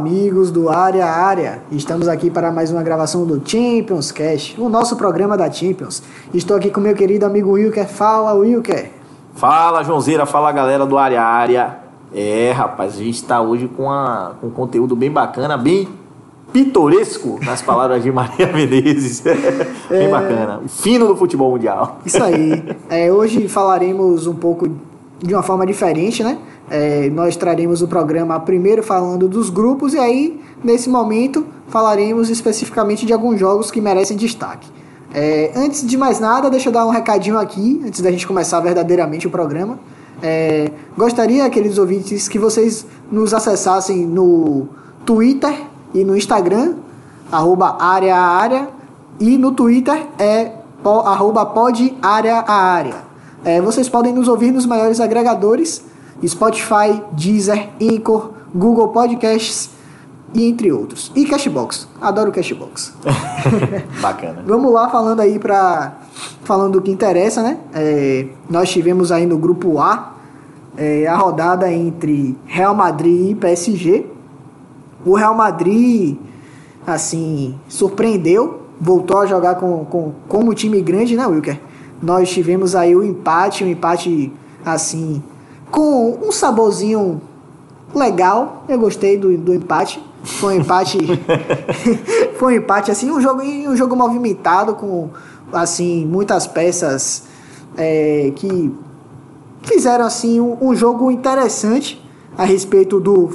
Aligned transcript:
Amigos 0.00 0.50
do 0.50 0.70
Área 0.70 1.04
a 1.04 1.10
Área. 1.10 1.62
Estamos 1.70 2.08
aqui 2.08 2.30
para 2.30 2.50
mais 2.50 2.70
uma 2.70 2.82
gravação 2.82 3.26
do 3.26 3.38
Champions 3.44 4.10
Cash, 4.10 4.54
o 4.56 4.66
nosso 4.66 4.96
programa 4.96 5.36
da 5.36 5.50
Champions. 5.52 6.02
Estou 6.32 6.56
aqui 6.56 6.70
com 6.70 6.80
meu 6.80 6.94
querido 6.94 7.26
amigo 7.26 7.50
Wilker. 7.50 7.86
Fala, 7.86 8.32
Wilker. 8.32 8.90
Fala, 9.34 9.82
Joãozeira. 9.82 10.24
Fala, 10.24 10.50
galera 10.52 10.86
do 10.86 10.96
Área 10.96 11.20
a 11.20 11.26
Área. 11.26 11.76
É, 12.14 12.50
rapaz, 12.50 12.94
a 12.94 12.96
gente 12.96 13.16
está 13.16 13.42
hoje 13.42 13.68
com, 13.68 13.90
a, 13.90 14.32
com 14.40 14.46
um 14.46 14.50
conteúdo 14.50 14.96
bem 14.96 15.10
bacana, 15.10 15.58
bem 15.58 15.86
pitoresco, 16.50 17.38
nas 17.44 17.60
palavras 17.60 18.02
de 18.02 18.08
Maria 18.10 18.50
Menezes. 18.54 19.20
bem 19.90 20.06
É. 20.06 20.08
bacana. 20.08 20.62
O 20.64 20.68
fino 20.70 21.08
do 21.08 21.14
futebol 21.14 21.50
mundial. 21.50 21.98
Isso 22.06 22.22
aí. 22.24 22.64
É, 22.88 23.12
hoje 23.12 23.48
falaremos 23.48 24.26
um 24.26 24.34
pouco 24.34 24.66
de 25.18 25.34
uma 25.34 25.42
forma 25.42 25.66
diferente, 25.66 26.24
né? 26.24 26.38
É, 26.70 27.10
nós 27.10 27.36
traremos 27.36 27.82
o 27.82 27.88
programa 27.88 28.38
primeiro 28.38 28.80
falando 28.80 29.28
dos 29.28 29.50
grupos 29.50 29.92
e 29.92 29.98
aí, 29.98 30.40
nesse 30.62 30.88
momento, 30.88 31.44
falaremos 31.66 32.30
especificamente 32.30 33.04
de 33.04 33.12
alguns 33.12 33.40
jogos 33.40 33.72
que 33.72 33.80
merecem 33.80 34.16
destaque. 34.16 34.68
É, 35.12 35.50
antes 35.56 35.84
de 35.84 35.96
mais 35.98 36.20
nada, 36.20 36.48
deixa 36.48 36.68
eu 36.68 36.72
dar 36.72 36.86
um 36.86 36.90
recadinho 36.90 37.36
aqui, 37.36 37.82
antes 37.84 38.00
da 38.00 38.10
gente 38.12 38.24
começar 38.24 38.60
verdadeiramente 38.60 39.26
o 39.26 39.30
programa. 39.30 39.80
É, 40.22 40.70
gostaria, 40.96 41.48
queridos 41.50 41.78
ouvintes, 41.78 42.28
que 42.28 42.38
vocês 42.38 42.86
nos 43.10 43.34
acessassem 43.34 44.06
no 44.06 44.68
Twitter 45.04 45.52
e 45.92 46.04
no 46.04 46.16
Instagram, 46.16 46.74
arroba 47.32 47.76
área 47.80 48.14
a 48.14 48.20
área, 48.20 48.68
e 49.18 49.36
no 49.36 49.50
Twitter 49.52 50.06
é 50.18 50.52
arroba 50.84 51.44
pod 51.46 51.96
área 52.00 52.36
a 52.46 52.54
área. 52.54 53.10
É, 53.44 53.60
vocês 53.60 53.88
podem 53.88 54.12
nos 54.12 54.28
ouvir 54.28 54.52
nos 54.52 54.66
maiores 54.66 55.00
agregadores, 55.00 55.82
Spotify, 56.26 57.02
Deezer, 57.12 57.70
Anchor, 57.80 58.30
Google 58.54 58.88
Podcasts 58.88 59.70
e 60.34 60.46
entre 60.46 60.70
outros. 60.70 61.10
E 61.14 61.24
Cashbox. 61.24 61.88
Adoro 62.00 62.30
Cashbox. 62.30 62.94
Bacana. 64.00 64.42
Vamos 64.46 64.72
lá 64.72 64.88
falando 64.88 65.20
aí 65.20 65.38
para 65.38 65.94
falando 66.44 66.74
do 66.74 66.82
que 66.82 66.90
interessa, 66.90 67.42
né? 67.42 67.58
É, 67.74 68.26
nós 68.48 68.70
tivemos 68.70 69.10
aí 69.10 69.26
no 69.26 69.38
grupo 69.38 69.78
A 69.78 70.20
é, 70.76 71.06
a 71.06 71.16
rodada 71.16 71.70
entre 71.70 72.36
Real 72.46 72.74
Madrid 72.74 73.32
e 73.32 73.34
PSG. 73.34 74.06
O 75.04 75.14
Real 75.14 75.34
Madrid, 75.34 76.16
assim, 76.86 77.58
surpreendeu, 77.68 78.62
voltou 78.80 79.18
a 79.18 79.26
jogar 79.26 79.56
com, 79.56 79.84
com, 79.84 80.12
como 80.28 80.54
time 80.54 80.80
grande, 80.80 81.16
né, 81.16 81.26
Wilker? 81.26 81.60
Nós 82.02 82.30
tivemos 82.30 82.74
aí 82.74 82.96
o 82.96 83.02
empate, 83.02 83.62
um 83.62 83.68
empate, 83.68 84.32
assim, 84.64 85.22
com 85.70 86.18
um 86.22 86.32
saborzinho 86.32 87.20
legal. 87.94 88.64
Eu 88.68 88.78
gostei 88.78 89.16
do, 89.16 89.36
do 89.36 89.54
empate. 89.54 90.02
Foi 90.22 90.58
um 90.58 90.60
empate. 90.60 90.98
foi 92.38 92.54
um 92.54 92.56
empate, 92.56 92.90
assim, 92.90 93.10
um 93.10 93.20
jogo, 93.20 93.42
um 93.42 93.76
jogo 93.76 93.96
movimentado, 93.96 94.74
com, 94.74 95.08
assim, 95.52 96.06
muitas 96.06 96.46
peças 96.46 97.24
é, 97.76 98.32
que 98.36 98.72
fizeram, 99.62 100.04
assim, 100.04 100.40
um, 100.40 100.56
um 100.60 100.74
jogo 100.74 101.10
interessante 101.10 102.02
a 102.36 102.44
respeito 102.44 103.00
do 103.00 103.30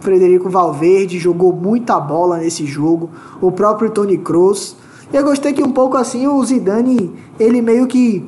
Frederico 0.00 0.48
Valverde 0.48 1.18
jogou 1.18 1.52
muita 1.52 1.98
bola 1.98 2.38
nesse 2.38 2.66
jogo, 2.66 3.10
o 3.40 3.50
próprio 3.50 3.90
Tony 3.90 4.18
Kroos. 4.18 4.76
Eu 5.12 5.24
gostei 5.24 5.52
que 5.52 5.62
um 5.62 5.72
pouco 5.72 5.96
assim 5.96 6.26
o 6.26 6.44
Zidane, 6.44 7.12
ele 7.38 7.62
meio 7.62 7.86
que 7.86 8.24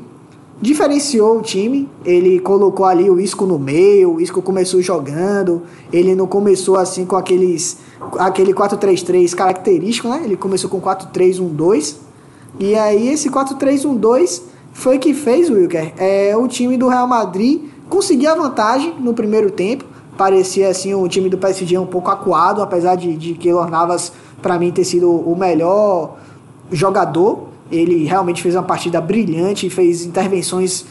diferenciou 0.60 1.38
o 1.38 1.42
time, 1.42 1.88
ele 2.04 2.41
colocou 2.41 2.84
ali 2.84 3.08
o 3.08 3.20
Isco 3.20 3.46
no 3.46 3.58
meio, 3.58 4.14
o 4.14 4.20
Isco 4.20 4.42
começou 4.42 4.82
jogando, 4.82 5.62
ele 5.92 6.14
não 6.14 6.26
começou 6.26 6.76
assim 6.76 7.06
com 7.06 7.16
aqueles 7.16 7.78
aquele 8.19 8.52
4-3-3 8.52 9.34
característico, 9.34 10.08
né? 10.08 10.22
Ele 10.24 10.36
começou 10.36 10.68
com 10.68 10.80
4-3-1-2. 10.80 11.97
E 12.58 12.74
aí 12.74 13.08
esse 13.08 13.30
4-3-1-2 13.30 14.42
foi 14.72 14.98
que 14.98 15.14
fez 15.14 15.48
o 15.48 15.54
Wilker. 15.54 15.92
É, 15.97 16.36
o 16.36 16.48
time 16.48 16.76
do 16.76 16.88
Real 16.88 17.06
Madrid 17.06 17.62
conseguir 17.88 18.26
a 18.26 18.34
vantagem 18.34 18.94
no 18.98 19.14
primeiro 19.14 19.50
tempo. 19.50 19.84
Parecia 20.16 20.68
assim 20.68 20.94
o 20.94 21.06
time 21.06 21.28
do 21.28 21.38
PSG 21.38 21.78
um 21.78 21.86
pouco 21.86 22.10
acuado, 22.10 22.60
apesar 22.62 22.97
de, 22.97 23.16
de 23.16 23.34
Keylor 23.34 23.70
Navas 23.70 24.12
para 24.42 24.58
mim 24.58 24.72
ter 24.72 24.84
sido 24.84 25.10
o 25.10 25.36
melhor 25.36 26.16
jogador. 26.72 27.48
Ele 27.70 28.04
realmente 28.04 28.42
fez 28.42 28.54
uma 28.54 28.62
partida 28.62 29.00
brilhante, 29.00 29.68
fez 29.68 30.04
intervenções 30.04 30.84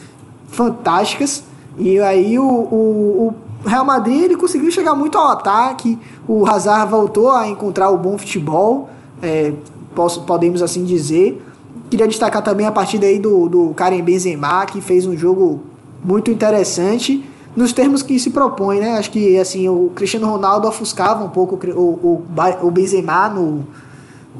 fantásticas. 0.48 1.44
E 1.76 1.98
aí 2.00 2.38
o, 2.38 2.44
o, 2.44 3.34
o 3.64 3.68
Real 3.68 3.84
Madrid 3.84 4.22
ele 4.22 4.36
conseguiu 4.36 4.70
chegar 4.70 4.94
muito 4.94 5.18
ao 5.18 5.28
ataque. 5.28 5.98
O 6.26 6.46
Hazard 6.46 6.90
voltou 6.90 7.30
a 7.30 7.48
encontrar 7.48 7.90
o 7.90 7.98
bom 7.98 8.16
futebol, 8.16 8.88
é, 9.22 9.52
posso, 9.94 10.22
podemos 10.22 10.62
assim 10.62 10.84
dizer. 10.84 11.42
Queria 11.90 12.06
destacar 12.06 12.42
também 12.42 12.66
a 12.66 12.72
partida 12.72 13.06
aí 13.06 13.18
do, 13.18 13.48
do 13.48 13.74
Karim 13.74 14.02
Benzema, 14.02 14.66
que 14.66 14.80
fez 14.80 15.06
um 15.06 15.16
jogo 15.16 15.60
muito 16.04 16.30
interessante 16.30 17.24
nos 17.56 17.72
termos 17.72 18.02
que 18.02 18.18
se 18.20 18.30
propõe, 18.30 18.78
né? 18.78 18.98
Acho 18.98 19.10
que 19.10 19.36
assim 19.38 19.68
o 19.68 19.90
Cristiano 19.94 20.28
Ronaldo 20.28 20.68
ofuscava 20.68 21.24
um 21.24 21.28
pouco 21.28 21.58
o, 21.72 21.80
o, 21.80 22.24
o 22.62 22.70
Benzema 22.70 23.28
no, 23.28 23.64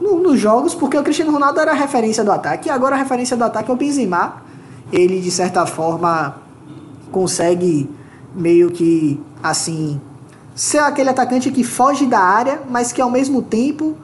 no, 0.01 0.21
nos 0.21 0.39
jogos, 0.39 0.75
porque 0.75 0.97
o 0.97 1.03
Cristiano 1.03 1.33
Ronaldo 1.33 1.61
era 1.61 1.73
a 1.73 1.75
referência 1.75 2.25
do 2.25 2.33
ataque, 2.33 2.69
e 2.69 2.71
agora 2.71 2.95
a 2.97 2.99
referência 2.99 3.37
do 3.37 3.45
ataque 3.45 3.71
é 3.71 3.75
o 3.75 3.77
Benzema. 3.77 4.43
Ele, 4.93 5.21
de 5.21 5.31
certa 5.31 5.67
forma, 5.67 6.37
consegue 7.11 7.91
meio 8.35 8.71
que, 8.71 9.21
assim, 9.43 10.01
ser 10.55 10.79
aquele 10.79 11.11
atacante 11.11 11.51
que 11.51 11.63
foge 11.63 12.07
da 12.07 12.21
área, 12.21 12.63
mas 12.69 12.93
que 12.93 13.01
ao 13.01 13.11
mesmo 13.11 13.43
tempo 13.43 13.97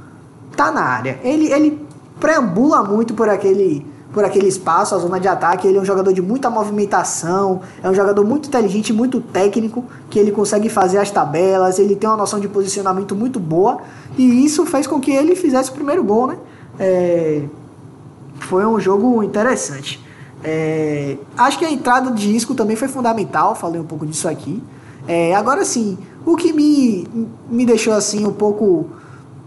tá 0.56 0.70
na 0.70 0.82
área. 0.82 1.18
Ele, 1.22 1.52
ele 1.52 1.86
preambula 2.20 2.82
muito 2.82 3.14
por 3.14 3.28
aquele 3.28 3.84
por 4.14 4.25
aquele 4.25 4.47
espaço, 4.47 4.94
a 4.94 4.98
zona 4.98 5.19
de 5.19 5.26
ataque. 5.26 5.66
Ele 5.66 5.76
é 5.76 5.80
um 5.80 5.84
jogador 5.84 6.12
de 6.12 6.22
muita 6.22 6.48
movimentação, 6.48 7.60
é 7.82 7.91
um 7.91 7.94
jogador 7.94 8.25
muito 8.25 8.47
inteligente, 8.47 8.92
muito 8.92 9.20
técnico, 9.20 9.84
que 10.08 10.19
ele 10.19 10.30
consegue 10.30 10.69
fazer 10.69 10.98
as 10.98 11.10
tabelas, 11.10 11.80
ele 11.80 11.97
tem 11.97 12.08
uma 12.08 12.16
noção 12.16 12.38
de 12.38 12.47
posicionamento 12.47 13.16
muito 13.16 13.41
boa, 13.41 13.78
e 14.16 14.44
isso 14.44 14.64
fez 14.64 14.86
com 14.86 15.00
que 15.00 15.10
ele 15.10 15.34
fizesse 15.34 15.70
o 15.70 15.75
primeiro 15.75 16.04
gol, 16.04 16.28
né? 16.28 16.36
É, 16.78 17.42
foi 18.38 18.64
um 18.64 18.78
jogo 18.78 19.22
interessante. 19.22 20.00
É, 20.44 21.16
acho 21.36 21.58
que 21.58 21.64
a 21.64 21.72
entrada 21.72 22.12
de 22.12 22.34
Isco 22.34 22.54
também 22.54 22.76
foi 22.76 22.86
fundamental, 22.86 23.54
falei 23.56 23.81
um 23.81 23.86
pouco 23.86 24.06
disso 24.06 24.28
aqui. 24.28 24.62
É, 25.08 25.34
agora 25.34 25.64
sim, 25.64 25.98
o 26.25 26.36
que 26.36 26.52
me, 26.52 27.08
me 27.50 27.66
deixou 27.66 27.92
assim 27.92 28.25
um 28.25 28.32
pouco 28.32 28.86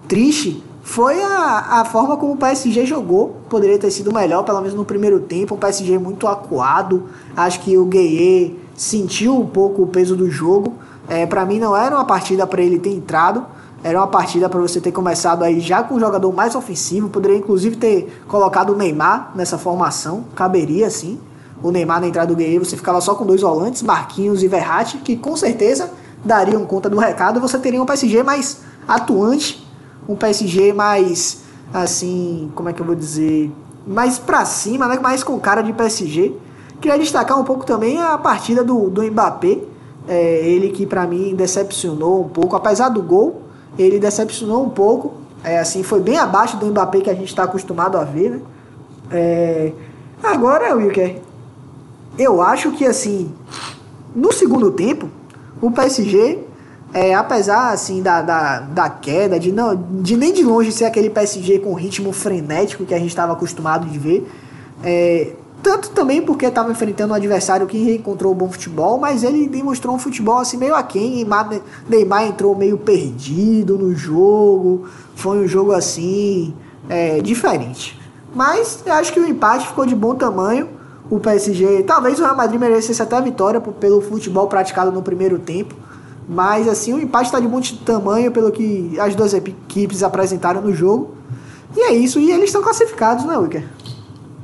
triste 0.08 0.64
foi 0.88 1.22
a, 1.22 1.82
a 1.82 1.86
forma 1.86 2.16
como 2.16 2.32
o 2.32 2.38
PSG 2.38 2.86
jogou. 2.86 3.42
Poderia 3.50 3.78
ter 3.78 3.92
sido 3.92 4.14
melhor, 4.14 4.44
pelo 4.44 4.60
menos 4.60 4.74
no 4.74 4.86
primeiro 4.86 5.20
tempo. 5.20 5.54
O 5.54 5.58
PSG 5.58 6.00
muito 6.00 6.26
acuado. 6.30 7.04
Acho 7.36 7.60
que 7.60 7.78
o 7.78 7.84
Gueye 7.84 8.58
sentiu 8.74 9.38
um 9.38 9.46
pouco 9.46 9.84
o 9.84 9.88
peso 9.88 10.16
do 10.16 10.32
jogo. 10.32 10.76
É, 11.10 11.26
para 11.26 11.46
mim 11.46 11.60
não 11.60 11.76
era 11.76 11.94
uma 11.94 12.06
partida 12.06 12.48
para 12.48 12.62
ele 12.62 12.80
ter 12.80 12.92
entrado. 12.92 13.46
Era 13.84 14.00
uma 14.00 14.08
partida 14.08 14.48
para 14.48 14.62
você 14.62 14.80
ter 14.80 14.94
começado 14.94 15.44
aí 15.44 15.60
já 15.60 15.84
com 15.84 15.96
um 15.96 16.00
jogador 16.00 16.32
mais 16.32 16.56
ofensivo. 16.56 17.10
Poderia 17.10 17.38
inclusive 17.38 17.76
ter 17.76 18.22
colocado 18.26 18.70
o 18.70 18.76
Neymar 18.78 19.34
nessa 19.36 19.58
formação. 19.58 20.24
Caberia 20.36 20.90
sim. 20.90 21.20
O 21.62 21.70
Neymar 21.70 22.00
na 22.00 22.08
entrada 22.08 22.34
do 22.34 22.36
Gueye, 22.38 22.60
você 22.60 22.78
ficava 22.78 23.02
só 23.02 23.14
com 23.14 23.26
dois 23.26 23.42
volantes, 23.42 23.84
Marquinhos 23.84 24.42
e 24.42 24.48
Verratti, 24.48 25.00
que 25.00 25.18
com 25.18 25.36
certeza 25.36 25.92
dariam 26.24 26.66
conta 26.66 26.90
do 26.90 26.98
recado. 26.98 27.42
Você 27.42 27.60
teria 27.60 27.84
um 27.84 27.86
PSG 27.86 28.24
mais 28.24 28.62
atuante 28.88 29.67
um 30.08 30.16
PSG 30.16 30.74
mais 30.74 31.48
assim, 31.74 32.52
como 32.56 32.70
é 32.70 32.74
que 32.74 32.82
eu 32.82 32.86
vou 32.86 32.96
dizer, 32.96 33.52
mais 33.86 34.18
pra 34.18 34.46
cima, 34.46 34.88
né? 34.88 35.00
mais 35.00 35.24
com 35.24 35.40
cara 35.40 35.62
de 35.62 35.74
PSG. 35.74 36.34
Queria 36.80 36.98
destacar 36.98 37.40
um 37.40 37.44
pouco 37.44 37.66
também 37.66 38.02
a 38.02 38.18
partida 38.18 38.64
do, 38.64 38.90
do 38.90 39.04
Mbappé, 39.04 39.60
é, 40.08 40.48
ele 40.48 40.70
que 40.70 40.86
para 40.86 41.06
mim 41.08 41.36
decepcionou 41.36 42.22
um 42.22 42.30
pouco, 42.30 42.56
apesar 42.56 42.90
do 42.90 43.02
gol, 43.02 43.42
ele 43.78 44.00
decepcionou 44.00 44.64
um 44.64 44.70
pouco, 44.70 45.14
é, 45.44 45.60
assim, 45.60 45.84
foi 45.84 46.00
bem 46.00 46.18
abaixo 46.18 46.58
do 46.58 46.66
Mbappé 46.68 47.02
que 47.02 47.10
a 47.10 47.14
gente 47.14 47.28
está 47.30 47.44
acostumado 47.44 47.98
a 47.98 48.04
ver, 48.04 48.32
né? 48.32 48.42
É, 49.10 49.72
agora, 50.24 50.76
Wilker, 50.76 51.22
eu 52.18 52.42
acho 52.42 52.72
que 52.72 52.86
assim, 52.86 53.32
no 54.16 54.32
segundo 54.32 54.72
tempo, 54.72 55.10
o 55.62 55.72
PSG 55.72 56.40
é, 56.94 57.14
apesar 57.14 57.72
assim 57.72 58.02
da, 58.02 58.22
da, 58.22 58.60
da 58.60 58.90
queda, 58.90 59.40
de, 59.40 59.52
não, 59.52 59.76
de 60.02 60.16
nem 60.16 60.34
de 60.34 60.44
longe 60.44 60.72
ser 60.72 60.86
aquele 60.86 61.10
PSG 61.10 61.60
com 61.60 61.74
ritmo 61.74 62.12
frenético 62.12 62.86
que 62.86 62.94
a 62.94 63.00
gente 63.00 63.10
estava 63.10 63.34
acostumado 63.34 63.88
de 63.88 64.00
ver, 64.00 64.30
é, 64.84 65.34
tanto 65.62 65.90
também 65.90 66.22
porque 66.22 66.46
estava 66.46 66.72
enfrentando 66.72 67.14
um 67.14 67.16
adversário 67.16 67.68
que 67.68 67.96
encontrou 67.96 68.34
bom 68.34 68.50
futebol, 68.50 68.98
mas 68.98 69.24
ele 69.24 69.48
demonstrou 69.48 69.96
um 69.96 70.00
futebol 70.00 70.38
assim 70.38 70.58
meio 70.58 70.76
aquém, 70.76 71.16
Neymar, 71.16 71.50
Neymar 71.90 72.28
entrou 72.28 72.56
meio 72.56 72.78
perdido 72.78 73.78
no 73.78 73.94
jogo, 73.96 74.88
foi 75.16 75.40
um 75.40 75.48
jogo 75.48 75.74
assim 75.74 76.54
é, 76.88 77.20
diferente. 77.22 78.00
Mas 78.34 78.84
eu 78.86 78.94
acho 78.94 79.12
que 79.12 79.20
o 79.20 79.28
empate 79.28 79.68
ficou 79.68 79.86
de 79.86 79.96
bom 79.96 80.16
tamanho. 80.16 80.70
O 81.10 81.20
PSG, 81.20 81.84
talvez 81.84 82.20
o 82.20 82.24
Real 82.24 82.36
Madrid 82.36 82.60
merecesse 82.60 83.02
até 83.02 83.16
a 83.16 83.22
vitória 83.22 83.60
pelo 83.62 84.02
futebol 84.02 84.48
praticado 84.48 84.92
no 84.92 85.02
primeiro 85.02 85.40
tempo 85.40 85.74
Mas 86.28 86.68
assim, 86.68 86.94
o 86.94 87.00
empate 87.00 87.28
está 87.28 87.40
de 87.40 87.48
bom 87.48 87.62
tamanho 87.86 88.32
pelo 88.32 88.52
que 88.52 89.00
as 89.00 89.16
duas 89.16 89.34
equipes 89.34 90.04
apresentaram 90.04 90.62
no 90.62 90.74
jogo. 90.74 91.16
E 91.76 91.82
é 91.82 91.94
isso, 91.94 92.20
e 92.20 92.32
eles 92.32 92.46
estão 92.46 92.62
classificados, 92.62 93.24
né, 93.26 93.38
Wicker? 93.38 93.64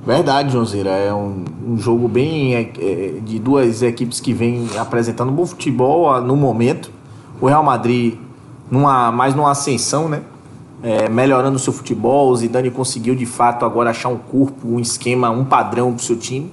Verdade, 0.06 0.52
Joãozeira. 0.52 0.90
É 0.90 1.14
um, 1.14 1.44
um 1.68 1.78
jogo 1.78 2.08
bem 2.08 2.56
é, 2.56 2.62
é, 2.78 3.20
de 3.22 3.40
duas 3.40 3.82
equipes 3.82 4.20
que 4.20 4.34
vêm 4.34 4.70
apresentando 4.78 5.32
bom 5.32 5.46
futebol 5.46 6.22
no 6.22 6.36
momento. 6.36 6.92
O 7.42 7.48
Real 7.48 7.64
Madrid 7.64 8.16
numa, 8.70 9.12
mais 9.12 9.34
numa 9.34 9.52
ascensão, 9.52 10.10
né? 10.10 10.22
É, 10.82 11.08
melhorando 11.08 11.56
o 11.56 11.60
seu 11.60 11.72
futebol. 11.72 12.30
O 12.30 12.36
Zidane 12.36 12.70
conseguiu 12.70 13.16
de 13.16 13.26
fato 13.26 13.66
agora 13.66 13.92
achar 13.92 14.10
um 14.10 14.18
corpo, 14.18 14.68
um 14.68 14.80
esquema, 14.80 15.30
um 15.30 15.46
padrão 15.46 15.94
para 15.94 16.02
o 16.02 16.04
seu 16.04 16.18
time. 16.18 16.52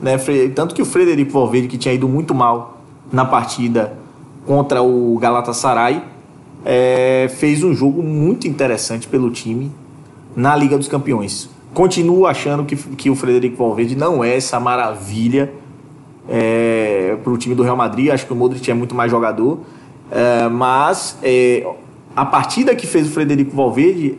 Né? 0.00 0.16
Tanto 0.54 0.74
que 0.74 0.80
o 0.80 0.86
Frederico 0.86 1.32
Valverde, 1.32 1.68
que 1.68 1.76
tinha 1.76 1.92
ido 1.92 2.08
muito 2.08 2.34
mal 2.34 2.78
na 3.12 3.26
partida 3.26 3.99
contra 4.46 4.82
o 4.82 5.18
Galatasaray, 5.18 6.02
é, 6.64 7.30
fez 7.38 7.62
um 7.62 7.74
jogo 7.74 8.02
muito 8.02 8.46
interessante 8.46 9.06
pelo 9.08 9.30
time 9.30 9.70
na 10.34 10.54
Liga 10.56 10.76
dos 10.76 10.88
Campeões. 10.88 11.48
Continuo 11.72 12.26
achando 12.26 12.64
que, 12.64 12.76
que 12.76 13.10
o 13.10 13.14
Frederico 13.14 13.56
Valverde 13.56 13.96
não 13.96 14.24
é 14.24 14.36
essa 14.36 14.58
maravilha 14.58 15.52
é, 16.28 17.16
para 17.22 17.32
o 17.32 17.38
time 17.38 17.54
do 17.54 17.62
Real 17.62 17.76
Madrid. 17.76 18.10
Acho 18.10 18.26
que 18.26 18.32
o 18.32 18.36
Modric 18.36 18.68
é 18.70 18.74
muito 18.74 18.94
mais 18.94 19.10
jogador. 19.10 19.60
É, 20.10 20.48
mas 20.48 21.16
é, 21.22 21.66
a 22.14 22.24
partida 22.26 22.74
que 22.74 22.86
fez 22.86 23.06
o 23.06 23.10
Frederico 23.10 23.54
Valverde 23.54 24.18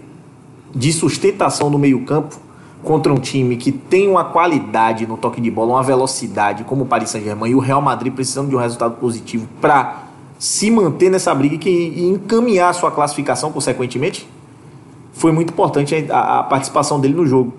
de 0.73 0.93
sustentação 0.93 1.69
no 1.69 1.77
meio-campo 1.77 2.37
contra 2.81 3.13
um 3.13 3.17
time 3.17 3.57
que 3.57 3.71
tem 3.71 4.07
uma 4.07 4.23
qualidade 4.23 5.05
no 5.05 5.17
toque 5.17 5.39
de 5.41 5.51
bola, 5.51 5.73
uma 5.73 5.83
velocidade 5.83 6.63
como 6.63 6.83
o 6.83 6.85
Paris 6.85 7.09
Saint-Germain 7.09 7.51
e 7.51 7.55
o 7.55 7.59
Real 7.59 7.81
Madrid 7.81 8.13
precisando 8.13 8.49
de 8.49 8.55
um 8.55 8.59
resultado 8.59 8.95
positivo 8.95 9.47
para 9.59 10.03
se 10.41 10.71
manter 10.71 11.11
nessa 11.11 11.35
briga 11.35 11.69
e 11.69 12.01
encaminhar 12.01 12.71
a 12.71 12.73
sua 12.73 12.89
classificação 12.89 13.51
consequentemente, 13.51 14.27
foi 15.13 15.31
muito 15.31 15.53
importante 15.53 16.07
a, 16.09 16.41
participação 16.41 16.99
dele 16.99 17.13
no 17.13 17.27
jogo. 17.27 17.53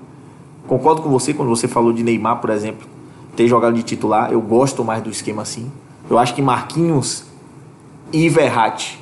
Concordo 0.67 1.01
com 1.01 1.09
você 1.09 1.33
quando 1.33 1.49
você 1.49 1.69
falou 1.69 1.93
de 1.93 2.03
Neymar, 2.03 2.41
por 2.41 2.51
exemplo, 2.51 2.85
ter 3.37 3.47
jogado 3.47 3.75
de 3.75 3.85
titular. 3.85 4.33
Eu 4.33 4.41
gosto 4.41 4.83
mais 4.83 5.01
do 5.01 5.11
esquema 5.11 5.43
assim. 5.43 5.71
Eu 6.11 6.19
acho 6.19 6.35
que 6.35 6.43
Marquinhos 6.43 7.23
e 8.13 8.29
Verratti 8.29 8.99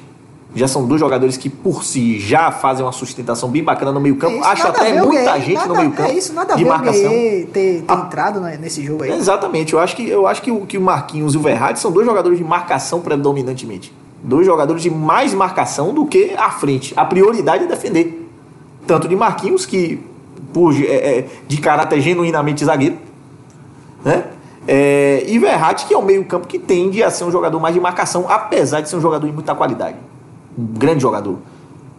já 0.55 0.67
são 0.67 0.85
dois 0.85 1.00
jogadores 1.00 1.37
que 1.37 1.49
por 1.49 1.85
si 1.85 2.19
já 2.19 2.50
fazem 2.50 2.85
uma 2.85 2.93
sustentação 2.93 3.49
bem 3.49 3.62
bacana 3.62 3.93
no 3.93 4.00
meio 4.00 4.17
campo. 4.17 4.37
É 4.37 4.47
Acho 4.49 4.67
até 4.67 5.00
muita 5.00 5.38
gente 5.38 5.55
nada, 5.55 5.69
no 5.69 5.76
meio 5.76 5.93
campo 5.93 6.11
é 6.11 6.14
isso, 6.14 6.32
nada 6.32 6.56
de 6.56 6.64
marcação. 6.64 7.11
Ter, 7.11 7.50
ter 7.52 7.85
ah, 7.87 8.05
entrado 8.06 8.41
nesse 8.41 8.85
jogo 8.85 9.05
aí. 9.05 9.12
Exatamente. 9.12 9.73
Eu 9.73 9.79
acho 9.79 9.94
que 9.94 10.08
eu 10.08 10.26
acho 10.26 10.43
que 10.43 10.50
o, 10.50 10.67
que 10.67 10.76
o 10.76 10.81
Marquinhos 10.81 11.35
e 11.35 11.37
o 11.37 11.41
Verratti 11.41 11.79
são 11.79 11.93
dois 11.93 12.06
jogadores 12.06 12.37
de 12.37 12.44
marcação 12.44 13.00
predominantemente. 13.00 13.93
Dois 14.23 14.44
jogadores 14.44 14.82
de 14.82 14.91
mais 14.91 15.32
marcação 15.32 15.94
do 15.94 16.05
que 16.05 16.35
à 16.37 16.50
frente. 16.50 16.93
A 16.96 17.05
prioridade 17.05 17.64
é 17.64 17.67
defender. 17.67 18.29
Tanto 18.87 19.06
de 19.06 19.14
Marquinhos, 19.14 19.64
que 19.64 20.00
por, 20.53 20.75
é, 20.75 21.19
é, 21.19 21.26
de 21.46 21.58
caráter 21.58 22.00
genuinamente 22.00 22.64
zagueiro, 22.64 22.99
né? 24.05 24.25
É, 24.67 25.25
e 25.26 25.38
Verratti, 25.38 25.87
que 25.87 25.94
é 25.94 25.96
o 25.96 26.03
meio-campo 26.03 26.46
que 26.46 26.58
tende 26.58 27.03
a 27.03 27.11
ser 27.11 27.25
um 27.25 27.31
jogador 27.31 27.58
mais 27.58 27.75
de 27.75 27.81
marcação, 27.81 28.26
apesar 28.29 28.81
de 28.81 28.88
ser 28.88 28.96
um 28.96 29.00
jogador 29.00 29.26
de 29.26 29.32
muita 29.32 29.55
qualidade. 29.55 29.96
Um 30.58 30.64
grande 30.64 31.02
jogador. 31.02 31.38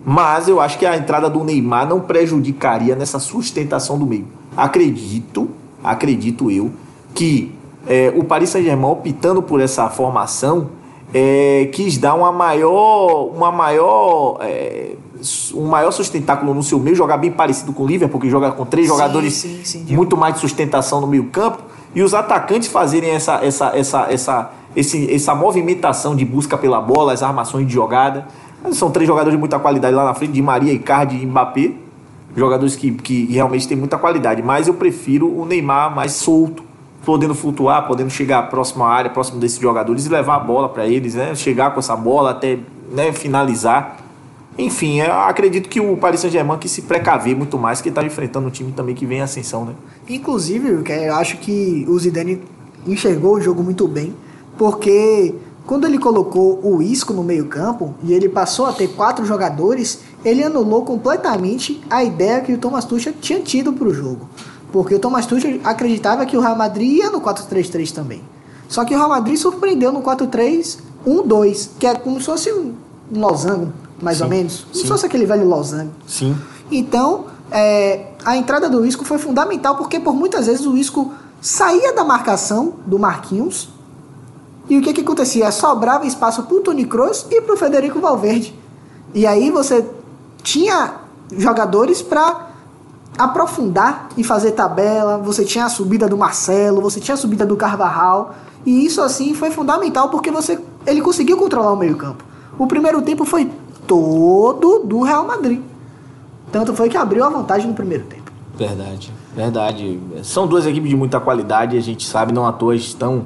Mas 0.06 0.48
eu 0.48 0.60
acho 0.60 0.80
que 0.80 0.86
a 0.86 0.98
entrada 0.98 1.30
do 1.30 1.44
Neymar 1.44 1.88
não 1.88 2.00
prejudicaria 2.00 2.96
nessa 2.96 3.20
sustentação 3.20 3.98
do 3.98 4.06
meio. 4.06 4.28
Acredito, 4.58 5.50
acredito 5.84 6.50
eu, 6.50 6.72
que 7.14 7.54
é, 7.88 8.14
o 8.16 8.24
Paris 8.24 8.50
Saint-Germain 8.50 8.92
optando 8.92 9.42
por 9.42 9.62
essa 9.62 9.90
formação 9.90 10.70
é, 11.14 11.70
quis 11.72 11.98
dar 11.98 12.14
uma 12.14 12.32
maior, 12.32 13.26
uma 13.36 13.52
maior 13.52 14.38
é, 14.42 14.96
um 15.54 15.68
maior 15.68 15.92
sustentáculo 15.92 16.54
no 16.54 16.64
seu 16.64 16.80
meio, 16.80 16.96
jogar 16.96 17.18
bem 17.18 17.32
parecido 17.32 17.74
com 17.74 17.84
o 17.84 17.88
Liverpool, 17.88 18.20
que 18.20 18.30
joga 18.30 18.52
com 18.52 18.66
três 18.66 18.88
sim, 18.88 18.94
jogadores 18.94 19.34
sim, 19.34 19.62
sim, 19.64 19.86
muito 19.96 20.18
mais 20.18 20.36
de 20.36 20.40
sustentação 20.40 21.00
no 21.02 21.08
meio 21.08 21.26
campo, 21.26 21.62
e 21.94 22.02
os 22.02 22.14
atacantes 22.14 22.70
fazerem 22.70 23.12
essa, 23.12 23.36
essa, 23.44 23.72
essa, 23.76 24.08
essa, 24.10 24.52
esse, 24.76 25.14
essa 25.14 25.36
movimentação 25.36 26.16
de 26.16 26.26
busca 26.26 26.58
pela 26.58 26.80
bola, 26.80 27.14
as 27.14 27.24
armações 27.24 27.68
de 27.68 27.74
jogada. 27.74 28.26
São 28.72 28.92
três 28.92 29.08
jogadores 29.08 29.34
de 29.34 29.40
muita 29.40 29.60
qualidade 29.60 29.96
lá 29.96 30.06
na 30.06 30.14
frente, 30.14 30.34
de 30.34 30.42
Maria, 30.42 30.72
Icardi 30.72 31.18
e 31.18 31.26
Mbappé. 31.26 31.72
Jogadores 32.36 32.76
que, 32.76 32.92
que 32.92 33.26
realmente 33.26 33.68
têm 33.68 33.76
muita 33.76 33.98
qualidade. 33.98 34.42
Mas 34.42 34.68
eu 34.68 34.74
prefiro 34.74 35.28
o 35.28 35.46
Neymar 35.46 35.94
mais 35.94 36.14
solto, 36.14 36.64
podendo 37.04 37.36
flutuar, 37.36 37.88
podendo 37.88 38.10
chegar 38.10 38.44
próximo 38.50 38.84
à 38.84 38.90
área, 38.90 39.10
próximo 39.10 39.40
desses 39.40 39.60
jogadores 39.60 40.06
e 40.06 40.10
levar 40.10 40.36
a 40.36 40.40
bola 40.40 40.70
para 40.70 40.86
eles, 40.86 41.16
né? 41.16 41.36
Chegar 41.36 41.74
com 41.74 41.80
essa 41.80 41.96
bola 41.96 42.32
até 42.32 42.60
né, 42.92 43.12
finalizar. 43.12 43.98
Enfim, 44.58 45.00
eu 45.00 45.14
acredito 45.14 45.70
que 45.70 45.80
o 45.80 45.96
Paris 45.98 46.20
Saint-Germain 46.20 46.58
que 46.58 46.68
se 46.68 46.84
precaver 46.84 47.36
muito 47.36 47.58
mais, 47.58 47.82
que 47.82 47.90
está 47.90 48.04
enfrentando 48.04 48.48
um 48.48 48.52
time 48.52 48.72
também 48.72 48.94
que 48.94 49.06
vem 49.06 49.20
em 49.20 49.22
ascensão, 49.22 49.66
né? 49.66 49.74
Inclusive, 50.10 50.84
eu 50.90 51.16
acho 51.16 51.38
que 51.38 51.86
o 51.88 51.98
Zidane 51.98 52.42
enxergou 52.86 53.36
o 53.36 53.42
jogo 53.42 53.64
muito 53.64 53.88
bem, 53.88 54.14
porque 54.58 55.36
quando 55.66 55.86
ele 55.86 55.98
colocou 55.98 56.60
o 56.64 56.82
Isco 56.82 57.14
no 57.14 57.24
meio-campo 57.24 57.94
e 58.04 58.14
ele 58.14 58.28
passou 58.28 58.66
a 58.66 58.74
ter 58.74 58.90
quatro 58.90 59.26
jogadores, 59.26 60.00
ele 60.24 60.44
anulou 60.44 60.84
completamente 60.84 61.82
a 61.90 62.04
ideia 62.04 62.42
que 62.42 62.54
o 62.54 62.58
Thomas 62.58 62.86
Tuchel 62.86 63.14
tinha 63.20 63.40
tido 63.40 63.72
para 63.74 63.88
o 63.88 63.94
jogo. 63.94 64.28
Porque 64.72 64.96
o 64.96 65.00
Thomas 65.00 65.26
Tuchel 65.26 65.60
acreditava 65.64 66.26
que 66.26 66.36
o 66.36 66.42
Real 66.42 66.56
Madrid 66.56 66.98
ia 66.98 67.10
no 67.10 67.22
4-3-3 67.22 67.92
também. 67.92 68.22
Só 68.68 68.86
que 68.86 68.94
o 68.94 68.98
Real 68.98 69.10
Madrid 69.10 69.38
surpreendeu 69.38 69.92
no 69.92 70.02
4-3-1-2, 70.02 71.70
que 71.78 71.86
é 71.86 71.96
como 71.96 72.20
se 72.20 72.26
fosse 72.26 72.52
um 72.52 72.74
losango 73.14 73.74
mais 74.02 74.18
sim, 74.18 74.24
ou 74.24 74.30
menos. 74.30 74.62
Como 74.62 74.76
se 74.76 74.88
fosse 74.88 75.06
aquele 75.06 75.26
velho 75.26 75.48
losango. 75.48 75.92
Sim. 76.08 76.36
Então, 76.72 77.26
é, 77.52 78.08
a 78.24 78.38
entrada 78.38 78.70
do 78.70 78.86
Isco 78.86 79.04
foi 79.04 79.18
fundamental 79.18 79.76
porque 79.76 80.00
por 80.00 80.14
muitas 80.14 80.48
vezes 80.48 80.66
o 80.66 80.78
Isco 80.78 81.14
saía 81.42 81.94
da 81.94 82.04
marcação 82.04 82.76
do 82.86 82.98
Marquinhos 82.98 83.70
e 84.72 84.78
o 84.78 84.82
que, 84.82 84.94
que 84.94 85.02
acontecia? 85.02 85.52
Sobrava 85.52 86.06
espaço 86.06 86.44
para 86.44 86.56
o 86.56 86.62
Tony 86.62 86.86
Kroos 86.86 87.28
e 87.30 87.42
para 87.42 87.56
o 87.56 87.58
Federico 87.58 88.00
Valverde. 88.00 88.58
E 89.14 89.28
aí 89.28 89.52
você 89.52 89.86
tinha 90.42 90.94
jogadores 91.38 92.02
para 92.02 92.48
aprofundar 93.18 94.08
e 94.16 94.24
fazer 94.24 94.52
tabela, 94.52 95.18
você 95.18 95.44
tinha 95.44 95.66
a 95.66 95.70
subida 95.70 96.08
do 96.08 96.18
Marcelo, 96.18 96.80
você 96.80 97.02
tinha 97.02 97.16
a 97.16 97.18
subida 97.18 97.46
do 97.46 97.58
Carvajal, 97.58 98.34
e 98.66 98.86
isso 98.86 99.02
assim 99.02 99.34
foi 99.34 99.52
fundamental 99.52 100.08
porque 100.08 100.32
você 100.32 100.58
ele 100.88 101.02
conseguiu 101.02 101.36
controlar 101.36 101.74
o 101.74 101.76
meio-campo. 101.76 102.24
O 102.58 102.66
primeiro 102.66 103.02
tempo 103.02 103.26
foi 103.26 103.52
todo 103.86 104.86
do 104.86 105.02
Real 105.02 105.28
Madrid. 105.28 105.60
Tanto 106.50 106.74
foi 106.74 106.88
que 106.88 106.96
abriu 106.96 107.26
a 107.26 107.30
vantagem 107.30 107.68
no 107.68 107.74
primeiro 107.74 108.06
tempo. 108.06 108.32
Verdade, 108.56 109.12
verdade. 109.36 110.00
São 110.24 110.48
duas 110.48 110.66
equipes 110.66 110.90
de 110.90 110.96
muita 110.96 111.20
qualidade, 111.20 111.76
a 111.76 111.82
gente 111.82 112.08
sabe, 112.08 112.32
não 112.32 112.48
à 112.48 112.54
toa 112.54 112.74
estão 112.74 113.26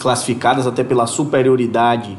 classificadas 0.00 0.66
até 0.66 0.82
pela 0.82 1.06
superioridade 1.06 2.18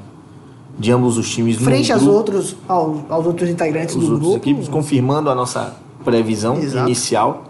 de 0.78 0.92
ambos 0.92 1.18
os 1.18 1.30
times 1.30 1.58
frente 1.58 1.92
aos 1.92 2.04
outros 2.04 2.56
aos, 2.68 3.00
aos, 3.10 3.26
outros 3.26 3.50
integrantes 3.50 3.96
os 3.96 4.06
do 4.06 4.14
outros 4.14 4.30
grupo 4.30 4.38
equipes 4.38 4.68
confirmando 4.70 5.30
a 5.30 5.36
nossa 5.36 5.76
previsão 6.04 6.58
Exato. 6.58 6.88
inicial 6.88 7.44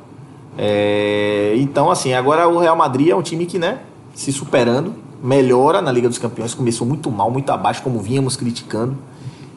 é, 0.58 1.54
então 1.58 1.92
assim 1.92 2.14
agora 2.14 2.48
o 2.48 2.58
Real 2.58 2.76
Madrid 2.76 3.10
é 3.10 3.16
um 3.16 3.22
time 3.22 3.46
que 3.46 3.60
né 3.60 3.80
se 4.14 4.32
superando 4.32 4.94
melhora 5.24 5.82
na 5.82 5.92
Liga 5.92 6.10
dos 6.10 6.18
Campeões 6.18 6.54
começou 6.54 6.88
muito 6.88 7.12
mal 7.12 7.30
muito 7.30 7.52
abaixo 7.52 7.84
como 7.84 8.00
vínhamos 8.00 8.36
criticando 8.36 8.98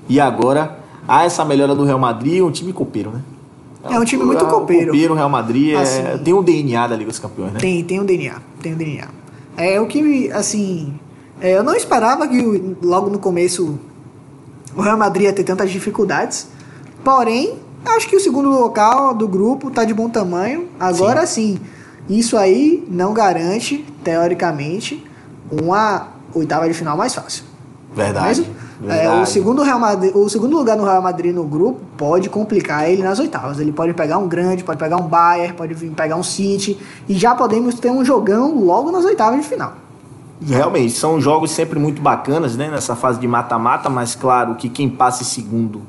e 0.08 0.20
agora 0.20 0.78
há 1.08 1.24
essa 1.24 1.44
melhora 1.44 1.74
do 1.74 1.84
Real 1.84 1.98
Madrid 1.98 2.42
um 2.42 2.50
time 2.50 2.72
copeiro 2.72 3.10
né 3.10 3.22
é 3.90 3.98
um 3.98 4.04
time 4.04 4.24
muito 4.24 4.46
copeiro. 4.46 4.92
Copeiro, 4.92 5.12
Real 5.12 5.28
Madrid 5.28 5.74
é, 5.74 5.76
assim, 5.76 6.02
tem 6.24 6.32
o 6.32 6.42
DNA 6.42 6.86
da 6.86 6.96
Liga 6.96 7.10
dos 7.10 7.18
Campeões, 7.18 7.52
né? 7.52 7.60
Tem, 7.60 7.84
tem 7.84 8.00
o 8.00 8.04
DNA, 8.04 8.36
tem 8.62 8.72
o 8.72 8.76
DNA. 8.76 9.08
É 9.56 9.80
o 9.80 9.86
que, 9.86 10.30
assim, 10.32 10.98
é, 11.40 11.56
eu 11.56 11.62
não 11.62 11.74
esperava 11.74 12.26
que 12.26 12.76
logo 12.82 13.10
no 13.10 13.18
começo 13.18 13.78
o 14.76 14.80
Real 14.80 14.98
Madrid 14.98 15.24
ia 15.24 15.32
ter 15.32 15.44
tantas 15.44 15.70
dificuldades. 15.70 16.48
Porém, 17.04 17.58
acho 17.84 18.08
que 18.08 18.16
o 18.16 18.20
segundo 18.20 18.48
local 18.48 19.14
do 19.14 19.28
grupo 19.28 19.68
está 19.68 19.84
de 19.84 19.94
bom 19.94 20.08
tamanho. 20.08 20.68
Agora 20.78 21.26
sim. 21.26 21.58
sim, 22.08 22.16
isso 22.16 22.36
aí 22.36 22.84
não 22.88 23.12
garante, 23.12 23.84
teoricamente, 24.02 25.04
uma 25.50 26.08
oitava 26.34 26.68
de 26.68 26.74
final 26.74 26.96
mais 26.96 27.14
fácil. 27.14 27.44
Verdade. 27.94 28.50
É, 28.88 29.08
o, 29.10 29.24
segundo 29.24 29.62
Real 29.62 29.78
Madrid, 29.78 30.14
o 30.14 30.28
segundo 30.28 30.56
lugar 30.56 30.76
no 30.76 30.84
Real 30.84 31.00
Madrid 31.00 31.34
no 31.34 31.44
grupo 31.44 31.80
pode 31.96 32.28
complicar 32.28 32.88
ele 32.90 33.02
nas 33.02 33.18
oitavas. 33.18 33.60
Ele 33.60 33.72
pode 33.72 33.94
pegar 33.94 34.18
um 34.18 34.26
grande, 34.26 34.64
pode 34.64 34.78
pegar 34.78 34.96
um 34.96 35.06
Bayern, 35.06 35.54
pode 35.54 35.74
vir 35.74 35.90
pegar 35.90 36.16
um 36.16 36.22
City. 36.22 36.78
E 37.08 37.14
já 37.14 37.34
podemos 37.34 37.76
ter 37.76 37.90
um 37.90 38.04
jogão 38.04 38.58
logo 38.64 38.90
nas 38.90 39.04
oitavas 39.04 39.40
de 39.40 39.46
final. 39.46 39.74
Realmente, 40.44 40.92
são 40.92 41.20
jogos 41.20 41.52
sempre 41.52 41.78
muito 41.78 42.02
bacanas 42.02 42.56
né, 42.56 42.68
nessa 42.68 42.96
fase 42.96 43.20
de 43.20 43.28
mata-mata, 43.28 43.88
mas 43.88 44.14
claro 44.14 44.56
que 44.56 44.68
quem 44.68 44.88
passa 44.88 45.22
em 45.22 45.26
segundo 45.26 45.82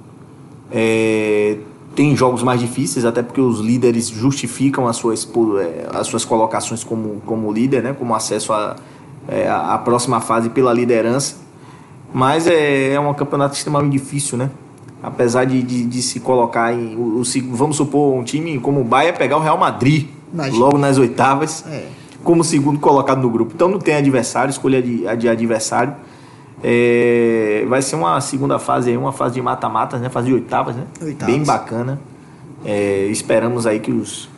é, 0.71 1.57
tem 1.95 2.15
jogos 2.15 2.43
mais 2.43 2.59
difíceis, 2.59 3.03
até 3.03 3.23
porque 3.23 3.41
os 3.41 3.59
líderes 3.59 4.07
justificam 4.07 4.87
as 4.87 4.95
suas, 4.97 5.27
é, 5.59 5.87
as 5.93 6.07
suas 6.07 6.23
colocações 6.23 6.83
como, 6.83 7.21
como 7.25 7.51
líder, 7.51 7.81
né, 7.81 7.95
como 7.97 8.13
acesso 8.13 8.53
à 8.53 8.75
é, 9.27 9.49
a 9.49 9.77
próxima 9.77 10.21
fase 10.21 10.49
pela 10.49 10.73
liderança. 10.73 11.44
Mas 12.15 12.47
é, 12.47 12.93
é 12.93 12.99
um 12.99 13.13
campeonato 13.13 13.57
extremamente 13.57 13.91
difícil, 13.91 14.37
né? 14.37 14.49
Apesar 15.03 15.43
de, 15.43 15.61
de, 15.61 15.85
de 15.85 16.01
se 16.01 16.21
colocar 16.21 16.73
em. 16.73 16.95
O, 16.95 17.19
o, 17.19 17.23
vamos 17.53 17.75
supor, 17.75 18.15
um 18.15 18.23
time 18.23 18.57
como 18.57 18.79
o 18.79 18.83
Bahia 18.85 19.11
pegar 19.11 19.35
o 19.35 19.41
Real 19.41 19.57
Madrid 19.57 20.07
Imagina. 20.33 20.57
logo 20.57 20.77
nas 20.77 20.97
oitavas, 20.97 21.65
é. 21.67 21.87
como 22.23 22.41
segundo 22.41 22.79
colocado 22.79 23.21
no 23.21 23.29
grupo. 23.29 23.51
Então 23.53 23.67
não 23.67 23.79
tem 23.79 23.95
adversário, 23.95 24.49
escolha 24.49 24.81
de, 24.81 25.03
de 25.17 25.27
adversário. 25.27 25.93
É, 26.63 27.65
vai 27.67 27.81
ser 27.81 27.97
uma 27.97 28.21
segunda 28.21 28.57
fase 28.59 28.91
aí, 28.91 28.95
uma 28.95 29.11
fase 29.11 29.33
de 29.33 29.41
mata-mata, 29.41 29.97
né? 29.97 30.07
Fase 30.07 30.27
de 30.27 30.33
oitavas, 30.35 30.73
né? 30.73 30.85
Oitavas. 31.01 31.35
Bem 31.35 31.43
bacana. 31.43 31.99
É, 32.63 33.07
esperamos 33.07 33.67
aí 33.67 33.81
que 33.81 33.91
os 33.91 34.29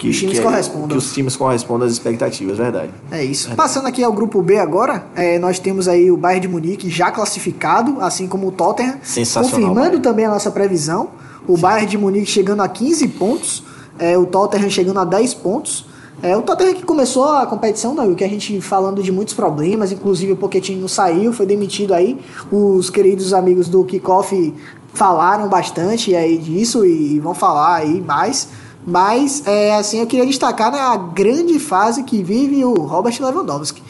que, 0.00 0.08
os 0.08 0.18
times 0.18 0.38
que, 0.38 0.44
correspondam. 0.44 0.88
Que 0.88 0.96
os 0.96 1.12
times 1.12 1.36
correspondam 1.36 1.86
às 1.86 1.92
expectativas, 1.92 2.56
verdade. 2.56 2.90
É 3.10 3.22
isso. 3.22 3.48
Verdade. 3.48 3.56
Passando 3.56 3.86
aqui 3.86 4.02
ao 4.02 4.12
grupo 4.12 4.40
B 4.40 4.58
agora, 4.58 5.04
é, 5.14 5.38
nós 5.38 5.58
temos 5.58 5.86
aí 5.86 6.10
o 6.10 6.16
Bayern 6.16 6.40
de 6.40 6.48
Munique 6.48 6.88
já 6.88 7.10
classificado, 7.10 8.00
assim 8.00 8.26
como 8.26 8.48
o 8.48 8.52
Tottenham. 8.52 8.96
Sensacional. 9.02 9.50
Confirmando 9.50 9.80
Bayern. 9.80 10.02
também 10.02 10.24
a 10.24 10.30
nossa 10.30 10.50
previsão. 10.50 11.10
O 11.46 11.56
Sim. 11.56 11.62
Bayern 11.62 11.86
de 11.90 11.98
Munique 11.98 12.26
chegando 12.26 12.62
a 12.62 12.68
15 12.68 13.08
pontos, 13.08 13.62
é, 13.98 14.16
o 14.16 14.24
Tottenham 14.24 14.70
chegando 14.70 15.00
a 15.00 15.04
10 15.04 15.34
pontos. 15.34 15.86
É, 16.22 16.36
o 16.36 16.42
Tottenham 16.42 16.74
que 16.74 16.82
começou 16.82 17.24
a 17.24 17.46
competição, 17.46 17.94
né, 17.94 18.14
que 18.14 18.24
a 18.24 18.28
gente 18.28 18.60
falando 18.60 19.02
de 19.02 19.10
muitos 19.10 19.32
problemas, 19.34 19.90
inclusive 19.92 20.32
o 20.32 20.36
Pochettino 20.36 20.88
saiu, 20.88 21.32
foi 21.32 21.46
demitido 21.46 21.94
aí. 21.94 22.18
Os 22.50 22.90
queridos 22.90 23.32
amigos 23.32 23.68
do 23.68 23.84
Kickoff 23.84 24.54
falaram 24.92 25.48
bastante 25.48 26.14
aí 26.14 26.36
disso 26.36 26.84
e 26.84 27.18
vão 27.20 27.34
falar 27.34 27.76
aí 27.76 28.00
mais. 28.00 28.48
Mas, 28.86 29.46
é, 29.46 29.74
assim, 29.76 29.98
eu 30.00 30.06
queria 30.06 30.26
destacar 30.26 30.72
né, 30.72 30.78
a 30.78 30.96
grande 30.96 31.58
fase 31.58 32.02
que 32.02 32.22
vive 32.22 32.64
o 32.64 32.74
Robert 32.74 33.14
Lewandowski. 33.20 33.82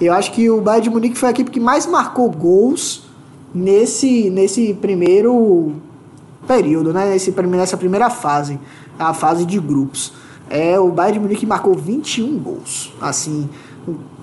Eu 0.00 0.14
acho 0.14 0.32
que 0.32 0.48
o 0.48 0.60
Bayern 0.60 0.84
de 0.84 0.90
Munique 0.90 1.18
foi 1.18 1.28
a 1.28 1.32
equipe 1.32 1.50
que 1.50 1.60
mais 1.60 1.86
marcou 1.86 2.30
gols 2.30 3.04
nesse, 3.54 4.30
nesse 4.30 4.72
primeiro 4.74 5.74
período, 6.46 6.92
né? 6.92 7.10
Nesse, 7.10 7.30
nessa 7.30 7.76
primeira 7.76 8.08
fase, 8.08 8.58
a 8.98 9.12
fase 9.12 9.44
de 9.44 9.58
grupos. 9.58 10.12
É, 10.48 10.80
o 10.80 10.90
Bayern 10.90 11.18
de 11.18 11.24
Munique 11.24 11.46
marcou 11.46 11.74
21 11.74 12.38
gols. 12.38 12.94
Assim, 13.00 13.48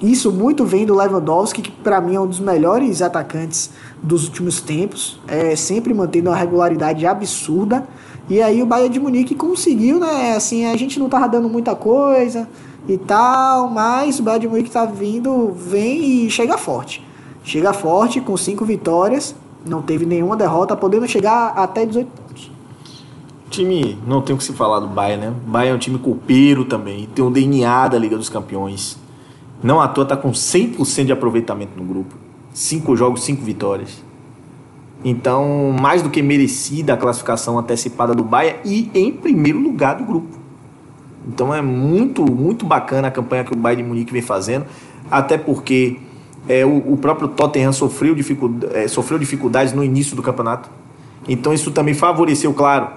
isso 0.02 0.32
muito 0.32 0.66
vem 0.66 0.86
do 0.86 0.96
Lewandowski, 0.96 1.62
que 1.62 1.72
para 1.72 2.02
mim 2.02 2.16
é 2.16 2.20
um 2.20 2.28
dos 2.28 2.40
melhores 2.40 3.02
atacantes 3.02 3.70
dos 4.02 4.26
últimos 4.26 4.62
tempos, 4.62 5.20
é 5.28 5.56
sempre 5.56 5.94
mantendo 5.94 6.30
uma 6.30 6.36
regularidade 6.36 7.06
absurda. 7.06 7.88
E 8.30 8.42
aí 8.42 8.62
o 8.62 8.66
Bayern 8.66 8.94
de 8.94 9.00
Munique 9.00 9.36
conseguiu, 9.36 10.00
né? 10.00 10.36
Assim, 10.36 10.66
a 10.66 10.76
gente 10.76 11.00
não 11.00 11.10
tava 11.10 11.28
dando 11.28 11.50
muita 11.50 11.76
coisa 11.76 12.48
e 12.88 12.98
tal, 12.98 13.70
mas 13.70 14.20
o 14.20 14.24
Bayern 14.24 14.42
de 14.42 14.48
Munique 14.48 14.70
tá 14.70 14.86
vindo, 14.86 15.52
vem 15.52 16.26
e 16.26 16.30
chega 16.30 16.58
forte. 16.58 17.06
Chega 17.44 17.72
forte 17.72 18.20
com 18.20 18.36
cinco 18.36 18.66
vitórias, 18.66 19.34
não 19.66 19.82
teve 19.82 20.06
nenhuma 20.06 20.36
derrota, 20.36 20.76
podendo 20.76 21.08
chegar 21.08 21.54
até 21.56 21.86
18 21.86 22.08
pontos. 22.08 22.52
Time, 23.50 23.98
não 24.06 24.22
tem 24.22 24.36
o 24.36 24.38
que 24.38 24.44
se 24.44 24.52
falar 24.52 24.82
do 24.82 24.88
Bayern, 24.88 25.28
né? 25.28 25.34
O 25.48 25.50
Bayern 25.50 25.72
é 25.72 25.76
um 25.76 25.80
time 25.80 25.98
copeiro 25.98 26.66
também, 26.66 27.08
tem 27.16 27.24
um 27.24 27.32
DNA 27.32 27.88
da 27.88 27.98
Liga 27.98 28.18
dos 28.18 28.28
Campeões. 28.28 28.98
Não 29.64 29.80
à 29.80 29.88
toa 29.88 30.06
tá 30.06 30.18
com 30.18 30.32
100% 30.32 31.06
de 31.06 31.12
aproveitamento 31.14 31.72
no 31.78 31.84
grupo. 31.86 32.27
Cinco 32.58 32.96
jogos, 32.96 33.24
cinco 33.24 33.44
vitórias. 33.44 34.04
Então, 35.06 35.76
mais 35.80 36.02
do 36.02 36.10
que 36.10 36.24
merecida 36.24 36.96
a 36.96 36.98
classificação 36.98 37.60
antecipada 37.60 38.16
do 38.16 38.24
Bahia 38.24 38.60
e 38.66 38.90
em 38.96 39.12
primeiro 39.12 39.60
lugar 39.60 39.96
do 39.96 40.04
grupo. 40.04 40.40
Então 41.28 41.54
é 41.54 41.62
muito, 41.62 42.26
muito 42.26 42.66
bacana 42.66 43.10
a 43.10 43.12
campanha 43.12 43.44
que 43.44 43.54
o 43.54 43.56
Bayern 43.56 43.84
de 43.84 43.88
Munique 43.88 44.12
vem 44.12 44.24
fazendo, 44.24 44.66
até 45.12 45.38
porque 45.38 46.00
é, 46.50 46.66
o, 46.66 46.94
o 46.94 46.98
próprio 46.98 47.28
Tottenham 47.28 47.72
sofreu, 47.72 48.16
é, 48.74 48.88
sofreu 48.88 49.20
dificuldades 49.20 49.72
no 49.72 49.84
início 49.84 50.16
do 50.16 50.24
campeonato. 50.24 50.68
Então 51.30 51.54
isso 51.54 51.70
também 51.70 51.94
favoreceu, 51.94 52.52
claro, 52.56 52.88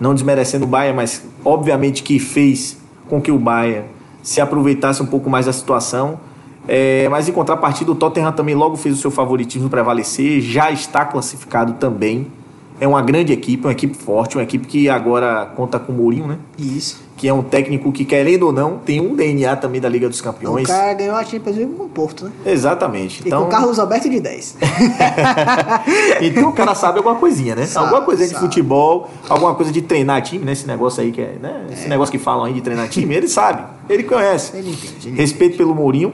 não 0.00 0.14
desmerecendo 0.14 0.64
o 0.64 0.66
Bayern, 0.66 0.96
mas 0.96 1.22
obviamente 1.44 2.02
que 2.02 2.18
fez 2.18 2.78
com 3.06 3.20
que 3.20 3.30
o 3.30 3.38
Bayern 3.38 3.84
se 4.22 4.40
aproveitasse 4.40 5.02
um 5.02 5.06
pouco 5.06 5.28
mais 5.28 5.44
da 5.44 5.52
situação 5.52 6.18
é, 6.66 7.08
mas 7.08 7.28
em 7.28 7.32
contrapartida, 7.32 7.92
o 7.92 7.94
Tottenham 7.94 8.32
também 8.32 8.54
logo 8.54 8.76
fez 8.76 8.96
o 8.96 9.00
seu 9.00 9.10
favoritismo 9.10 9.68
prevalecer, 9.68 10.40
já 10.40 10.70
está 10.70 11.04
classificado 11.04 11.74
também. 11.74 12.30
É 12.80 12.88
uma 12.88 13.00
grande 13.00 13.32
equipe, 13.32 13.64
uma 13.64 13.72
equipe 13.72 13.96
forte, 13.96 14.36
uma 14.36 14.42
equipe 14.42 14.66
que 14.66 14.88
agora 14.88 15.46
conta 15.54 15.78
com 15.78 15.92
o 15.92 15.94
Mourinho, 15.94 16.26
né? 16.26 16.38
Isso. 16.58 17.04
Que 17.16 17.28
é 17.28 17.32
um 17.32 17.40
técnico 17.40 17.92
que, 17.92 18.04
querendo 18.04 18.46
ou 18.46 18.52
não, 18.52 18.78
tem 18.78 19.00
um 19.00 19.14
DNA 19.14 19.54
também 19.54 19.80
da 19.80 19.88
Liga 19.88 20.08
dos 20.08 20.20
Campeões. 20.20 20.64
O 20.64 20.66
cara 20.66 20.92
ganhou 20.92 21.14
a 21.14 21.24
Champions 21.24 21.56
League 21.56 21.72
com 21.72 21.84
o 21.84 21.88
Porto, 21.88 22.24
né? 22.24 22.32
Exatamente. 22.44 23.22
E 23.22 23.28
então... 23.28 23.42
com 23.42 23.46
o 23.46 23.50
Carlos 23.50 23.78
Alberto 23.78 24.10
de 24.10 24.18
10. 24.18 24.56
então 26.20 26.48
o 26.48 26.52
cara 26.52 26.74
sabe 26.74 26.98
alguma 26.98 27.14
coisinha, 27.14 27.54
né? 27.54 27.64
Sabe, 27.64 27.86
alguma 27.86 28.04
coisa 28.04 28.26
de 28.26 28.34
futebol, 28.34 29.08
alguma 29.28 29.54
coisa 29.54 29.70
de 29.70 29.80
treinar 29.80 30.20
time, 30.22 30.44
né? 30.44 30.52
Esse 30.52 30.66
negócio 30.66 31.00
aí 31.00 31.12
que 31.12 31.20
é, 31.20 31.36
né? 31.40 31.66
Esse 31.72 31.86
é. 31.86 31.88
negócio 31.88 32.10
que 32.10 32.18
falam 32.18 32.44
aí 32.44 32.52
de 32.52 32.60
treinar 32.60 32.88
time, 32.88 33.14
ele 33.14 33.28
sabe, 33.28 33.62
ele 33.88 34.02
conhece. 34.02 34.56
Ele 34.56 34.70
entende. 34.70 35.08
Ele 35.10 35.16
Respeito 35.16 35.56
pelo 35.56 35.76
Mourinho. 35.76 36.12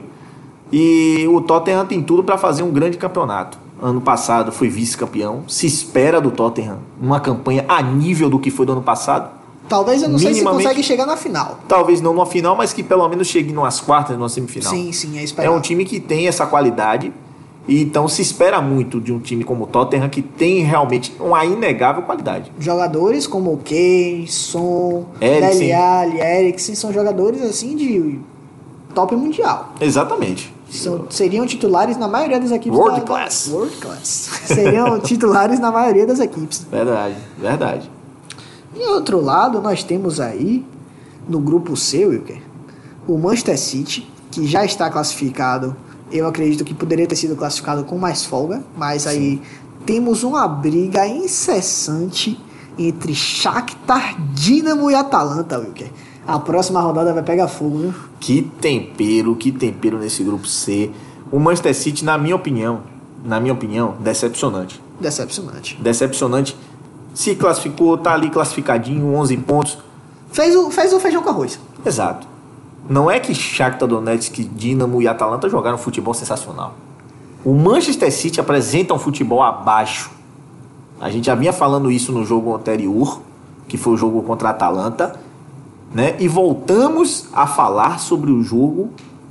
E 0.71 1.27
o 1.27 1.41
Tottenham 1.41 1.85
tem 1.85 2.01
tudo 2.01 2.23
para 2.23 2.37
fazer 2.37 2.63
um 2.63 2.71
grande 2.71 2.97
campeonato. 2.97 3.57
Ano 3.81 3.99
passado 3.99 4.51
foi 4.51 4.69
vice-campeão. 4.69 5.43
Se 5.47 5.65
espera 5.65 6.21
do 6.21 6.31
Tottenham 6.31 6.79
uma 7.01 7.19
campanha 7.19 7.65
a 7.67 7.81
nível 7.81 8.29
do 8.29 8.39
que 8.39 8.51
foi 8.51 8.65
do 8.65 8.71
ano 8.73 8.81
passado. 8.81 9.29
Talvez 9.67 10.03
eu 10.03 10.09
não 10.09 10.19
sei 10.19 10.33
se 10.33 10.43
consegue 10.43 10.83
chegar 10.83 11.05
na 11.05 11.17
final. 11.17 11.59
Talvez 11.67 12.01
não 12.01 12.13
na 12.13 12.25
final, 12.25 12.55
mas 12.55 12.73
que 12.73 12.83
pelo 12.83 13.07
menos 13.07 13.27
chegue 13.27 13.51
nas 13.53 13.79
quartas, 13.79 14.17
numa 14.17 14.29
semifinal. 14.29 14.71
Sim, 14.71 14.91
sim, 14.91 15.17
é 15.17 15.23
esperado. 15.23 15.53
É 15.53 15.57
um 15.57 15.61
time 15.61 15.85
que 15.85 15.99
tem 15.99 16.27
essa 16.27 16.45
qualidade. 16.45 17.11
E 17.67 17.81
então 17.81 18.07
se 18.07 18.21
espera 18.21 18.61
muito 18.61 18.99
de 18.99 19.13
um 19.13 19.19
time 19.19 19.43
como 19.43 19.63
o 19.63 19.67
Tottenham 19.67 20.09
que 20.09 20.21
tem 20.21 20.63
realmente 20.63 21.15
uma 21.19 21.45
inegável 21.45 22.03
qualidade. 22.03 22.51
Jogadores 22.59 23.27
como 23.27 23.53
o 23.53 23.57
Kane, 23.57 24.27
Son, 24.27 25.05
Dele 25.19 25.71
Alli, 25.71 26.19
Eriksen 26.19 26.75
são 26.75 26.91
jogadores 26.91 27.41
assim 27.41 27.75
de 27.75 28.19
top 28.93 29.15
mundial. 29.15 29.73
Exatamente. 29.79 30.53
São, 30.71 31.05
seriam 31.09 31.45
titulares 31.45 31.97
na 31.97 32.07
maioria 32.07 32.39
das 32.39 32.49
equipes. 32.51 32.79
World 32.79 33.01
da, 33.01 33.05
class. 33.05 33.47
Da, 33.47 33.55
world 33.55 33.75
class. 33.77 34.29
seriam 34.45 34.99
titulares 35.01 35.59
na 35.59 35.69
maioria 35.69 36.07
das 36.07 36.19
equipes. 36.19 36.65
Verdade, 36.71 37.15
verdade. 37.37 37.91
Em 38.75 38.87
outro 38.87 39.19
lado, 39.19 39.61
nós 39.61 39.83
temos 39.83 40.19
aí, 40.19 40.65
no 41.27 41.39
grupo 41.39 41.75
C, 41.75 42.05
Wilker, 42.05 42.41
o 43.05 43.17
Manchester 43.17 43.59
City, 43.59 44.09
que 44.31 44.47
já 44.47 44.63
está 44.63 44.89
classificado. 44.89 45.75
Eu 46.09 46.25
acredito 46.25 46.63
que 46.63 46.73
poderia 46.73 47.05
ter 47.05 47.17
sido 47.17 47.35
classificado 47.35 47.83
com 47.83 47.97
mais 47.97 48.23
folga, 48.23 48.63
mas 48.77 49.03
Sim. 49.03 49.09
aí 49.09 49.41
temos 49.85 50.23
uma 50.23 50.47
briga 50.47 51.05
incessante 51.05 52.39
entre 52.77 53.13
Shakhtar, 53.13 54.15
Dinamo 54.33 54.89
e 54.89 54.95
Atalanta, 54.95 55.59
Wilker. 55.59 55.91
A 56.25 56.37
próxima 56.37 56.79
rodada 56.81 57.13
vai 57.13 57.23
pegar 57.23 57.47
fogo, 57.47 57.79
viu? 57.79 57.93
Que 58.19 58.43
tempero, 58.43 59.35
que 59.35 59.51
tempero 59.51 59.97
nesse 59.97 60.23
grupo 60.23 60.47
C. 60.47 60.91
O 61.31 61.39
Manchester 61.39 61.73
City, 61.73 62.05
na 62.05 62.17
minha 62.17 62.35
opinião, 62.35 62.81
na 63.23 63.39
minha 63.39 63.53
opinião, 63.53 63.95
decepcionante. 63.99 64.81
Decepcionante. 64.99 65.77
Decepcionante. 65.81 66.55
Se 67.13 67.35
classificou, 67.35 67.97
tá 67.97 68.13
ali 68.13 68.29
classificadinho, 68.29 69.15
11 69.15 69.37
pontos. 69.37 69.77
Fez 70.31 70.55
o, 70.55 70.69
fez 70.69 70.93
o 70.93 70.99
feijão 70.99 71.23
com 71.23 71.29
arroz. 71.29 71.59
Exato. 71.85 72.27
Não 72.87 73.09
é 73.09 73.19
que 73.19 73.33
Shakhtar 73.33 73.87
Donetsk, 73.87 74.43
Dinamo 74.43 75.01
e 75.01 75.07
Atalanta 75.07 75.49
jogaram 75.49 75.77
futebol 75.77 76.13
sensacional. 76.13 76.75
O 77.43 77.53
Manchester 77.53 78.11
City 78.11 78.39
apresenta 78.39 78.93
um 78.93 78.99
futebol 78.99 79.41
abaixo. 79.41 80.11
A 80.99 81.09
gente 81.09 81.25
já 81.25 81.35
vinha 81.35 81.51
falando 81.51 81.91
isso 81.91 82.11
no 82.11 82.23
jogo 82.23 82.55
anterior, 82.55 83.21
que 83.67 83.77
foi 83.77 83.93
o 83.93 83.97
jogo 83.97 84.21
contra 84.21 84.49
a 84.49 84.51
Atalanta 84.51 85.19
né? 85.93 86.15
E 86.19 86.27
voltamos 86.27 87.27
a 87.33 87.45
falar 87.45 87.99
sobre 87.99 88.31
o 88.31 88.41
jogo 88.41 88.89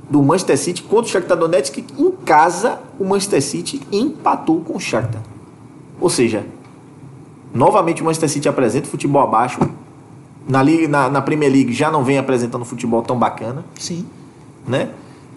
do 0.09 0.21
Manchester 0.21 0.57
City 0.57 0.83
contra 0.83 1.05
o 1.05 1.09
Shakhtar 1.09 1.37
Donetsk 1.37 1.77
em 1.97 2.11
casa 2.11 2.79
o 2.99 3.05
Manchester 3.05 3.41
City 3.41 3.81
empatou 3.91 4.59
com 4.61 4.75
o 4.75 4.79
Shakhtar. 4.79 5.21
Ou 5.99 6.09
seja, 6.09 6.45
novamente 7.53 8.01
o 8.01 8.05
Manchester 8.05 8.29
City 8.29 8.49
apresenta 8.49 8.87
futebol 8.87 9.21
abaixo. 9.21 9.59
Na, 10.47 10.61
Liga, 10.61 10.87
na, 10.87 11.09
na 11.09 11.21
Premier 11.21 11.51
League 11.51 11.71
já 11.71 11.89
não 11.89 12.03
vem 12.03 12.17
apresentando 12.17 12.65
futebol 12.65 13.01
tão 13.01 13.17
bacana. 13.17 13.63
Sim. 13.79 14.05
Né? 14.67 14.89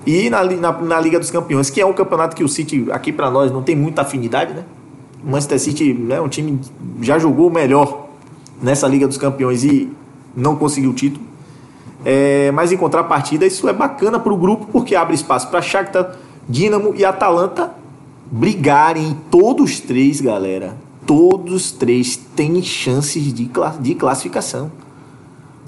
E 0.07 0.29
na, 0.29 0.45
na, 0.45 0.73
na 0.73 1.01
Liga 1.01 1.19
dos 1.19 1.31
Campeões, 1.31 1.71
que 1.71 1.81
é 1.81 1.87
um 1.87 1.93
campeonato 1.93 2.35
que 2.37 2.45
o 2.45 2.49
City, 2.49 2.87
aqui 2.91 3.13
para 3.13 3.31
nós, 3.31 3.51
não 3.51 3.63
tem 3.63 3.75
muita 3.75 4.03
afinidade, 4.03 4.53
né? 4.53 4.65
O 5.25 5.31
Manchester 5.31 5.61
City 5.61 5.91
é 5.91 5.95
né, 5.95 6.21
um 6.21 6.29
time 6.29 6.61
já 7.01 7.19
jogou 7.19 7.51
melhor 7.51 8.09
nessa 8.61 8.87
Liga 8.87 9.09
dos 9.09 9.17
Campeões 9.17 9.65
e 9.65 9.91
não 10.37 10.57
conseguiu 10.57 10.91
o 10.91 10.95
título. 10.95 11.25
É, 12.05 12.51
mas 12.53 12.71
em 12.71 12.77
contrapartida, 12.77 13.47
isso 13.47 13.69
é 13.69 13.73
bacana 13.73 14.19
para 14.19 14.33
o 14.33 14.37
grupo 14.37 14.67
porque 14.71 14.95
abre 14.95 15.15
espaço 15.15 15.49
para 15.49 15.63
Shakhtar, 15.63 16.17
Dinamo 16.49 16.95
e 16.95 17.05
Atalanta 17.05 17.73
brigarem. 18.31 19.17
Todos 19.31 19.81
três, 19.81 20.21
galera, 20.21 20.77
todos 21.07 21.71
três 21.71 22.17
têm 22.17 22.63
chances 22.63 23.33
de, 23.33 23.51
de 23.81 23.95
classificação. 23.95 24.71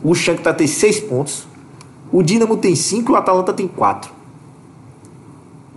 O 0.04 0.14
Shakhtar 0.14 0.54
tem 0.54 0.66
seis 0.66 1.00
pontos, 1.00 1.46
o 2.12 2.23
Dinamo 2.23 2.56
tem 2.56 2.75
cinco 2.75 3.12
e 3.12 3.14
o 3.14 3.16
Atalanta 3.16 3.52
tem 3.52 3.66
quatro. 3.66 4.14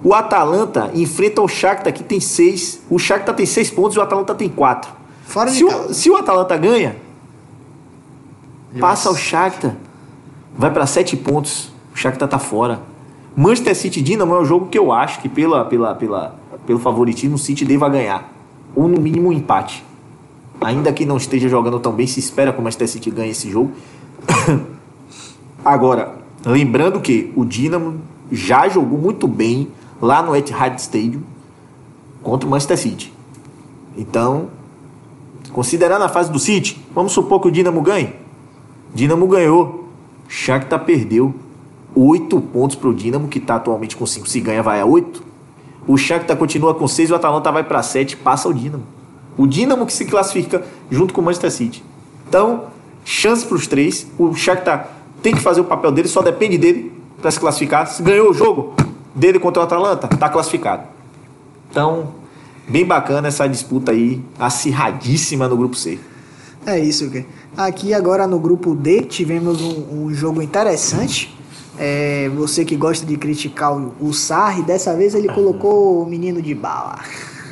O 0.03 0.13
Atalanta 0.13 0.91
enfrenta 0.93 1.41
o 1.41 1.48
Shakhtar 1.48 1.93
que 1.93 2.03
tem 2.03 2.19
seis. 2.19 2.81
O 2.89 2.98
Shakhtar 2.98 3.36
tem 3.36 3.46
seis 3.46 3.69
pontos 3.69 3.96
e 3.96 4.00
o 4.00 4.01
Atalanta 4.01 4.34
tem 4.34 4.48
quatro. 4.48 4.91
Fora 5.25 5.51
Se 5.51 5.63
o, 5.63 5.93
se 5.93 6.10
o 6.10 6.15
Atalanta 6.15 6.55
ganha, 6.58 6.96
passa 8.77 9.09
o 9.09 9.15
Shakhtar, 9.15 9.75
vai 10.57 10.71
para 10.71 10.85
sete 10.85 11.15
pontos. 11.15 11.71
O 11.93 11.97
Shakhtar 11.97 12.27
tá 12.27 12.39
fora. 12.39 12.81
Manchester 13.35 13.75
City 13.75 14.01
Dinamo 14.01 14.35
é 14.35 14.41
um 14.41 14.45
jogo 14.45 14.67
que 14.67 14.77
eu 14.77 14.91
acho 14.91 15.21
que 15.21 15.29
pela, 15.29 15.63
pela, 15.65 15.95
pela, 15.95 16.35
pelo 16.65 16.79
favoritismo 16.79 17.35
o 17.35 17.39
City 17.39 17.63
deva 17.63 17.88
ganhar. 17.88 18.31
Ou 18.75 18.88
no 18.88 18.99
mínimo 18.99 19.29
um 19.29 19.33
empate. 19.33 19.83
Ainda 20.61 20.91
que 20.91 21.05
não 21.05 21.17
esteja 21.17 21.47
jogando 21.47 21.79
tão 21.79 21.93
bem, 21.93 22.05
se 22.05 22.19
espera 22.19 22.51
que 22.51 22.59
o 22.59 22.61
Manchester 22.61 22.88
City 22.89 23.09
ganhe 23.09 23.31
esse 23.31 23.49
jogo. 23.49 23.71
Agora, 25.63 26.15
lembrando 26.45 26.99
que 26.99 27.31
o 27.35 27.45
Dinamo 27.45 28.01
já 28.31 28.67
jogou 28.67 28.97
muito 28.97 29.27
bem 29.27 29.69
lá 30.01 30.21
no 30.21 30.35
Etihad 30.35 30.77
Stadium 30.77 31.21
contra 32.21 32.47
o 32.47 32.51
Manchester 32.51 32.77
City. 32.77 33.13
Então, 33.97 34.49
considerando 35.51 36.03
a 36.03 36.09
fase 36.09 36.31
do 36.31 36.39
City, 36.39 36.79
vamos 36.93 37.11
supor 37.11 37.39
que 37.39 37.47
o 37.47 37.51
Dinamo 37.51 37.81
ganhe. 37.81 38.13
Dinamo 38.93 39.27
ganhou. 39.27 39.89
Shakhtar 40.27 40.84
perdeu. 40.84 41.34
Oito 41.96 42.39
pontos 42.39 42.75
para 42.75 42.89
o 42.89 42.93
Dinamo, 42.93 43.27
que 43.27 43.39
está 43.39 43.55
atualmente 43.55 43.96
com 43.96 44.05
cinco. 44.05 44.29
Se 44.29 44.39
ganha, 44.39 44.62
vai 44.62 44.79
a 44.79 44.86
oito. 44.86 45.24
O 45.88 45.98
Shakhtar 45.98 46.38
continua 46.38 46.75
com 46.75 46.88
seis, 46.88 47.10
o 47.10 47.15
Atalanta 47.15 47.51
vai 47.51 47.63
para 47.63 47.81
sete, 47.81 48.15
passa 48.15 48.48
o 48.48 48.53
Dinamo. 48.53 48.84
O 49.36 49.48
Dinamo 49.48 49.86
que 49.86 49.93
se 49.93 50.05
classifica 50.05 50.63
junto 50.91 51.13
com 51.13 51.22
o 51.22 51.24
Manchester 51.24 51.51
City. 51.51 51.84
Então, 52.27 52.65
chance 53.03 53.46
para 53.46 53.55
os 53.55 53.65
três. 53.65 54.05
O 54.17 54.36
Shakhtar 54.36 54.89
tem 55.24 55.34
que 55.34 55.41
fazer 55.41 55.62
o 55.62 55.63
papel 55.63 55.91
dele, 55.91 56.08
só 56.08 56.22
depende 56.22 56.58
dele 56.58 56.91
para 57.22 57.31
se 57.31 57.39
classificar. 57.39 57.88
Se 57.88 58.03
ganhou 58.03 58.29
o 58.29 58.34
jogo 58.34 58.75
dele 59.15 59.39
contra 59.39 59.62
o 59.62 59.65
Atalanta, 59.65 60.08
está 60.13 60.29
classificado. 60.29 60.84
Então, 61.72 62.10
bem 62.67 62.86
bacana 62.86 63.27
essa 63.27 63.48
disputa 63.48 63.91
aí, 63.91 64.22
acirradíssima 64.38 65.48
no 65.48 65.58
grupo 65.58 65.75
C. 65.75 66.00
É 66.69 66.77
isso, 66.77 67.09
que 67.09 67.25
Aqui 67.57 67.95
agora 67.95 68.27
no 68.27 68.39
grupo 68.39 68.75
D 68.75 69.01
tivemos 69.01 69.59
um, 69.59 70.05
um 70.05 70.13
jogo 70.13 70.39
interessante. 70.39 71.35
É, 71.79 72.29
você 72.35 72.63
que 72.63 72.75
gosta 72.75 73.07
de 73.07 73.17
criticar 73.17 73.75
o, 73.75 73.91
o 73.99 74.13
Sarri, 74.13 74.61
dessa 74.61 74.93
vez 74.93 75.15
ele 75.15 75.29
colocou 75.29 76.03
o 76.03 76.05
menino 76.05 76.43
de 76.43 76.53
bala. 76.53 76.99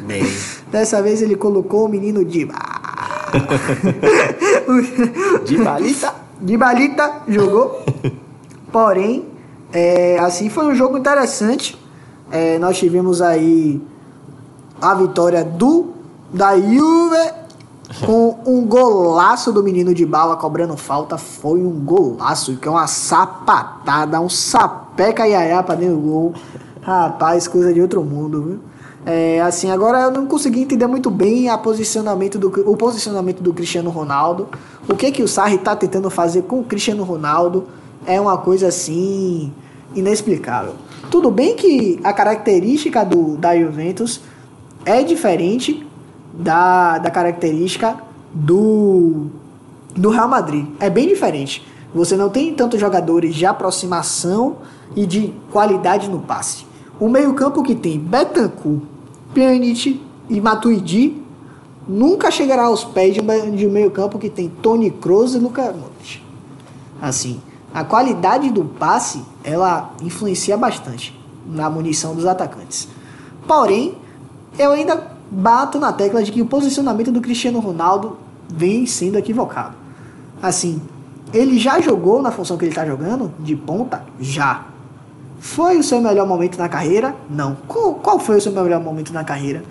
Bem. 0.05 0.23
Dessa 0.71 1.01
vez 1.01 1.21
ele 1.21 1.35
colocou 1.35 1.85
o 1.85 1.89
menino 1.89 2.23
de 2.23 2.45
bala. 2.45 3.31
De 5.45 5.57
balita. 5.57 6.15
de 6.39 6.57
balita 6.57 7.21
jogou. 7.27 7.83
Porém, 8.71 9.25
é, 9.73 10.19
assim 10.19 10.49
foi 10.49 10.65
um 10.65 10.75
jogo 10.75 10.97
interessante. 10.97 11.77
É, 12.31 12.59
nós 12.59 12.77
tivemos 12.77 13.21
aí 13.21 13.81
a 14.79 14.93
vitória 14.93 15.43
do 15.43 15.93
da 16.31 16.59
Juve 16.59 17.36
com 18.05 18.39
um 18.45 18.65
golaço 18.65 19.51
do 19.51 19.63
menino 19.63 19.93
de 19.93 20.05
bala 20.05 20.35
cobrando 20.35 20.75
falta. 20.75 21.17
Foi 21.17 21.61
um 21.61 21.71
golaço, 21.71 22.57
que 22.57 22.67
é 22.67 22.71
uma 22.71 22.87
sapatada, 22.87 24.19
um 24.19 24.29
sapeca 24.29 25.27
iaiá 25.27 25.63
pra 25.63 25.75
dentro 25.75 25.95
do 25.95 26.01
gol. 26.01 26.33
Rapaz, 26.81 27.47
coisa 27.47 27.73
de 27.73 27.81
outro 27.81 28.03
mundo, 28.03 28.41
viu? 28.41 28.59
É, 29.05 29.39
assim, 29.39 29.71
agora 29.71 30.01
eu 30.01 30.11
não 30.11 30.25
consegui 30.25 30.61
entender 30.61 30.85
muito 30.85 31.09
bem 31.09 31.49
a 31.49 31.57
posicionamento 31.57 32.37
do, 32.37 32.47
o 32.69 32.75
posicionamento 32.75 33.41
do 33.41 33.53
Cristiano 33.53 33.89
Ronaldo. 33.89 34.49
O 34.87 34.95
que 34.95 35.11
que 35.11 35.23
o 35.23 35.27
Sarri 35.27 35.57
tá 35.57 35.75
tentando 35.75 36.09
fazer 36.09 36.41
com 36.43 36.59
o 36.59 36.63
Cristiano 36.63 37.03
Ronaldo 37.03 37.67
é 38.05 38.19
uma 38.19 38.37
coisa 38.37 38.67
assim 38.67 39.53
inexplicável. 39.95 40.73
Tudo 41.09 41.31
bem 41.31 41.55
que 41.55 41.99
a 42.03 42.11
característica 42.11 43.05
do, 43.05 43.37
da 43.37 43.57
Juventus 43.57 44.19
é 44.83 45.01
diferente 45.03 45.87
da, 46.37 46.99
da 46.99 47.09
característica 47.09 47.97
do, 48.33 49.27
do 49.95 50.09
Real 50.09 50.27
Madrid. 50.27 50.67
É 50.79 50.89
bem 50.89 51.07
diferente. 51.07 51.65
Você 51.93 52.15
não 52.15 52.29
tem 52.29 52.53
tantos 52.53 52.79
jogadores 52.79 53.33
de 53.33 53.45
aproximação 53.45 54.57
e 54.95 55.05
de 55.05 55.33
qualidade 55.51 56.09
no 56.09 56.19
passe. 56.19 56.65
O 56.99 57.09
meio-campo 57.09 57.63
que 57.63 57.75
tem 57.75 57.99
Betancourt, 57.99 58.81
Pjanic 59.33 60.01
e 60.29 60.41
Matuidi 60.41 61.21
nunca 61.87 62.29
chegará 62.29 62.65
aos 62.65 62.83
pés 62.83 63.15
de 63.15 63.21
um, 63.67 63.71
meio-campo 63.71 64.19
que 64.19 64.29
tem 64.29 64.49
Toni 64.49 64.91
Kroos 64.91 65.33
e 65.33 65.39
Luka 65.39 65.63
Modric. 65.63 66.21
Assim, 67.01 67.39
a 67.73 67.83
qualidade 67.83 68.49
do 68.49 68.65
passe, 68.65 69.23
ela 69.43 69.93
influencia 70.01 70.57
bastante 70.57 71.17
na 71.45 71.69
munição 71.69 72.13
dos 72.13 72.25
atacantes. 72.25 72.87
Porém, 73.47 73.95
eu 74.57 74.71
ainda 74.71 75.16
bato 75.29 75.79
na 75.79 75.91
tecla 75.93 76.23
de 76.23 76.31
que 76.31 76.41
o 76.41 76.45
posicionamento 76.45 77.11
do 77.11 77.21
Cristiano 77.21 77.59
Ronaldo 77.59 78.17
vem 78.49 78.85
sendo 78.85 79.17
equivocado. 79.17 79.75
Assim, 80.41 80.81
ele 81.33 81.57
já 81.59 81.79
jogou 81.81 82.21
na 82.21 82.31
função 82.31 82.57
que 82.57 82.63
ele 82.65 82.71
está 82.71 82.85
jogando, 82.85 83.31
de 83.39 83.55
ponta? 83.55 84.03
Já. 84.19 84.65
Foi 85.39 85.77
o 85.77 85.83
seu 85.83 86.01
melhor 86.01 86.25
momento 86.27 86.57
na 86.57 86.67
carreira? 86.69 87.15
Não. 87.29 87.57
Qual, 87.67 87.93
qual 87.95 88.19
foi 88.19 88.37
o 88.37 88.41
seu 88.41 88.51
melhor 88.51 88.81
momento 88.81 89.11
na 89.13 89.23
carreira? 89.23 89.63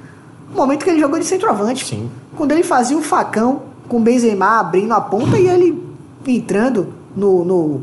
O 0.53 0.57
momento 0.57 0.85
que 0.85 0.91
ele 0.91 1.01
jogou 1.01 1.19
de 1.19 1.25
centroavante. 1.25 1.85
Sim. 1.87 2.11
Quando 2.37 2.53
ele 2.53 2.63
fazia 2.63 2.97
o 2.97 3.03
facão 3.03 3.63
com 3.89 3.97
o 3.97 4.01
Benzema 4.01 4.61
abrindo 4.61 4.93
a 4.93 5.01
ponta 5.01 5.39
e 5.39 5.49
ele 5.49 5.83
entrando 6.27 6.93
no, 7.17 7.45
no- 7.45 7.81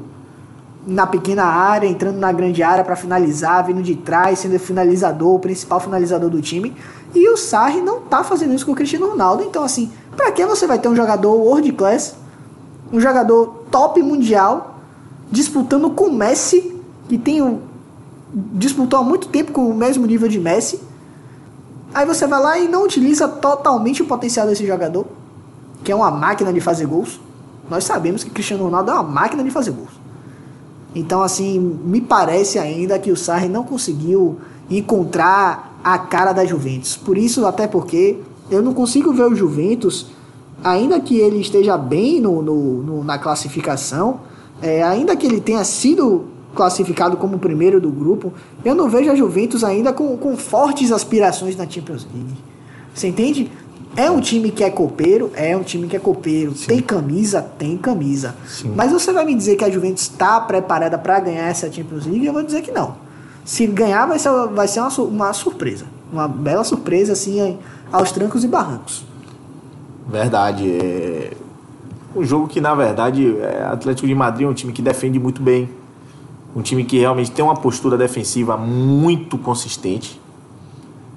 na 0.85 1.07
pequena 1.07 1.45
área, 1.45 1.87
entrando 1.87 2.17
na 2.17 2.31
grande 2.31 2.61
área 2.61 2.83
para 2.83 2.95
finalizar, 2.95 3.65
vindo 3.65 3.81
de 3.81 3.95
trás, 3.95 4.39
sendo 4.39 4.59
finalizador, 4.59 5.35
o 5.35 5.39
principal 5.39 5.79
finalizador 5.79 6.29
do 6.29 6.41
time. 6.41 6.75
E 7.15 7.29
o 7.29 7.37
Sarri 7.37 7.81
não 7.81 8.01
tá 8.01 8.23
fazendo 8.23 8.53
isso 8.53 8.65
com 8.65 8.73
o 8.73 8.75
Cristiano 8.75 9.07
Ronaldo. 9.07 9.43
Então, 9.43 9.63
assim, 9.63 9.91
para 10.15 10.31
que 10.31 10.45
você 10.45 10.67
vai 10.67 10.79
ter 10.79 10.89
um 10.89 10.95
jogador 10.95 11.33
world 11.33 11.71
class, 11.73 12.15
um 12.91 12.99
jogador 12.99 13.63
top 13.71 14.01
mundial, 14.01 14.79
disputando 15.31 15.89
com 15.89 16.05
o 16.05 16.13
Messi, 16.13 16.79
que 17.07 17.17
tem 17.17 17.41
um, 17.41 17.61
disputou 18.33 18.99
há 18.99 19.03
muito 19.03 19.27
tempo 19.27 19.51
com 19.51 19.69
o 19.69 19.73
mesmo 19.73 20.05
nível 20.05 20.27
de 20.27 20.39
Messi. 20.39 20.81
Aí 21.93 22.05
você 22.05 22.27
vai 22.27 22.41
lá 22.41 22.57
e 22.57 22.67
não 22.67 22.83
utiliza 22.83 23.27
totalmente 23.27 24.01
o 24.01 24.05
potencial 24.05 24.47
desse 24.47 24.65
jogador, 24.65 25.05
que 25.83 25.91
é 25.91 25.95
uma 25.95 26.11
máquina 26.11 26.51
de 26.51 26.59
fazer 26.59 26.87
gols. 26.87 27.19
Nós 27.69 27.83
sabemos 27.83 28.23
que 28.23 28.29
Cristiano 28.29 28.63
Ronaldo 28.63 28.91
é 28.91 28.93
uma 28.95 29.03
máquina 29.03 29.43
de 29.43 29.51
fazer 29.51 29.71
gols. 29.71 30.02
Então, 30.95 31.21
assim, 31.23 31.59
me 31.59 31.99
parece 32.01 32.59
ainda 32.59 32.99
que 32.99 33.11
o 33.11 33.17
Sarri 33.17 33.49
não 33.49 33.63
conseguiu 33.63 34.37
encontrar 34.69 35.79
a 35.83 35.97
cara 35.97 36.31
da 36.33 36.45
Juventus. 36.45 36.95
Por 36.95 37.17
isso, 37.17 37.45
até 37.45 37.67
porque 37.67 38.17
eu 38.51 38.61
não 38.61 38.73
consigo 38.73 39.11
ver 39.11 39.23
o 39.23 39.35
Juventus, 39.35 40.07
ainda 40.63 40.99
que 40.99 41.17
ele 41.17 41.39
esteja 41.39 41.77
bem 41.77 42.19
no, 42.21 42.41
no- 42.41 42.83
no- 42.83 43.03
na 43.03 43.17
classificação, 43.17 44.19
é, 44.61 44.83
ainda 44.83 45.15
que 45.15 45.25
ele 45.25 45.41
tenha 45.41 45.63
sido 45.63 46.25
classificado 46.55 47.17
como 47.17 47.39
primeiro 47.39 47.81
do 47.81 47.89
grupo, 47.89 48.31
eu 48.63 48.75
não 48.75 48.87
vejo 48.87 49.09
a 49.11 49.15
Juventus 49.15 49.63
ainda 49.63 49.91
com, 49.91 50.15
com 50.17 50.37
fortes 50.37 50.91
aspirações 50.91 51.55
na 51.57 51.67
Champions 51.67 52.07
League. 52.13 52.35
Você 52.93 53.07
entende? 53.07 53.51
É 53.95 54.09
um 54.09 54.19
time 54.19 54.49
que 54.49 54.63
é 54.63 54.71
copeiro, 54.71 55.31
é 55.35 55.55
um 55.55 55.61
time 55.61 55.87
que 55.87 55.95
é 55.95 55.99
copeiro. 55.99 56.53
Tem 56.53 56.81
camisa, 56.81 57.41
tem 57.41 57.77
camisa. 57.77 58.35
Sim. 58.47 58.73
Mas 58.75 58.91
você 58.91 59.13
vai 59.13 59.23
me 59.23 59.35
dizer 59.35 59.55
que 59.55 59.63
a 59.63 59.69
Juventus 59.69 60.03
está 60.03 60.41
preparada 60.41 60.97
para 60.97 61.19
ganhar 61.19 61.47
essa 61.47 61.71
Champions 61.71 62.05
League? 62.05 62.25
Eu 62.25 62.33
vou 62.33 62.43
dizer 62.43 62.63
que 62.63 62.71
não. 62.71 62.95
Se 63.45 63.67
ganhar, 63.67 64.07
vai 64.07 64.17
ser, 64.17 64.31
vai 64.47 64.67
ser 64.67 64.79
uma, 64.79 64.89
uma 65.03 65.33
surpresa. 65.33 65.85
Uma 66.11 66.27
bela 66.27 66.63
surpresa, 66.63 67.13
assim, 67.13 67.57
aos 67.91 68.11
trancos 68.11 68.43
e 68.43 68.47
barrancos. 68.47 69.05
Verdade. 70.07 70.69
É... 70.69 71.31
Um 72.15 72.23
jogo 72.23 72.47
que, 72.47 72.59
na 72.59 72.73
verdade, 72.73 73.37
é... 73.37 73.63
Atlético 73.65 74.07
de 74.07 74.15
Madrid 74.15 74.47
é 74.47 74.49
um 74.49 74.53
time 74.53 74.73
que 74.73 74.81
defende 74.81 75.19
muito 75.19 75.41
bem. 75.41 75.69
Um 76.55 76.61
time 76.61 76.83
que 76.83 76.97
realmente 76.97 77.31
tem 77.31 77.43
uma 77.43 77.55
postura 77.55 77.97
defensiva 77.97 78.57
muito 78.57 79.37
consistente. 79.37 80.19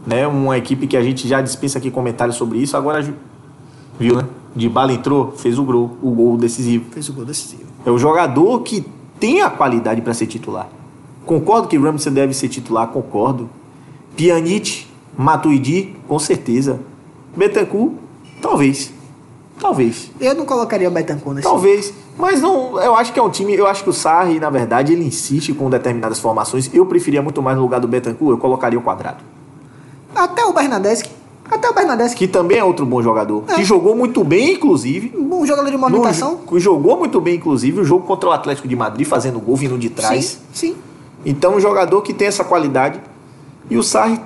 Né? 0.06 0.26
Uma 0.26 0.56
equipe 0.56 0.86
que 0.86 0.96
a 0.96 1.02
gente 1.02 1.26
já 1.26 1.40
dispensa 1.40 1.78
aqui 1.78 1.90
comentários 1.90 2.36
sobre 2.36 2.58
isso. 2.58 2.76
Agora, 2.76 3.02
viu, 3.98 4.16
né? 4.16 4.24
De 4.54 4.68
bala 4.68 4.92
entrou, 4.92 5.32
fez 5.32 5.58
o 5.58 5.64
gol, 5.64 5.98
o 6.00 6.10
gol 6.12 6.36
decisivo. 6.38 6.86
Fez 6.90 7.08
o 7.08 7.12
gol 7.12 7.24
decisivo. 7.24 7.64
É 7.84 7.90
o 7.90 7.98
jogador 7.98 8.60
que 8.60 8.86
tem 9.20 9.42
a 9.42 9.50
qualidade 9.50 10.00
para 10.00 10.14
ser 10.14 10.26
titular. 10.26 10.68
Concordo 11.26 11.68
que 11.68 11.76
Ramsey 11.76 12.12
deve 12.12 12.32
ser 12.32 12.48
titular, 12.48 12.86
concordo. 12.88 13.50
Pjanic, 14.16 14.86
Matuidi, 15.16 15.94
com 16.06 16.18
certeza. 16.18 16.80
Betancourt, 17.36 17.92
talvez. 18.40 18.92
Talvez. 19.60 20.10
Eu 20.20 20.34
não 20.34 20.46
colocaria 20.46 20.88
o 20.88 20.90
Betancourt 20.90 21.36
nesse 21.36 21.48
Talvez. 21.48 21.92
Mas 22.16 22.40
não, 22.40 22.80
eu 22.80 22.94
acho 22.94 23.12
que 23.12 23.18
é 23.18 23.22
um 23.22 23.28
time, 23.28 23.54
eu 23.54 23.66
acho 23.66 23.82
que 23.82 23.90
o 23.90 23.92
Sarri, 23.92 24.38
na 24.38 24.48
verdade, 24.48 24.92
ele 24.92 25.04
insiste 25.04 25.52
com 25.52 25.68
determinadas 25.68 26.18
formações. 26.18 26.70
Eu 26.72 26.86
preferia 26.86 27.20
muito 27.20 27.42
mais 27.42 27.56
no 27.56 27.62
lugar 27.62 27.80
do 27.80 27.88
Betancourt, 27.88 28.30
eu 28.30 28.38
colocaria 28.38 28.78
o 28.78 28.82
quadrado. 28.82 29.22
Até 30.16 30.44
o 30.44 30.52
Bernadeschi. 30.52 31.10
Até 31.48 31.68
o 31.70 31.74
Bernadeschi. 31.74 32.16
Que 32.16 32.26
também 32.26 32.58
é 32.58 32.64
outro 32.64 32.84
bom 32.84 33.00
jogador. 33.02 33.44
É. 33.48 33.54
Que 33.54 33.64
jogou 33.64 33.94
muito 33.94 34.24
bem, 34.24 34.54
inclusive. 34.54 35.12
Um 35.16 35.24
bom 35.24 35.46
jogador 35.46 35.70
de 35.70 35.76
movimentação. 35.76 36.40
No- 36.50 36.58
jogou 36.58 36.96
muito 36.98 37.20
bem, 37.20 37.36
inclusive, 37.36 37.80
o 37.80 37.84
jogo 37.84 38.04
contra 38.06 38.28
o 38.28 38.32
Atlético 38.32 38.66
de 38.66 38.74
Madrid, 38.74 39.06
fazendo 39.06 39.38
gol 39.38 39.54
vindo 39.54 39.78
de 39.78 39.88
trás. 39.90 40.40
Sim, 40.52 40.70
sim. 40.72 40.76
Então, 41.24 41.54
um 41.54 41.60
jogador 41.60 42.02
que 42.02 42.12
tem 42.12 42.26
essa 42.26 42.42
qualidade. 42.42 43.00
E 43.70 43.76
o 43.76 43.82
Sarri 43.82 44.20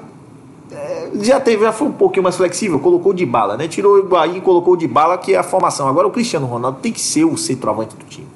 é, 0.70 1.10
já 1.20 1.40
teve, 1.40 1.64
já 1.64 1.72
foi 1.72 1.88
um 1.88 1.92
pouquinho 1.92 2.22
mais 2.22 2.36
flexível, 2.36 2.78
colocou 2.78 3.12
de 3.12 3.26
bala, 3.26 3.56
né? 3.56 3.66
Tirou 3.68 3.94
o 3.96 3.98
Higuaín 3.98 4.36
e 4.36 4.40
colocou 4.40 4.76
de 4.76 4.86
bala, 4.86 5.18
que 5.18 5.34
é 5.34 5.38
a 5.38 5.42
formação. 5.42 5.88
Agora 5.88 6.06
o 6.06 6.10
Cristiano 6.10 6.46
Ronaldo 6.46 6.78
tem 6.80 6.92
que 6.92 7.00
ser 7.00 7.24
o 7.24 7.36
centroavante 7.36 7.96
do 7.96 8.04
time. 8.04 8.26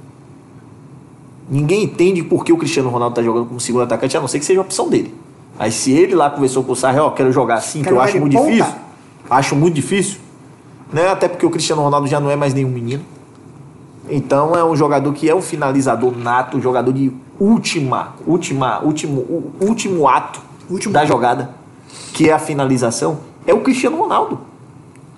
Ninguém 1.49 1.83
entende 1.85 2.23
por 2.23 2.45
que 2.45 2.53
o 2.53 2.57
Cristiano 2.57 2.89
Ronaldo 2.89 3.13
está 3.13 3.23
jogando 3.23 3.47
como 3.47 3.61
segundo 3.61 3.83
atacante, 3.83 4.17
a 4.17 4.21
não 4.21 4.29
ser 4.29 4.39
que 4.39 4.45
seja 4.47 4.61
a 4.61 4.63
opção 4.63 4.89
dele. 4.89 5.15
Aí 5.59 5.71
se 5.71 5.93
ele 5.93 6.15
lá 6.15 6.31
conversou 6.31 6.65
com 6.65 6.73
o 6.73 6.77
Sarri, 6.77 6.99
ó, 6.99 7.11
quero 7.11 7.33
jogar 7.33 7.57
assim, 7.57 7.83
que 7.83 7.91
eu 7.91 8.01
acho 8.01 8.19
muito 8.19 8.37
ponta. 8.37 8.51
difícil. 8.51 8.75
Acho 9.31 9.57
muito 9.57 9.75
difícil. 9.75 10.19
Né? 10.93 11.09
Até 11.09 11.29
porque 11.29 11.47
o 11.47 11.51
Cristiano 11.51 11.83
Ronaldo 11.83 12.07
já 12.07 12.21
não 12.21 12.31
é 12.31 12.37
mais 12.37 12.53
nenhum 12.53 12.71
menino. 12.71 13.05
Então 14.11 14.55
é 14.55 14.65
um 14.65 14.77
jogador 14.77 15.13
que 15.13 15.29
é 15.29 15.35
um 15.35 15.41
finalizador 15.41 16.17
nato, 16.17 16.59
um 16.59 16.61
jogador 16.61 16.93
de 16.93 17.13
última, 17.41 18.15
última, 18.27 18.81
último, 18.83 19.53
último 19.61 20.09
ato 20.09 20.41
Último 20.69 20.95
da 20.95 21.05
jogada, 21.05 21.51
que 22.13 22.29
é 22.29 22.33
a 22.33 22.39
finalização, 22.39 23.19
é 23.47 23.53
o 23.53 23.61
Cristiano 23.61 23.97
Ronaldo. 23.97 24.41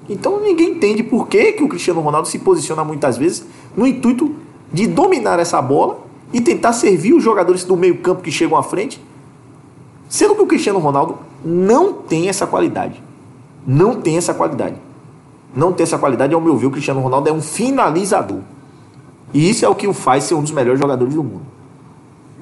Então 0.08 0.40
ninguém 0.40 0.70
entende 0.70 1.02
por 1.02 1.28
que, 1.28 1.52
que 1.52 1.62
o 1.62 1.68
Cristiano 1.68 2.00
Ronaldo 2.00 2.28
se 2.28 2.38
posiciona 2.38 2.84
muitas 2.84 3.16
vezes 3.16 3.46
no 3.76 3.86
intuito 3.86 4.34
de 4.72 4.86
dominar 4.86 5.38
essa 5.38 5.60
bola 5.62 6.00
e 6.32 6.40
tentar 6.40 6.72
servir 6.72 7.12
os 7.12 7.22
jogadores 7.22 7.64
do 7.64 7.76
meio-campo 7.76 8.22
que 8.22 8.30
chegam 8.30 8.56
à 8.56 8.62
frente, 8.62 9.00
sendo 10.08 10.34
que 10.34 10.42
o 10.42 10.46
Cristiano 10.46 10.78
Ronaldo 10.78 11.18
não 11.44 11.92
tem 11.92 12.28
essa 12.28 12.46
qualidade. 12.46 13.02
Não 13.66 14.00
tem 14.00 14.16
essa 14.16 14.32
qualidade. 14.32 14.76
Não 15.54 15.72
tem 15.72 15.84
essa 15.84 15.98
qualidade, 15.98 16.34
ao 16.34 16.40
meu 16.40 16.56
ver, 16.56 16.66
o 16.66 16.70
Cristiano 16.70 17.00
Ronaldo 17.00 17.28
é 17.28 17.32
um 17.32 17.40
finalizador. 17.40 18.40
E 19.32 19.50
isso 19.50 19.64
é 19.64 19.68
o 19.68 19.74
que 19.74 19.86
o 19.86 19.92
faz 19.92 20.24
ser 20.24 20.34
um 20.34 20.42
dos 20.42 20.52
melhores 20.52 20.80
jogadores 20.80 21.14
do 21.14 21.22
mundo. 21.22 21.42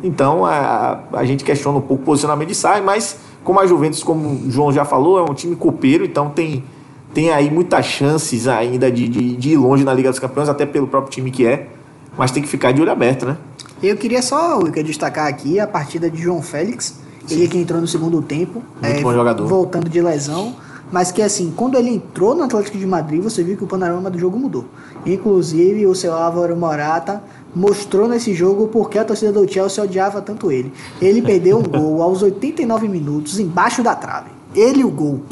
Então 0.03 0.45
a, 0.45 1.01
a 1.13 1.25
gente 1.25 1.45
questiona 1.45 1.79
um 1.79 1.81
pouco 1.81 2.03
o 2.03 2.07
posicionamento 2.07 2.49
de 2.49 2.55
Sarri, 2.55 2.83
mas 2.83 3.17
como 3.43 3.61
a 3.61 3.67
Juventus, 3.67 4.03
como 4.03 4.47
o 4.47 4.51
João 4.51 4.73
já 4.73 4.85
falou, 4.85 5.19
é 5.19 5.23
um 5.23 5.35
time 5.35 5.55
copeiro, 5.55 6.05
então 6.05 6.31
tem, 6.31 6.65
tem 7.13 7.31
aí 7.31 7.51
muitas 7.51 7.87
chances 7.87 8.49
ainda 8.49 8.91
de, 8.91 9.09
de, 9.09 9.37
de 9.37 9.51
ir 9.51 9.57
longe 9.57 9.85
na 9.85 9.95
Liga 9.95 10.11
dos 10.11 10.19
Campeões, 10.19 10.49
até 10.49 10.67
pelo 10.67 10.87
próprio 10.87 11.13
time 11.13 11.31
que 11.31 11.47
é. 11.47 11.69
Mas 12.17 12.31
tem 12.31 12.43
que 12.43 12.49
ficar 12.49 12.73
de 12.73 12.81
olho 12.81 12.93
aberto, 12.93 13.27
né? 13.27 13.37
Eu 13.83 13.97
queria 13.97 14.23
só 14.23 14.59
Wilker, 14.59 14.85
destacar 14.85 15.27
aqui 15.27 15.59
a 15.59 15.67
partida 15.67 16.11
de 16.11 16.23
João 16.23 16.41
Félix. 16.41 17.04
Ele 17.31 17.49
que 17.49 17.59
entrou 17.59 17.81
no 17.81 17.87
segundo 17.87 18.21
tempo. 18.23 18.63
é, 18.83 18.89
Muito 18.91 19.03
bom 19.03 19.13
jogador. 19.15 19.47
Voltando 19.47 19.89
de 19.89 20.01
lesão. 20.01 20.55
Mas 20.93 21.11
que 21.11 21.23
assim, 21.23 21.53
quando 21.57 21.77
ele 21.77 21.91
entrou 21.91 22.35
no 22.35 22.45
Atlético 22.45 22.77
de 22.79 22.87
Madrid, 22.87 23.21
você 23.23 23.43
viu 23.43 23.57
que 23.57 23.65
o 23.65 23.67
panorama 23.67 24.11
do 24.11 24.19
jogo 24.19 24.39
mudou. 24.39 24.67
Inclusive, 25.05 25.87
o 25.87 25.95
seu 25.95 26.13
Álvaro 26.13 26.55
Morata 26.57 27.23
mostrou 27.57 28.07
nesse 28.07 28.35
jogo 28.35 28.69
porque 28.69 28.99
a 28.99 29.05
torcida 29.05 29.33
do 29.33 29.51
Chelsea 29.51 29.83
odiava 29.83 30.21
tanto 30.21 30.53
ele. 30.53 30.73
Ele 31.01 31.23
perdeu 31.23 31.59
um 31.59 31.63
gol 31.63 32.03
aos 32.03 32.23
89 32.23 32.87
minutos, 32.89 33.39
embaixo 33.41 33.83
da 33.83 33.95
trave. 33.97 34.29
Ele 34.55 34.85
o 34.85 34.91
gol. 34.91 35.23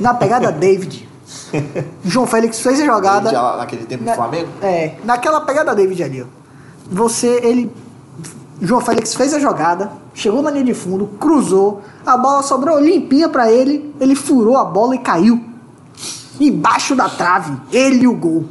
Na 0.00 0.12
pegada 0.12 0.50
David. 0.52 1.08
João 2.04 2.26
Félix 2.26 2.60
fez 2.60 2.80
a 2.80 2.84
jogada. 2.84 3.30
naquele 3.58 3.84
tempo 3.84 4.04
Na- 4.04 4.14
É, 4.62 4.94
naquela 5.04 5.40
pegada 5.40 5.74
David 5.74 6.02
ali, 6.02 6.22
ó. 6.22 6.26
Você, 6.90 7.40
ele. 7.42 7.70
João 8.60 8.80
Félix 8.80 9.14
fez 9.14 9.34
a 9.34 9.38
jogada, 9.38 9.92
chegou 10.14 10.40
na 10.42 10.50
linha 10.50 10.64
de 10.64 10.74
fundo, 10.74 11.06
cruzou, 11.20 11.82
a 12.06 12.16
bola 12.16 12.42
sobrou 12.42 12.80
limpinha 12.80 13.28
pra 13.28 13.50
ele, 13.52 13.94
ele 14.00 14.14
furou 14.14 14.56
a 14.56 14.64
bola 14.64 14.94
e 14.94 14.98
caiu. 14.98 15.40
Embaixo 16.40 16.94
da 16.94 17.08
trave, 17.08 17.52
ele 17.72 18.04
e 18.04 18.08
o 18.08 18.14
gol. 18.14 18.44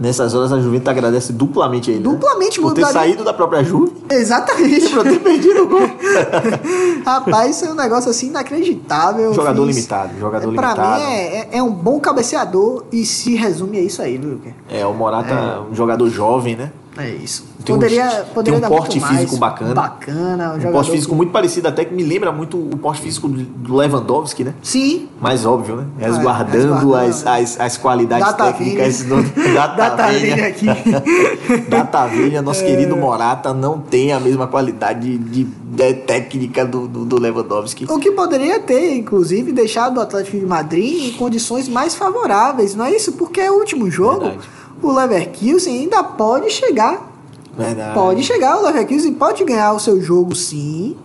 Nessas 0.00 0.32
horas 0.34 0.50
a 0.52 0.58
Juventus 0.60 0.88
agradece 0.88 1.32
duplamente 1.32 1.90
a 1.90 1.94
ele. 1.94 2.02
né? 2.04 2.10
Duplamente, 2.10 2.60
Por 2.60 2.72
ter 2.72 2.80
mudaria- 2.80 3.00
saído 3.00 3.24
da 3.24 3.34
própria 3.34 3.62
Juve 3.62 3.92
Exatamente. 4.08 4.88
por 4.88 5.02
ter 5.02 5.18
perdido 5.20 5.64
o 5.64 5.68
gol. 5.68 5.80
Rapaz, 7.04 7.56
isso 7.56 7.66
é 7.66 7.70
um 7.70 7.74
negócio 7.74 8.10
assim 8.10 8.28
inacreditável. 8.28 9.34
Jogador 9.34 9.66
fiz- 9.66 9.76
limitado, 9.76 10.18
jogador 10.18 10.54
pra 10.54 10.68
limitado. 10.72 11.00
mim 11.00 11.06
é, 11.10 11.36
é- 11.36 11.48
é 11.58 11.62
um 11.62 11.70
bom 11.72 12.00
cabeceador 12.00 12.84
e 12.92 13.04
se 13.04 13.34
resume 13.34 13.78
a 13.78 13.82
isso 13.82 14.00
aí, 14.00 14.16
viu? 14.16 14.40
É, 14.70 14.86
o 14.86 14.94
Morata 14.94 15.34
é 15.34 15.60
um 15.70 15.74
jogador 15.74 16.08
jovem, 16.08 16.56
né? 16.56 16.70
É 17.02 17.10
isso. 17.10 17.44
Tem 17.64 17.74
um- 17.74 17.78
poderia 17.78 18.08
poderia 18.34 18.58
tem 18.60 18.66
um 18.68 18.70
porte 18.72 18.98
muito 18.98 19.06
mais. 19.06 19.18
físico 19.20 19.36
bacana. 19.38 19.74
Bacana. 19.74 20.54
Um, 20.54 20.68
Um 20.68 20.72
porte 20.72 20.90
físico 20.90 21.10
que- 21.10 21.16
muito 21.16 21.30
parecido, 21.32 21.68
até 21.68 21.84
que 21.84 21.94
me 21.94 22.02
lembra 22.02 22.32
muito 22.32 22.56
o 22.58 22.76
porte 22.78 23.02
físico 23.02 23.28
do- 23.28 23.42
do 23.42 23.74
Lewandowski, 23.76 24.44
né? 24.44 24.54
Sim. 24.62 25.08
Mais 25.20 25.44
óbvio, 25.44 25.76
né? 25.76 25.84
Resguardando, 25.98 26.74
resguardando, 26.74 26.94
as, 26.96 27.22
né? 27.24 27.40
as, 27.40 27.60
as 27.60 27.76
qualidades 27.76 28.26
Data 28.26 28.44
técnicas 28.52 29.02
Vini. 29.02 29.22
do 29.22 29.22
Data 29.54 29.76
Data 29.76 30.06
Vini 30.08 30.30
Vini. 30.34 30.40
aqui. 30.42 30.66
Data 31.68 32.06
Vini, 32.06 32.36
É. 32.36 32.40
nosso 32.40 32.64
querido 32.64 32.96
Morata, 32.96 33.52
não 33.52 33.78
tem 33.78 34.12
a 34.12 34.20
mesma 34.20 34.46
qualidade 34.46 35.18
de, 35.18 35.44
de 35.44 35.94
técnica 36.06 36.64
do, 36.64 36.86
do, 36.88 37.04
do 37.04 37.18
Lewandowski. 37.20 37.86
O 37.88 37.98
que 37.98 38.10
poderia 38.12 38.58
ter, 38.60 38.96
inclusive, 38.96 39.52
deixado 39.52 39.98
o 39.98 40.00
Atlético 40.00 40.38
de 40.38 40.46
Madrid 40.46 41.08
em 41.08 41.12
condições 41.12 41.68
mais 41.68 41.94
favoráveis, 41.94 42.74
não 42.74 42.84
é 42.84 42.94
isso? 42.94 43.12
Porque 43.12 43.40
é 43.40 43.50
o 43.50 43.54
último 43.54 43.90
jogo, 43.90 44.20
Verdade. 44.20 44.48
O 44.82 44.92
Leverkusen 44.92 45.80
ainda 45.80 46.02
pode 46.02 46.50
chegar. 46.50 47.08
Verdade. 47.56 47.94
Pode 47.94 48.22
chegar, 48.22 48.58
o 48.58 48.62
Leverkusen 48.62 49.14
pode 49.14 49.44
ganhar 49.44 49.72
o 49.72 49.80
seu 49.80 50.00
jogo 50.00 50.34
sim. 50.34 50.96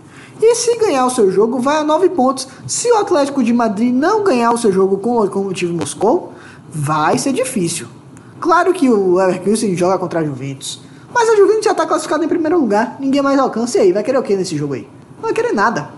E 0.42 0.56
se 0.56 0.78
ganhar 0.78 1.06
o 1.06 1.10
seu 1.10 1.32
jogo, 1.32 1.60
vai 1.60 1.78
a 1.78 1.84
nove 1.84 2.10
pontos. 2.10 2.48
Se 2.68 2.92
o 2.92 2.98
Atlético 2.98 3.44
de 3.44 3.54
Madrid 3.54 3.94
não 3.94 4.24
ganhar 4.24 4.52
o 4.52 4.58
seu 4.58 4.72
jogo 4.72 4.98
com 4.98 5.12
o 5.12 5.20
Lokomotiv 5.22 5.72
Moscou, 5.72 6.34
vai 6.70 7.18
ser 7.18 7.32
difícil. 7.32 7.88
Claro 8.40 8.74
que 8.74 8.90
o 8.90 9.16
Leverkusen 9.16 9.76
joga 9.76 9.98
contra 9.98 10.20
a 10.20 10.24
Juventus. 10.24 10.82
Mas 11.14 11.30
a 11.30 11.36
Juventus 11.38 11.64
já 11.64 11.72
está 11.72 11.86
classificada 11.86 12.26
em 12.26 12.28
primeiro 12.28 12.60
lugar. 12.60 12.98
Ninguém 13.00 13.22
mais 13.22 13.40
alcança. 13.40 13.78
E 13.78 13.82
aí, 13.82 13.94
vai 13.94 14.04
querer 14.04 14.18
o 14.18 14.24
que 14.24 14.36
nesse 14.36 14.58
jogo 14.58 14.74
aí? 14.74 14.88
Não 15.16 15.24
vai 15.24 15.34
querer 15.34 15.54
nada. 15.54 15.90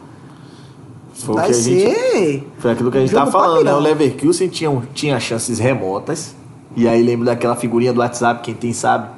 Foi, 1.16 1.34
vai 1.34 1.46
que 1.46 1.52
a 1.52 1.56
gente, 1.56 1.96
ser. 1.96 2.48
foi 2.60 2.72
aquilo 2.72 2.92
que 2.92 2.98
a 2.98 3.02
gente 3.02 3.10
jogo 3.10 3.26
tava 3.26 3.32
falando, 3.32 3.64
né? 3.66 3.72
papirão. 3.72 3.80
O 3.80 3.82
Leverkusen 3.82 4.48
tinha, 4.48 4.88
tinha 4.94 5.20
chances 5.20 5.58
remotas. 5.58 6.36
E 6.76 6.88
aí 6.88 7.02
lembro 7.02 7.26
daquela 7.26 7.56
figurinha 7.56 7.94
do 7.94 8.00
WhatsApp, 8.00 8.42
quem 8.44 8.54
tem 8.54 8.74
sabe. 8.74 9.10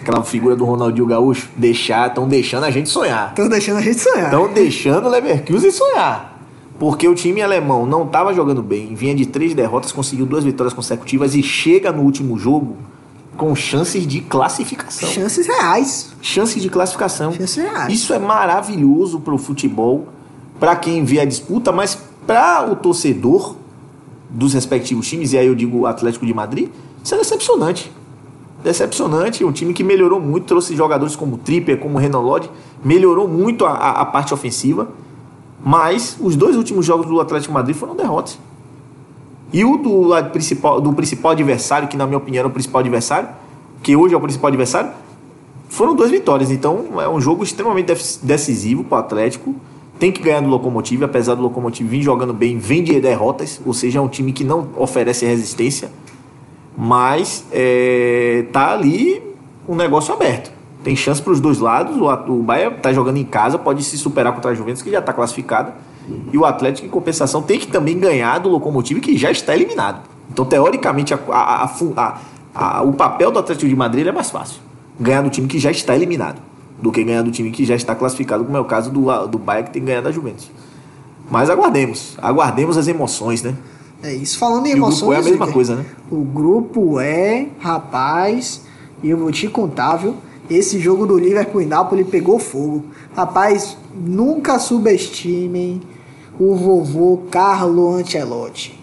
Aquela 0.00 0.22
figura 0.22 0.56
do 0.56 0.64
Ronaldinho 0.64 1.06
Gaúcho. 1.06 1.48
Deixar, 1.56 2.08
estão 2.08 2.28
deixando 2.28 2.64
a 2.64 2.70
gente 2.70 2.88
sonhar. 2.88 3.30
Estão 3.30 3.48
deixando 3.48 3.78
a 3.78 3.82
gente 3.82 4.00
sonhar. 4.00 4.24
Estão 4.24 4.52
deixando 4.52 5.06
o 5.06 5.08
Leverkusen 5.08 5.70
sonhar. 5.70 6.38
Porque 6.78 7.08
o 7.08 7.14
time 7.14 7.42
alemão 7.42 7.84
não 7.84 8.04
estava 8.04 8.32
jogando 8.32 8.62
bem, 8.62 8.94
vinha 8.94 9.14
de 9.14 9.26
três 9.26 9.52
derrotas, 9.52 9.90
conseguiu 9.90 10.24
duas 10.24 10.44
vitórias 10.44 10.72
consecutivas 10.72 11.34
e 11.34 11.42
chega 11.42 11.90
no 11.90 12.02
último 12.02 12.38
jogo 12.38 12.76
com 13.36 13.54
chances 13.54 14.06
de 14.06 14.20
classificação. 14.20 15.08
Chances 15.08 15.46
reais. 15.46 16.12
Chances 16.22 16.62
de 16.62 16.68
classificação. 16.68 17.32
Chances 17.32 17.56
reais. 17.56 17.92
Isso 17.92 18.12
é 18.14 18.18
maravilhoso 18.18 19.20
para 19.20 19.34
o 19.34 19.38
futebol, 19.38 20.08
para 20.60 20.76
quem 20.76 21.04
vê 21.04 21.20
a 21.20 21.24
disputa, 21.24 21.72
mas 21.72 21.98
para 22.26 22.70
o 22.70 22.76
torcedor 22.76 23.56
dos 24.30 24.54
respectivos 24.54 25.08
times, 25.08 25.32
e 25.32 25.38
aí 25.38 25.46
eu 25.46 25.54
digo 25.54 25.78
o 25.78 25.86
Atlético 25.86 26.26
de 26.26 26.34
Madrid, 26.34 26.68
isso 27.02 27.14
é 27.14 27.18
decepcionante. 27.18 27.92
Decepcionante, 28.62 29.44
um 29.44 29.52
time 29.52 29.72
que 29.72 29.84
melhorou 29.84 30.18
muito, 30.20 30.46
trouxe 30.46 30.74
jogadores 30.74 31.14
como 31.14 31.38
Tripper, 31.38 31.78
como 31.78 31.96
Renan 31.98 32.20
Lodge, 32.20 32.50
melhorou 32.84 33.28
muito 33.28 33.64
a, 33.64 33.70
a- 33.70 33.90
a 34.02 34.04
parte 34.04 34.34
ofensiva, 34.34 34.88
mas 35.64 36.16
os 36.20 36.34
dois 36.36 36.56
últimos 36.56 36.84
jogos 36.84 37.06
do 37.06 37.20
Atlético 37.20 37.52
Madrid 37.54 37.76
foram 37.76 37.94
derrotas. 37.94 38.38
E 39.52 39.64
o 39.64 39.76
do, 39.76 40.12
a 40.12 40.22
principal, 40.22 40.80
do 40.80 40.92
principal 40.92 41.32
adversário, 41.32 41.88
que 41.88 41.96
na 41.96 42.06
minha 42.06 42.18
opinião 42.18 42.40
era 42.40 42.48
o 42.48 42.50
principal 42.50 42.80
adversário, 42.80 43.28
que 43.82 43.94
hoje 43.96 44.12
é 44.14 44.16
o 44.16 44.20
principal 44.20 44.48
adversário, 44.48 44.90
foram 45.68 45.94
duas 45.94 46.10
vitórias. 46.10 46.50
Então 46.50 47.00
é 47.00 47.08
um 47.08 47.20
jogo 47.20 47.42
extremamente 47.44 47.92
decisivo 48.22 48.84
para 48.84 48.96
o 48.96 49.00
Atlético. 49.00 49.54
Tem 49.98 50.12
que 50.12 50.20
ganhar 50.22 50.40
do 50.40 50.48
Locomotive, 50.48 51.04
apesar 51.04 51.34
do 51.34 51.42
Locomotive 51.42 51.88
vir 51.88 52.02
jogando 52.02 52.32
bem, 52.32 52.58
vem 52.58 52.84
de 52.84 53.00
derrotas, 53.00 53.60
ou 53.64 53.72
seja, 53.74 53.98
é 53.98 54.02
um 54.02 54.08
time 54.08 54.32
que 54.32 54.44
não 54.44 54.68
oferece 54.76 55.24
resistência, 55.26 55.90
mas 56.80 57.44
é, 57.50 58.46
tá 58.52 58.72
ali 58.72 59.20
um 59.68 59.74
negócio 59.74 60.14
aberto. 60.14 60.52
Tem 60.84 60.94
chance 60.94 61.20
para 61.20 61.32
os 61.32 61.40
dois 61.40 61.58
lados. 61.58 61.96
O, 62.00 62.06
o 62.32 62.42
Bahia 62.44 62.68
está 62.68 62.92
jogando 62.92 63.16
em 63.16 63.24
casa, 63.24 63.58
pode 63.58 63.82
se 63.82 63.98
superar 63.98 64.32
contra 64.32 64.52
a 64.52 64.54
Juventus, 64.54 64.80
que 64.80 64.90
já 64.92 65.00
está 65.00 65.12
classificada. 65.12 65.74
E 66.32 66.38
o 66.38 66.44
Atlético, 66.44 66.86
em 66.86 66.90
compensação, 66.90 67.42
tem 67.42 67.58
que 67.58 67.66
também 67.66 67.98
ganhar 67.98 68.38
do 68.38 68.48
Locomotive, 68.48 69.00
que 69.00 69.18
já 69.18 69.30
está 69.32 69.54
eliminado. 69.56 70.02
Então, 70.30 70.44
teoricamente, 70.44 71.12
a- 71.12 71.18
a- 71.28 72.18
a- 72.54 72.82
o 72.82 72.92
papel 72.92 73.32
do 73.32 73.40
Atlético 73.40 73.68
de 73.68 73.74
Madrid 73.76 74.06
é 74.06 74.12
mais 74.12 74.30
fácil. 74.30 74.60
Ganhar 75.00 75.22
do 75.22 75.30
time 75.30 75.48
que 75.48 75.58
já 75.58 75.70
está 75.72 75.96
eliminado, 75.96 76.40
do 76.80 76.92
que 76.92 77.02
ganhar 77.02 77.22
do 77.22 77.30
time 77.32 77.50
que 77.50 77.64
já 77.64 77.74
está 77.74 77.94
classificado, 77.94 78.44
como 78.44 78.56
é 78.56 78.60
o 78.60 78.64
caso 78.64 78.90
do, 78.90 79.26
do 79.26 79.36
Bahia, 79.38 79.64
que 79.64 79.70
tem 79.70 79.82
que 79.82 79.86
ganhar 79.88 80.00
da 80.00 80.12
Juventus. 80.12 80.48
Mas 81.30 81.50
aguardemos, 81.50 82.16
aguardemos 82.22 82.78
as 82.78 82.86
emoções, 82.88 83.42
né? 83.42 83.54
É 84.02 84.14
isso. 84.14 84.38
Falando 84.38 84.66
em 84.66 84.70
E 84.70 84.74
o 84.74 84.76
emoções. 84.76 85.00
grupo 85.00 85.12
é 85.12 85.16
a 85.16 85.22
mesma 85.22 85.44
Wilker, 85.46 85.54
coisa, 85.54 85.76
né? 85.76 85.84
O 86.10 86.22
grupo 86.22 87.00
é, 87.00 87.48
rapaz, 87.58 88.62
e 89.02 89.10
eu 89.10 89.16
vou 89.18 89.32
te 89.32 89.48
contar, 89.48 89.96
viu? 89.96 90.14
Esse 90.48 90.78
jogo 90.78 91.06
do 91.06 91.18
Liverpool 91.18 91.60
e 91.60 91.66
Napoli 91.66 92.04
pegou 92.04 92.38
fogo. 92.38 92.84
Rapaz, 93.14 93.76
nunca 93.94 94.58
subestimem 94.58 95.80
o 96.38 96.54
vovô 96.54 97.22
Carlo 97.30 97.92
Ancelotti. 97.94 98.78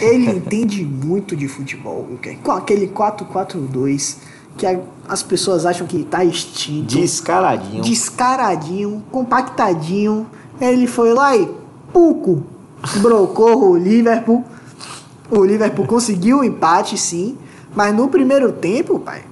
Ele 0.00 0.30
entende 0.36 0.84
muito 0.84 1.36
de 1.36 1.46
futebol, 1.46 2.06
Wilker. 2.10 2.38
Com 2.42 2.52
aquele 2.52 2.88
4-4-2 2.88 4.16
que 4.56 4.66
as 5.08 5.22
pessoas 5.22 5.66
acham 5.66 5.86
que 5.86 6.02
tá 6.04 6.24
extinto 6.24 6.94
Descaradinho. 6.94 7.82
descaradinho, 7.82 9.02
compactadinho. 9.10 10.26
Ele 10.60 10.86
foi 10.86 11.12
lá 11.12 11.36
e 11.36 11.48
pouco 11.92 12.42
brocou 12.96 13.70
o 13.70 13.76
Liverpool. 13.76 14.44
O 15.30 15.44
Liverpool 15.44 15.86
conseguiu 15.86 16.40
o 16.40 16.44
empate, 16.44 16.98
sim, 16.98 17.36
mas 17.74 17.94
no 17.94 18.08
primeiro 18.08 18.52
tempo, 18.52 18.98
pai, 18.98 19.24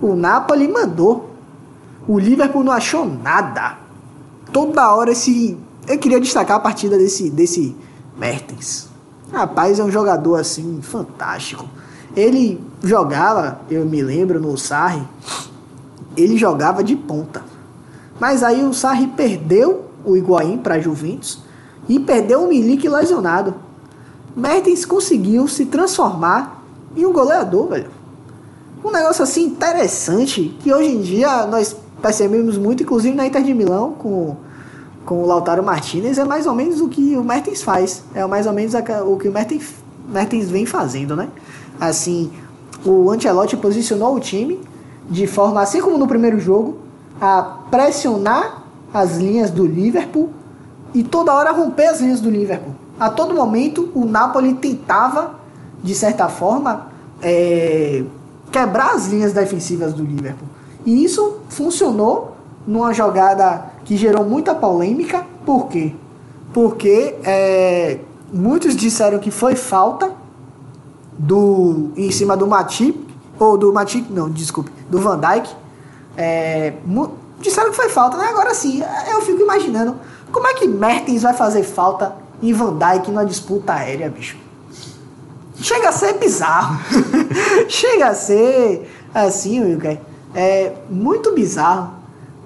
o 0.00 0.14
Napoli 0.14 0.68
mandou. 0.68 1.30
O 2.06 2.18
Liverpool 2.18 2.64
não 2.64 2.72
achou 2.72 3.04
nada. 3.06 3.76
Toda 4.52 4.94
hora 4.94 5.12
esse. 5.12 5.56
Eu 5.86 5.98
queria 5.98 6.20
destacar 6.20 6.56
a 6.56 6.60
partida 6.60 6.96
desse, 6.96 7.30
desse 7.30 7.74
Mertens. 8.16 8.88
Rapaz, 9.32 9.78
é 9.78 9.84
um 9.84 9.90
jogador 9.90 10.36
assim, 10.36 10.80
fantástico. 10.82 11.66
Ele 12.16 12.60
jogava, 12.82 13.60
eu 13.70 13.84
me 13.84 14.02
lembro, 14.02 14.40
no 14.40 14.56
Sarri, 14.56 15.02
ele 16.16 16.36
jogava 16.36 16.82
de 16.82 16.96
ponta. 16.96 17.44
Mas 18.18 18.42
aí 18.42 18.64
o 18.64 18.72
Sarri 18.72 19.06
perdeu 19.08 19.90
o 20.04 20.16
Higuaín 20.16 20.58
para 20.58 20.80
Juventus 20.80 21.42
e 21.88 21.98
perdeu 21.98 22.42
o 22.42 22.48
Milik 22.48 22.88
lesionado. 22.88 23.54
Mertens 24.36 24.84
conseguiu 24.84 25.48
se 25.48 25.66
transformar 25.66 26.62
em 26.96 27.06
um 27.06 27.12
goleador, 27.12 27.68
velho. 27.68 27.90
Um 28.84 28.90
negócio 28.90 29.22
assim 29.22 29.44
interessante 29.44 30.56
que 30.60 30.72
hoje 30.72 30.90
em 30.90 31.00
dia 31.00 31.46
nós 31.46 31.74
percebemos 32.00 32.56
muito, 32.56 32.82
inclusive 32.82 33.16
na 33.16 33.26
Inter 33.26 33.42
de 33.42 33.52
Milão, 33.52 33.92
com, 33.92 34.36
com 35.04 35.22
o 35.22 35.26
Lautaro 35.26 35.62
Martinez, 35.62 36.18
é 36.18 36.24
mais 36.24 36.46
ou 36.46 36.54
menos 36.54 36.80
o 36.80 36.88
que 36.88 37.16
o 37.16 37.24
Mertens 37.24 37.62
faz. 37.62 38.04
É 38.14 38.24
mais 38.26 38.46
ou 38.46 38.52
menos 38.52 38.74
o 38.74 39.16
que 39.16 39.28
o 39.28 39.32
Mertens, 39.32 39.74
Mertens 40.08 40.48
vem 40.48 40.64
fazendo, 40.64 41.16
né? 41.16 41.28
Assim, 41.80 42.30
o 42.84 43.10
Ancelotti 43.10 43.56
posicionou 43.56 44.14
o 44.14 44.20
time 44.20 44.60
de 45.10 45.26
forma, 45.26 45.60
assim 45.60 45.80
como 45.80 45.98
no 45.98 46.06
primeiro 46.06 46.38
jogo, 46.38 46.78
a 47.20 47.42
pressionar 47.70 48.62
as 48.92 49.16
linhas 49.16 49.50
do 49.50 49.66
Liverpool 49.66 50.30
e 50.94 51.02
toda 51.02 51.32
hora 51.32 51.52
romper 51.52 51.88
as 51.88 52.00
linhas 52.00 52.20
do 52.20 52.30
Liverpool. 52.30 52.74
A 52.98 53.10
todo 53.10 53.34
momento, 53.34 53.90
o 53.94 54.04
Napoli 54.04 54.54
tentava, 54.54 55.34
de 55.82 55.94
certa 55.94 56.28
forma, 56.28 56.88
é, 57.22 58.02
quebrar 58.50 58.94
as 58.94 59.06
linhas 59.06 59.32
defensivas 59.32 59.92
do 59.92 60.02
Liverpool. 60.02 60.48
E 60.84 61.04
isso 61.04 61.38
funcionou 61.48 62.36
numa 62.66 62.92
jogada 62.92 63.64
que 63.84 63.96
gerou 63.96 64.24
muita 64.24 64.54
polêmica. 64.54 65.24
Por 65.44 65.68
quê? 65.68 65.94
Porque 66.52 67.14
é, 67.24 67.98
muitos 68.32 68.74
disseram 68.74 69.18
que 69.18 69.30
foi 69.30 69.54
falta 69.54 70.12
do 71.18 71.90
em 71.96 72.10
cima 72.10 72.36
do 72.36 72.46
Matip 72.46 73.06
ou 73.38 73.56
do 73.56 73.72
Matip, 73.72 74.12
não, 74.12 74.28
desculpe, 74.28 74.70
do 74.88 74.98
Van 74.98 75.18
Dijk. 75.18 75.48
É, 76.16 76.74
disseram 77.40 77.70
que 77.70 77.76
foi 77.76 77.88
falta, 77.88 78.16
né? 78.16 78.26
Agora 78.28 78.52
sim, 78.54 78.82
eu 79.10 79.22
fico 79.22 79.40
imaginando 79.40 79.96
como 80.32 80.46
é 80.46 80.54
que 80.54 80.66
Mertens 80.66 81.22
vai 81.22 81.34
fazer 81.34 81.62
falta 81.62 82.14
em 82.42 82.52
Van 82.52 82.76
Dijk 82.76 83.08
numa 83.08 83.24
disputa 83.24 83.74
aérea, 83.74 84.08
bicho. 84.08 84.36
Chega 85.60 85.88
a 85.88 85.92
ser 85.92 86.14
bizarro. 86.14 86.78
Chega 87.68 88.08
a 88.08 88.14
ser 88.14 88.88
assim, 89.12 89.60
Wilker. 89.60 90.00
É 90.34 90.72
muito 90.88 91.32
bizarro. 91.32 91.94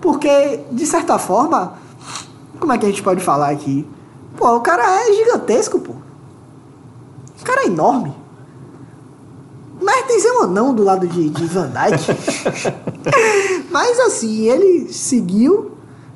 Porque, 0.01 0.61
de 0.71 0.87
certa 0.87 1.19
forma, 1.19 1.75
como 2.59 2.73
é 2.73 2.79
que 2.79 2.87
a 2.87 2.89
gente 2.89 3.03
pode 3.03 3.23
falar 3.23 3.51
aqui? 3.51 3.87
Pô, 4.37 4.57
o 4.57 4.61
cara 4.61 4.83
é 4.83 5.13
gigantesco, 5.13 5.79
pô. 5.79 5.93
O 5.93 7.45
cara 7.45 7.63
é 7.63 7.67
enorme. 7.67 8.15
Mertens 9.81 10.25
é 10.25 10.33
um 10.33 10.43
anão 10.45 10.75
do 10.75 10.83
lado 10.83 11.07
de, 11.07 11.29
de 11.29 11.45
Van 11.47 11.71
Dijk. 11.71 12.07
Mas 13.71 13.99
assim, 14.01 14.49
ele 14.49 14.93
seguiu 14.93 15.73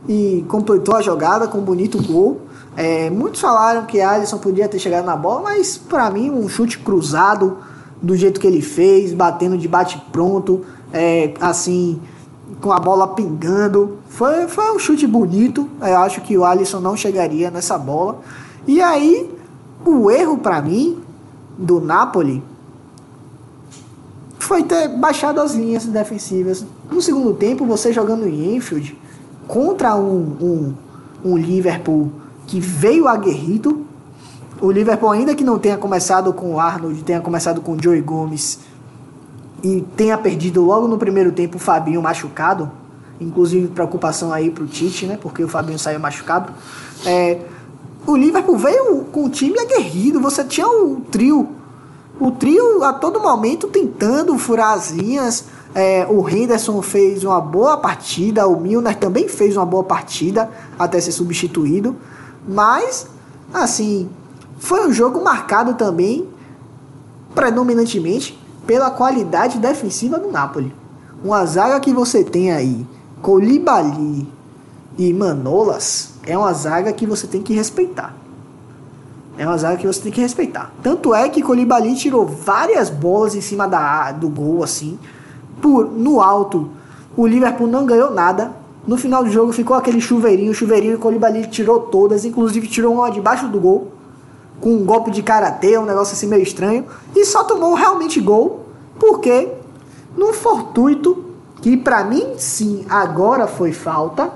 e 0.09 0.45
completou 0.49 0.97
a 0.97 1.03
jogada 1.03 1.49
com 1.49 1.59
um 1.59 1.63
bonito 1.63 2.03
gol. 2.03 2.41
É, 2.77 3.09
muitos 3.11 3.41
falaram 3.41 3.87
que 3.87 4.01
Alisson 4.01 4.39
podia 4.39 4.69
ter 4.69 4.79
chegado 4.79 5.05
na 5.05 5.17
bola, 5.17 5.43
mas 5.43 5.79
para 5.79 6.11
mim 6.11 6.31
um 6.31 6.49
chute 6.49 6.79
cruzado 6.79 7.59
do 8.01 8.15
jeito 8.15 8.39
que 8.39 8.47
ele 8.47 8.61
fez, 8.61 9.15
batendo 9.15 9.57
de 9.57 9.67
bate 9.67 10.01
pronto, 10.13 10.65
é, 10.93 11.35
assim 11.41 12.01
com 12.61 12.73
a 12.73 12.79
bola 12.79 13.09
pingando, 13.09 13.99
foi, 14.09 14.47
foi 14.47 14.75
um 14.75 14.79
chute 14.79 15.07
bonito. 15.07 15.69
Eu 15.81 15.99
acho 15.99 16.21
que 16.21 16.37
o 16.37 16.45
Alisson 16.45 16.81
não 16.81 16.97
chegaria 16.97 17.51
nessa 17.51 17.77
bola. 17.77 18.21
E 18.67 18.81
aí 18.81 19.31
o 19.85 20.11
erro 20.11 20.39
para 20.39 20.61
mim 20.63 20.99
do 21.59 21.81
Napoli 21.81 22.43
foi 24.39 24.63
ter 24.63 24.89
baixado 24.89 25.41
as 25.41 25.55
linhas 25.55 25.87
defensivas. 25.87 26.65
No 26.91 27.03
segundo 27.03 27.35
tempo, 27.35 27.67
você 27.67 27.93
jogando 27.93 28.27
em 28.27 28.57
Enfield 28.57 28.97
contra 29.47 29.95
um, 29.97 30.37
um, 30.41 30.75
um 31.25 31.37
Liverpool 31.37 32.11
que 32.47 32.61
veio 32.61 33.09
aguerrido, 33.09 33.87
o 34.61 34.71
Liverpool 34.71 35.11
ainda 35.11 35.35
que 35.35 35.45
não 35.45 35.59
tenha 35.59 35.77
começado 35.77 36.33
com 36.33 36.55
o 36.55 36.61
Arnold, 36.61 37.03
tenha 37.03 37.21
começado 37.21 37.61
com 37.61 37.73
o 37.73 37.83
Joey 37.83 38.01
Gomes 38.01 38.61
e 39.63 39.85
tenha 39.97 40.17
perdido 40.17 40.63
logo 40.63 40.87
no 40.89 40.97
primeiro 40.99 41.33
tempo 41.33 41.57
o 41.57 41.61
Fabinho 41.61 42.01
machucado, 42.01 42.71
inclusive 43.21 43.69
preocupação 43.69 44.33
aí 44.33 44.51
pro 44.51 44.67
Tite, 44.67 45.07
né? 45.07 45.19
Porque 45.21 45.43
o 45.43 45.49
Fabinho 45.49 45.79
saiu 45.79 45.99
machucado. 46.01 46.53
É, 47.05 47.41
o 48.07 48.17
Liverpool 48.17 48.57
veio 48.57 49.05
com 49.13 49.25
o 49.25 49.29
time 49.29 49.59
aguerrido, 49.59 50.21
você 50.21 50.45
tinha 50.45 50.69
o 50.69 51.01
trio 51.11 51.57
o 52.19 52.31
trio 52.31 52.83
a 52.83 52.93
todo 52.93 53.21
momento 53.21 53.69
tentando 53.69 54.37
furar 54.39 54.73
as 54.73 54.91
linhas. 54.91 55.45
É, 55.79 56.07
o 56.09 56.27
Henderson 56.27 56.81
fez 56.81 57.23
uma 57.23 57.39
boa 57.39 57.77
partida, 57.77 58.47
o 58.47 58.59
Milner 58.59 58.97
também 58.97 59.29
fez 59.29 59.59
uma 59.59 59.67
boa 59.67 59.85
partida 59.85 60.49
até 60.79 60.99
ser 60.99 61.13
substituído. 61.13 61.95
Mas, 62.49 63.07
assim, 63.53 64.09
foi 64.59 64.89
um 64.89 64.91
jogo 64.91 65.23
marcado 65.23 65.75
também, 65.75 66.27
predominantemente, 67.35 68.43
pela 68.67 68.91
qualidade 68.91 69.59
defensiva 69.59 70.19
do 70.19 70.33
Napoli. 70.33 70.75
Uma 71.23 71.45
zaga 71.45 71.79
que 71.79 71.93
você 71.93 72.25
tem 72.25 72.53
aí, 72.53 72.87
Colibali 73.21 74.27
e 74.97 75.13
Manolas, 75.13 76.15
é 76.23 76.39
uma 76.39 76.55
zaga 76.55 76.91
que 76.91 77.05
você 77.05 77.27
tem 77.27 77.43
que 77.43 77.53
respeitar. 77.53 78.17
É 79.37 79.47
uma 79.47 79.59
zaga 79.59 79.77
que 79.77 79.87
você 79.87 80.01
tem 80.01 80.11
que 80.11 80.23
respeitar. 80.23 80.73
Tanto 80.83 81.15
é 81.15 81.29
que 81.29 81.43
Colibali 81.43 81.95
tirou 81.97 82.25
várias 82.25 82.89
bolas 82.89 83.35
em 83.35 83.43
cima 83.43 83.69
da, 83.69 84.11
do 84.13 84.31
gol, 84.31 84.65
assim. 84.65 84.99
Por, 85.61 85.87
no 85.91 86.21
alto, 86.21 86.69
o 87.17 87.27
Liverpool 87.27 87.67
não 87.67 87.87
ganhou 87.87 88.11
nada. 88.11 88.53
No 88.87 88.97
final 88.97 89.25
do 89.25 89.31
jogo 89.31 89.53
ficou 89.53 89.77
aquele 89.77 90.01
chuveirinho, 90.01 90.55
chuveirinho, 90.55 90.95
e 90.95 90.99
Colibali 90.99 91.47
tirou 91.47 91.81
todas, 91.81 92.25
inclusive 92.25 92.69
tirou 92.69 92.95
uma 92.95 93.11
debaixo 93.11 93.49
do 93.49 93.59
gol, 93.59 93.93
com 94.61 94.71
um 94.71 94.85
golpe 94.85 95.11
de 95.11 95.23
karatê, 95.23 95.77
um 95.77 95.85
negócio 95.85 96.15
assim 96.15 96.27
meio 96.27 96.43
estranho, 96.43 96.85
e 97.15 97.25
só 97.25 97.43
tomou 97.43 97.75
realmente 97.75 98.21
gol, 98.21 98.67
porque 98.99 99.49
num 100.17 100.33
fortuito, 100.33 101.25
que 101.61 101.77
para 101.77 102.05
mim 102.05 102.35
sim 102.39 102.85
agora 102.89 103.47
foi 103.47 103.73
falta, 103.73 104.31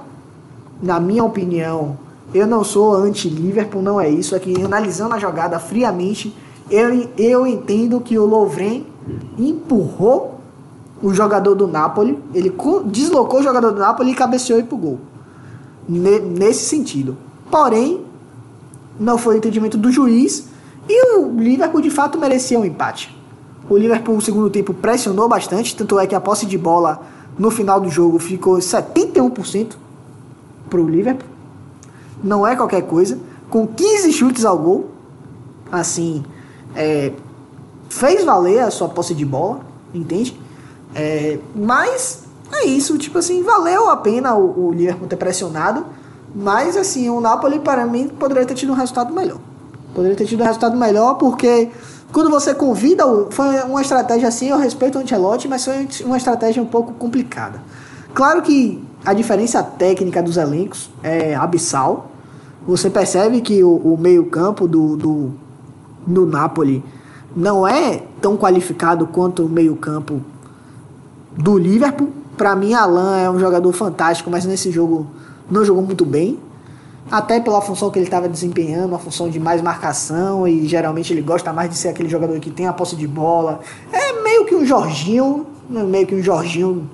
na 0.83 0.99
minha 0.99 1.23
opinião, 1.23 1.97
eu 2.33 2.47
não 2.47 2.65
sou 2.65 2.95
anti-Liverpool, 2.95 3.83
não 3.83 4.01
é 4.01 4.09
isso. 4.09 4.35
Aqui, 4.35 4.55
é 4.61 4.65
analisando 4.65 5.15
a 5.15 5.19
jogada 5.19 5.59
friamente, 5.59 6.35
eu, 6.71 7.09
eu 7.19 7.47
entendo 7.47 8.01
que 8.01 8.19
o 8.19 8.25
Lovren 8.25 8.87
empurrou 9.39 10.40
o 11.03 11.15
jogador 11.15 11.55
do 11.55 11.67
Napoli, 11.67 12.19
ele 12.35 12.53
deslocou 12.87 13.41
o 13.41 13.43
jogador 13.43 13.73
do 13.73 13.81
Napoli 13.81 14.13
e 14.13 14.15
cabeceou 14.15 14.63
para 14.63 14.75
o 14.75 14.79
gol. 14.79 15.01
Nesse 15.89 16.67
sentido. 16.67 17.17
Porém, 17.51 18.05
não 18.99 19.19
foi 19.19 19.37
o 19.37 19.39
entendimento 19.39 19.77
do 19.77 19.91
juiz 19.91 20.49
e 20.89 21.17
o 21.17 21.31
Liverpool 21.41 21.81
de 21.81 21.91
fato 21.91 22.19
merecia 22.19 22.59
um 22.59 22.65
empate. 22.65 23.17
O 23.69 23.77
Liverpool 23.77 24.17
no 24.17 24.21
segundo 24.21 24.51
tempo 24.51 24.75
pressionou 24.75 25.29
bastante, 25.29 25.75
tanto 25.75 25.99
é 25.99 26.07
que 26.07 26.15
a 26.15 26.21
posse 26.21 26.45
de 26.47 26.59
bola 26.59 27.01
no 27.39 27.51
final 27.51 27.81
do 27.81 27.89
jogo 27.89 28.19
ficou 28.19 28.59
71% 28.59 29.73
para 30.69 30.81
o 30.81 30.89
Liverpool 30.89 31.31
não 32.23 32.47
é 32.47 32.55
qualquer 32.55 32.83
coisa, 32.83 33.19
com 33.49 33.67
15 33.67 34.13
chutes 34.13 34.45
ao 34.45 34.59
gol, 34.59 34.91
assim, 35.71 36.25
é, 36.75 37.13
fez 37.89 38.25
valer 38.25 38.61
a 38.61 38.71
sua 38.71 38.89
posse 38.89 39.15
de 39.15 39.25
bola, 39.25 39.61
entende? 39.93 40.39
É, 40.95 41.39
mas 41.55 42.25
é 42.53 42.67
isso, 42.67 42.99
tipo 42.99 43.19
assim, 43.19 43.43
valeu 43.43 43.89
a 43.89 43.97
pena 43.97 44.35
o, 44.35 44.69
o 44.69 44.73
Liverpool 44.73 45.07
ter 45.07 45.17
pressionado, 45.17 45.87
mas 46.35 46.77
assim, 46.77 47.09
o 47.09 47.21
Napoli 47.21 47.61
para 47.61 47.87
mim 47.87 48.09
poderia 48.09 48.45
ter 48.45 48.55
tido 48.55 48.73
um 48.73 48.77
resultado 48.77 49.13
melhor. 49.13 49.39
Poderia 49.95 50.17
ter 50.17 50.27
tido 50.27 50.41
um 50.43 50.47
resultado 50.47 50.77
melhor 50.77 51.15
porque 51.15 51.71
quando 52.13 52.29
você 52.29 52.55
convida, 52.55 53.05
foi 53.31 53.61
uma 53.63 53.81
estratégia 53.81 54.29
assim, 54.29 54.49
eu 54.49 54.59
respeito 54.59 54.99
o 54.99 55.01
Ancelotti, 55.01 55.47
mas 55.47 55.65
foi 55.65 55.89
uma 56.05 56.17
estratégia 56.17 56.63
um 56.63 56.67
pouco 56.67 56.93
complicada. 56.95 57.63
Claro 58.13 58.43
que 58.43 58.83
a 59.05 59.15
diferença 59.15 59.63
técnica 59.63 60.21
dos 60.23 60.37
elencos 60.37 60.91
é 61.03 61.35
abissal, 61.35 62.11
você 62.67 62.91
percebe 62.91 63.41
que 63.41 63.63
o, 63.63 63.77
o 63.77 63.97
meio-campo 63.97 64.67
do, 64.67 64.97
do, 64.97 65.33
do 66.07 66.27
Napoli 66.27 66.85
não 67.35 67.67
é 67.67 68.03
tão 68.21 68.37
qualificado 68.37 69.07
quanto 69.07 69.45
o 69.45 69.49
meio-campo 69.49 70.21
do 71.37 71.59
Liverpool. 71.59 72.11
Para 72.37 72.57
mim, 72.57 72.75
Alan 72.75 73.19
é 73.19 73.31
um 73.31 73.39
jogador 73.39 73.73
fantástico, 73.73 74.31
mas 74.31 74.45
nesse 74.45 74.71
jogo 74.71 75.07
não 75.51 75.65
jogou 75.65 75.83
muito 75.83 76.05
bem. 76.05 76.39
até 77.11 77.41
pela 77.41 77.61
função 77.61 77.91
que 77.91 77.99
ele 77.99 78.07
estava 78.07 78.29
desempenhando, 78.29 78.89
uma 78.89 78.99
função 78.99 79.29
de 79.29 79.41
mais 79.41 79.61
marcação, 79.61 80.47
e 80.47 80.67
geralmente 80.67 81.13
ele 81.13 81.23
gosta 81.23 81.53
mais 81.53 81.69
de 81.69 81.77
ser 81.77 81.89
aquele 81.89 82.09
jogador 82.09 82.39
que 82.39 82.51
tem 82.51 82.67
a 82.67 82.73
posse 82.73 82.95
de 82.95 83.07
bola. 83.07 83.61
É 83.93 84.23
meio 84.23 84.45
que 84.45 84.55
um 84.55 84.65
Jorginho, 84.65 85.47
né, 85.69 85.83
meio 85.83 86.07
que 86.07 86.15
um 86.15 86.23
Jorginho. 86.23 86.89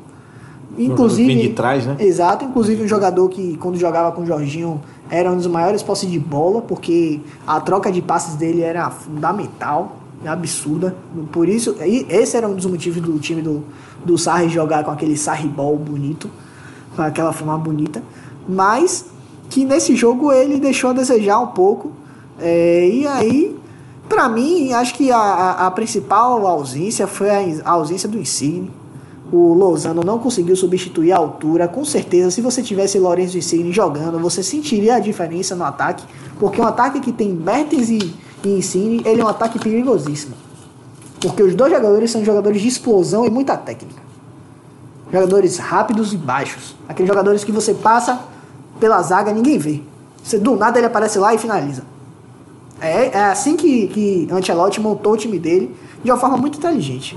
Inclusive. 0.79 1.27
Vem 1.27 1.49
de 1.49 1.55
trás, 1.55 1.87
né? 1.87 1.97
Exato, 1.99 2.45
inclusive 2.45 2.83
um 2.83 2.89
jogador 2.89 3.29
que 3.29 3.57
quando 3.59 3.79
jogava 3.79 4.13
com 4.13 4.23
o 4.23 4.27
Jorginho 4.27 4.81
era 5.09 5.31
um 5.31 5.37
dos 5.37 5.47
maiores 5.47 5.83
posses 5.83 6.11
de 6.11 6.19
bola, 6.19 6.61
porque 6.61 7.21
a 7.47 7.61
troca 7.61 7.93
de 7.93 8.03
passes 8.03 8.35
dele 8.35 8.63
era 8.63 8.91
fundamental, 8.91 9.97
absurda. 10.25 10.95
Por 11.31 11.49
isso, 11.49 11.77
esse 11.81 12.37
era 12.37 12.49
um 12.49 12.55
dos 12.55 12.67
motivos 12.67 13.01
do 13.01 13.19
time 13.19 13.41
do, 13.41 13.63
do 14.07 14.17
Sarri 14.17 14.49
jogar 14.49 14.85
com 14.85 14.91
aquele 14.91 15.17
Sarri 15.17 15.49
ball 15.49 15.77
bonito, 15.77 16.31
com 16.95 17.03
aquela 17.03 17.33
forma 17.33 17.59
bonita. 17.59 18.03
Mas 18.49 19.07
que 19.51 19.65
nesse 19.65 19.95
jogo 19.95 20.33
ele 20.33 20.59
deixou 20.59 20.91
a 20.91 20.93
desejar 20.93 21.39
um 21.41 21.49
pouco. 21.49 21.93
É, 22.39 22.89
e 22.89 23.07
aí, 23.07 23.57
para 24.09 24.29
mim, 24.29 24.73
acho 24.73 24.95
que 24.95 25.11
a, 25.11 25.67
a, 25.67 25.71
principal 25.71 26.47
ausência 26.47 27.07
foi 27.07 27.31
a, 27.31 27.71
ausência 27.71 28.09
do 28.09 28.19
Insigne. 28.19 28.71
O 29.33 29.55
Lozano 29.55 30.05
não 30.05 30.19
conseguiu 30.21 30.55
substituir 30.55 31.13
a 31.13 31.17
altura. 31.17 31.67
Com 31.67 31.85
certeza, 31.85 32.31
se 32.31 32.41
você 32.41 32.63
tivesse 32.63 32.99
Lourenço 32.99 33.37
Insigne 33.37 33.73
jogando, 33.73 34.19
você 34.21 34.43
sentiria 34.43 34.97
a 34.97 35.01
diferença 35.01 35.57
no 35.57 35.65
ataque. 35.65 36.05
Porque 36.39 36.61
um 36.61 36.65
ataque 36.65 37.01
que 37.01 37.13
tem 37.13 37.31
Mertens 37.31 37.91
e, 37.91 38.15
e 38.45 38.49
Insigne, 38.49 39.03
ele 39.05 39.21
é 39.21 39.25
um 39.25 39.29
ataque 39.29 39.59
perigosíssimo. 39.59 40.46
Porque 41.21 41.43
os 41.43 41.55
dois 41.55 41.73
jogadores 41.73 42.11
são 42.11 42.25
jogadores 42.25 42.61
de 42.61 42.69
explosão 42.69 43.25
e 43.25 43.31
muita 43.31 43.57
técnica. 43.57 44.03
Jogadores 45.13 45.59
rápidos 45.59 46.13
e 46.13 46.17
baixos. 46.17 46.75
Aqueles 46.89 47.09
jogadores 47.09 47.45
que 47.45 47.53
você 47.53 47.73
passa 47.73 48.21
pela 48.79 49.01
zaga, 49.03 49.33
ninguém 49.33 49.59
vê. 49.59 49.83
Você, 50.23 50.39
do 50.39 50.57
nada 50.57 50.79
ele 50.79 50.87
aparece 50.87 51.19
lá 51.19 51.35
e 51.35 51.39
finaliza. 51.39 51.85
É, 52.81 53.17
é 53.17 53.25
assim 53.25 53.57
que, 53.57 53.87
que 53.89 54.29
Ancelotti 54.31 54.81
montou 54.81 55.15
o 55.15 55.17
time 55.17 55.39
dele 55.39 55.75
de 56.03 56.11
uma 56.11 56.19
forma 56.19 56.37
muito 56.37 56.59
inteligente. 56.59 57.17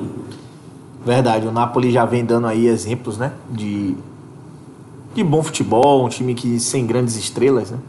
Verdade, 1.05 1.47
o 1.47 1.51
Napoli 1.51 1.91
já 1.91 2.05
vem 2.05 2.23
dando 2.23 2.47
aí 2.47 2.67
exemplos, 2.67 3.17
né? 3.17 3.33
De, 3.49 3.95
de 5.13 5.23
bom 5.23 5.41
futebol, 5.41 6.05
um 6.05 6.09
time 6.09 6.33
que 6.33 6.59
sem 6.59 6.85
grandes 6.85 7.15
estrelas, 7.15 7.71
né? 7.71 7.79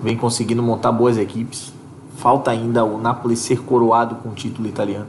Vem 0.00 0.16
conseguindo 0.16 0.62
montar 0.62 0.92
boas 0.92 1.18
equipes. 1.18 1.72
Falta 2.16 2.50
ainda 2.50 2.84
o 2.84 2.98
Napoli 2.98 3.36
ser 3.36 3.60
coroado 3.62 4.16
com 4.16 4.30
o 4.30 4.32
título 4.32 4.68
italiano. 4.68 5.06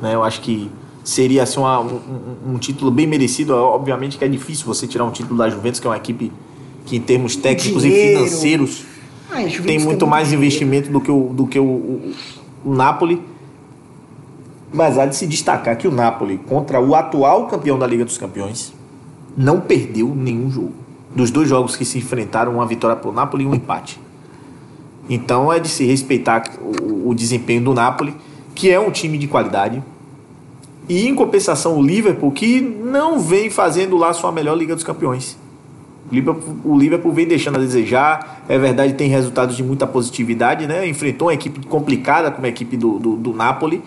Né? 0.00 0.14
Eu 0.14 0.24
acho 0.24 0.40
que 0.40 0.70
seria 1.04 1.42
assim, 1.42 1.60
uma, 1.60 1.80
um, 1.80 2.00
um, 2.54 2.58
título 2.58 2.90
bem 2.90 3.06
merecido. 3.06 3.54
Obviamente 3.54 4.18
que 4.18 4.24
é 4.24 4.28
difícil 4.28 4.66
você 4.66 4.86
tirar 4.86 5.04
um 5.04 5.10
título 5.10 5.36
da 5.36 5.48
Juventus, 5.48 5.80
que 5.80 5.86
é 5.86 5.90
uma 5.90 5.96
equipe 5.96 6.32
que 6.86 6.96
em 6.96 7.00
termos 7.00 7.36
técnicos 7.36 7.82
Dinheiro. 7.82 8.22
e 8.22 8.28
financeiros 8.28 8.84
ah, 9.30 9.36
tem 9.64 9.78
muito 9.78 10.06
mais 10.06 10.28
dinheiro. 10.28 10.46
investimento 10.46 10.90
do 10.90 11.00
que 11.00 11.10
o, 11.10 11.28
do 11.32 11.46
que 11.46 11.58
o, 11.58 11.64
o, 11.64 12.12
o 12.64 12.74
Napoli. 12.74 13.22
Mas 14.72 14.98
há 14.98 15.06
de 15.06 15.16
se 15.16 15.26
destacar 15.26 15.76
que 15.76 15.88
o 15.88 15.90
Napoli, 15.90 16.38
contra 16.38 16.80
o 16.80 16.94
atual 16.94 17.46
campeão 17.48 17.76
da 17.76 17.86
Liga 17.86 18.04
dos 18.04 18.16
Campeões, 18.16 18.72
não 19.36 19.60
perdeu 19.60 20.14
nenhum 20.14 20.50
jogo. 20.50 20.72
Dos 21.14 21.30
dois 21.30 21.48
jogos 21.48 21.74
que 21.74 21.84
se 21.84 21.98
enfrentaram, 21.98 22.54
uma 22.54 22.66
vitória 22.66 22.94
para 22.94 23.10
o 23.10 23.12
Napoli 23.12 23.44
e 23.44 23.46
um 23.46 23.54
empate. 23.54 24.00
Então 25.08 25.52
é 25.52 25.58
de 25.58 25.68
se 25.68 25.84
respeitar 25.84 26.44
o, 26.60 27.08
o 27.08 27.14
desempenho 27.14 27.64
do 27.64 27.74
Napoli, 27.74 28.14
que 28.54 28.70
é 28.70 28.78
um 28.78 28.92
time 28.92 29.18
de 29.18 29.26
qualidade. 29.26 29.82
E 30.90 31.06
em 31.06 31.14
compensação, 31.14 31.78
o 31.78 31.82
Liverpool, 31.82 32.32
que 32.32 32.60
não 32.60 33.20
vem 33.20 33.48
fazendo 33.48 33.96
lá 33.96 34.12
sua 34.12 34.32
melhor 34.32 34.58
Liga 34.58 34.74
dos 34.74 34.82
Campeões. 34.82 35.38
O 36.64 36.76
Liverpool 36.76 37.12
vem 37.12 37.28
deixando 37.28 37.58
a 37.58 37.60
desejar. 37.60 38.42
É 38.48 38.58
verdade, 38.58 38.94
tem 38.94 39.08
resultados 39.08 39.56
de 39.56 39.62
muita 39.62 39.86
positividade, 39.86 40.66
né? 40.66 40.88
Enfrentou 40.88 41.28
uma 41.28 41.34
equipe 41.34 41.64
complicada 41.64 42.32
como 42.32 42.44
a 42.44 42.48
equipe 42.48 42.76
do, 42.76 42.98
do, 42.98 43.14
do 43.14 43.32
Napoli. 43.32 43.84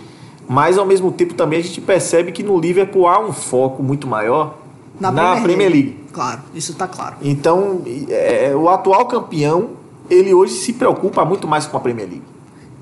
Mas 0.48 0.78
ao 0.78 0.86
mesmo 0.86 1.12
tempo 1.12 1.34
também 1.34 1.60
a 1.60 1.62
gente 1.62 1.82
percebe 1.82 2.32
que 2.32 2.42
no 2.42 2.58
Liverpool 2.58 3.06
há 3.06 3.20
um 3.20 3.34
foco 3.34 3.84
muito 3.84 4.08
maior 4.08 4.58
na, 4.98 5.12
na 5.12 5.22
Premier, 5.24 5.44
Premier 5.44 5.72
League. 5.72 5.88
League. 5.90 6.04
Claro, 6.14 6.40
isso 6.56 6.72
está 6.72 6.88
claro. 6.88 7.18
Então, 7.22 7.82
é, 8.10 8.56
o 8.56 8.70
atual 8.70 9.06
campeão, 9.08 9.72
ele 10.10 10.34
hoje 10.34 10.54
se 10.54 10.72
preocupa 10.72 11.26
muito 11.26 11.50
mais 11.50 11.66
com 11.66 11.76
a 11.76 11.82
Premier 11.82 12.08
League. 12.08 12.33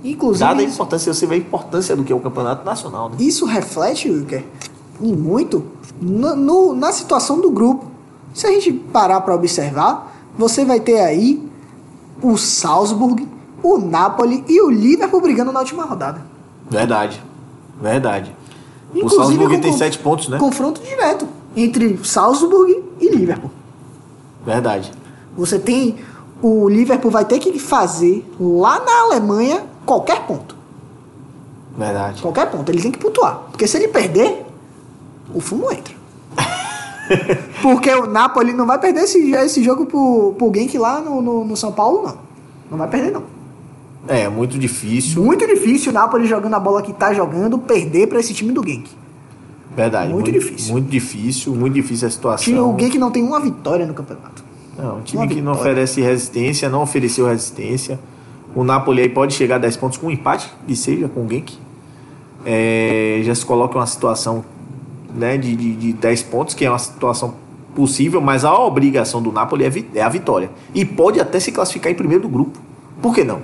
Inclusive, 0.03 0.45
Dada 0.45 0.61
a 0.61 0.63
importância, 0.63 1.13
você 1.13 1.27
vê 1.27 1.35
a 1.35 1.37
importância 1.37 1.95
do 1.95 2.03
que 2.03 2.11
é 2.11 2.15
o 2.15 2.19
campeonato 2.19 2.65
nacional. 2.65 3.09
Né? 3.09 3.17
Isso 3.19 3.45
reflete, 3.45 4.09
Wilker, 4.09 4.43
e 4.99 5.13
muito, 5.13 5.63
no, 6.01 6.35
no, 6.35 6.73
na 6.73 6.91
situação 6.91 7.39
do 7.39 7.51
grupo. 7.51 7.85
Se 8.33 8.47
a 8.47 8.51
gente 8.51 8.71
parar 8.71 9.21
para 9.21 9.35
observar, 9.35 10.15
você 10.37 10.65
vai 10.65 10.79
ter 10.79 10.99
aí 10.99 11.47
o 12.21 12.37
Salzburg, 12.37 13.27
o 13.61 13.77
Napoli 13.77 14.43
e 14.47 14.61
o 14.61 14.69
Liverpool 14.69 15.21
brigando 15.21 15.51
na 15.51 15.59
última 15.59 15.83
rodada. 15.83 16.21
Verdade. 16.69 17.21
Verdade. 17.79 18.35
Inclusive, 18.93 19.21
o 19.21 19.23
Salzburg 19.23 19.57
tem 19.59 19.73
sete 19.73 19.97
pontos, 19.99 20.27
né? 20.27 20.37
Confronto 20.37 20.81
direto 20.81 21.27
entre 21.55 21.99
Salzburg 22.03 22.83
e 22.99 23.09
Liverpool. 23.09 23.51
Verdade. 24.45 24.91
Você 25.35 25.59
tem. 25.59 25.97
O 26.41 26.67
Liverpool 26.67 27.11
vai 27.11 27.23
ter 27.23 27.39
que 27.39 27.57
fazer 27.59 28.25
lá 28.39 28.79
na 28.79 29.01
Alemanha 29.01 29.63
qualquer 29.91 30.25
ponto. 30.25 30.55
Verdade. 31.77 32.21
Qualquer 32.21 32.49
ponto. 32.49 32.69
Ele 32.71 32.81
tem 32.81 32.91
que 32.91 32.99
pontuar. 32.99 33.41
Porque 33.51 33.67
se 33.67 33.75
ele 33.75 33.89
perder, 33.89 34.45
o 35.33 35.41
fumo 35.41 35.69
entra. 35.69 35.93
Porque 37.61 37.91
o 37.91 38.07
Napoli 38.07 38.53
não 38.53 38.65
vai 38.65 38.79
perder 38.79 39.01
esse, 39.01 39.31
esse 39.31 39.61
jogo 39.61 39.85
pro, 39.85 40.33
pro 40.37 40.51
Genk 40.53 40.77
lá 40.77 41.01
no, 41.01 41.21
no, 41.21 41.45
no, 41.45 41.57
São 41.57 41.73
Paulo, 41.73 42.03
não. 42.03 42.17
Não 42.71 42.77
vai 42.77 42.87
perder, 42.87 43.11
não. 43.11 43.23
É, 44.07 44.29
muito 44.29 44.57
difícil. 44.57 45.21
Muito 45.23 45.45
difícil 45.45 45.91
o 45.91 45.93
Napoli 45.93 46.25
jogando 46.25 46.53
a 46.53 46.59
bola 46.59 46.81
que 46.81 46.93
tá 46.93 47.13
jogando, 47.13 47.57
perder 47.57 48.07
para 48.07 48.19
esse 48.19 48.33
time 48.33 48.53
do 48.53 48.65
Genk. 48.65 48.89
Verdade. 49.75 50.13
Muito, 50.13 50.31
muito, 50.31 50.39
difícil. 50.39 50.71
Muito 50.71 50.89
difícil, 50.89 51.55
muito 51.55 51.73
difícil 51.73 52.07
a 52.07 52.11
situação. 52.11 52.73
O 52.73 52.79
Genk 52.79 52.97
não 52.97 53.11
tem 53.11 53.23
uma 53.23 53.39
vitória 53.41 53.85
no 53.85 53.93
campeonato. 53.93 54.43
Não, 54.77 54.97
um 54.97 55.01
time 55.01 55.21
uma 55.21 55.27
que 55.27 55.35
vitória. 55.35 55.43
não 55.43 55.51
oferece 55.51 56.01
resistência, 56.01 56.69
não 56.69 56.81
ofereceu 56.81 57.27
resistência. 57.27 57.99
O 58.55 58.63
Napoli 58.63 59.01
aí 59.01 59.09
pode 59.09 59.33
chegar 59.33 59.55
a 59.55 59.59
10 59.59 59.77
pontos 59.77 59.97
com 59.97 60.07
um 60.07 60.11
empate, 60.11 60.51
que 60.67 60.75
seja, 60.75 61.07
com 61.07 61.25
o 61.25 61.29
Genk. 61.29 61.57
É, 62.45 63.21
já 63.23 63.33
se 63.33 63.45
coloca 63.45 63.77
uma 63.77 63.85
situação 63.85 64.43
né, 65.13 65.37
de, 65.37 65.55
de, 65.55 65.75
de 65.75 65.93
10 65.93 66.23
pontos, 66.23 66.55
que 66.55 66.65
é 66.65 66.69
uma 66.69 66.79
situação 66.79 67.35
possível, 67.75 68.19
mas 68.19 68.43
a 68.43 68.53
obrigação 68.53 69.21
do 69.21 69.31
Napoli 69.31 69.65
é, 69.65 69.71
é 69.95 70.01
a 70.01 70.09
vitória. 70.09 70.49
E 70.73 70.83
pode 70.83 71.19
até 71.19 71.39
se 71.39 71.51
classificar 71.51 71.91
em 71.91 71.95
primeiro 71.95 72.23
do 72.23 72.29
grupo. 72.29 72.59
Por 73.01 73.13
que 73.15 73.23
não? 73.23 73.41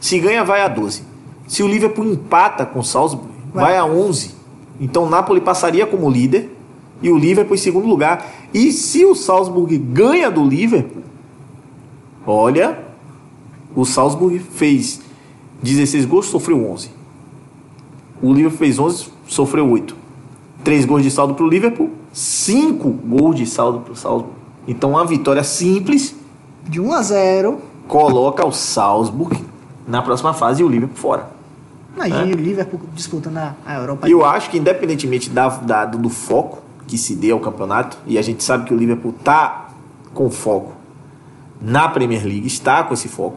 Se 0.00 0.18
ganha, 0.18 0.44
vai 0.44 0.62
a 0.62 0.68
12. 0.68 1.02
Se 1.46 1.62
o 1.62 1.68
Liverpool 1.68 2.06
empata 2.06 2.64
com 2.66 2.80
o 2.80 2.84
Salzburg, 2.84 3.28
vai, 3.52 3.64
vai 3.64 3.76
a 3.76 3.84
11. 3.84 4.34
Então 4.80 5.04
o 5.04 5.10
Napoli 5.10 5.40
passaria 5.40 5.86
como 5.86 6.08
líder 6.08 6.56
e 7.02 7.10
o 7.10 7.18
Liverpool 7.18 7.54
em 7.54 7.58
segundo 7.58 7.86
lugar. 7.86 8.26
E 8.52 8.72
se 8.72 9.04
o 9.04 9.14
Salzburg 9.14 9.76
ganha 9.76 10.30
do 10.30 10.44
Liverpool, 10.44 11.02
olha, 12.26 12.78
o 13.74 13.84
Salzburg 13.84 14.38
fez 14.38 15.00
16 15.62 16.06
gols, 16.06 16.26
sofreu 16.26 16.70
11. 16.70 16.90
O 18.22 18.32
Liverpool 18.32 18.58
fez 18.58 18.78
11, 18.78 19.08
sofreu 19.26 19.70
8. 19.70 19.96
3 20.64 20.84
gols 20.84 21.02
de 21.02 21.10
saldo 21.10 21.34
para 21.34 21.44
o 21.44 21.48
Liverpool, 21.48 21.90
5 22.12 22.88
gols 22.90 23.36
de 23.36 23.46
saldo 23.46 23.80
para 23.80 23.92
o 23.92 23.96
Salzburg. 23.96 24.34
Então, 24.68 24.90
uma 24.90 25.04
vitória 25.04 25.42
simples. 25.42 26.14
De 26.68 26.80
1 26.80 26.92
a 26.92 27.02
0 27.02 27.58
Coloca 27.88 28.46
o 28.46 28.52
Salzburg 28.52 29.42
na 29.86 30.02
próxima 30.02 30.32
fase 30.32 30.62
e 30.62 30.64
o 30.64 30.68
Liverpool 30.68 30.96
fora. 30.96 31.30
Imagina 31.96 32.30
é. 32.30 32.34
o 32.34 32.36
Liverpool 32.36 32.80
disputando 32.94 33.38
a, 33.38 33.54
a 33.66 33.74
Europa. 33.74 34.08
Eu 34.08 34.24
acho 34.24 34.50
que, 34.50 34.58
independentemente 34.58 35.28
da, 35.30 35.48
da, 35.48 35.84
do 35.86 36.08
foco 36.08 36.62
que 36.86 36.96
se 36.96 37.14
dê 37.14 37.30
ao 37.30 37.40
campeonato, 37.40 37.98
e 38.06 38.18
a 38.18 38.22
gente 38.22 38.44
sabe 38.44 38.64
que 38.64 38.74
o 38.74 38.76
Liverpool 38.76 39.14
está 39.18 39.70
com 40.14 40.30
foco 40.30 40.72
na 41.60 41.88
Premier 41.88 42.24
League, 42.24 42.46
está 42.46 42.82
com 42.84 42.94
esse 42.94 43.08
foco, 43.08 43.36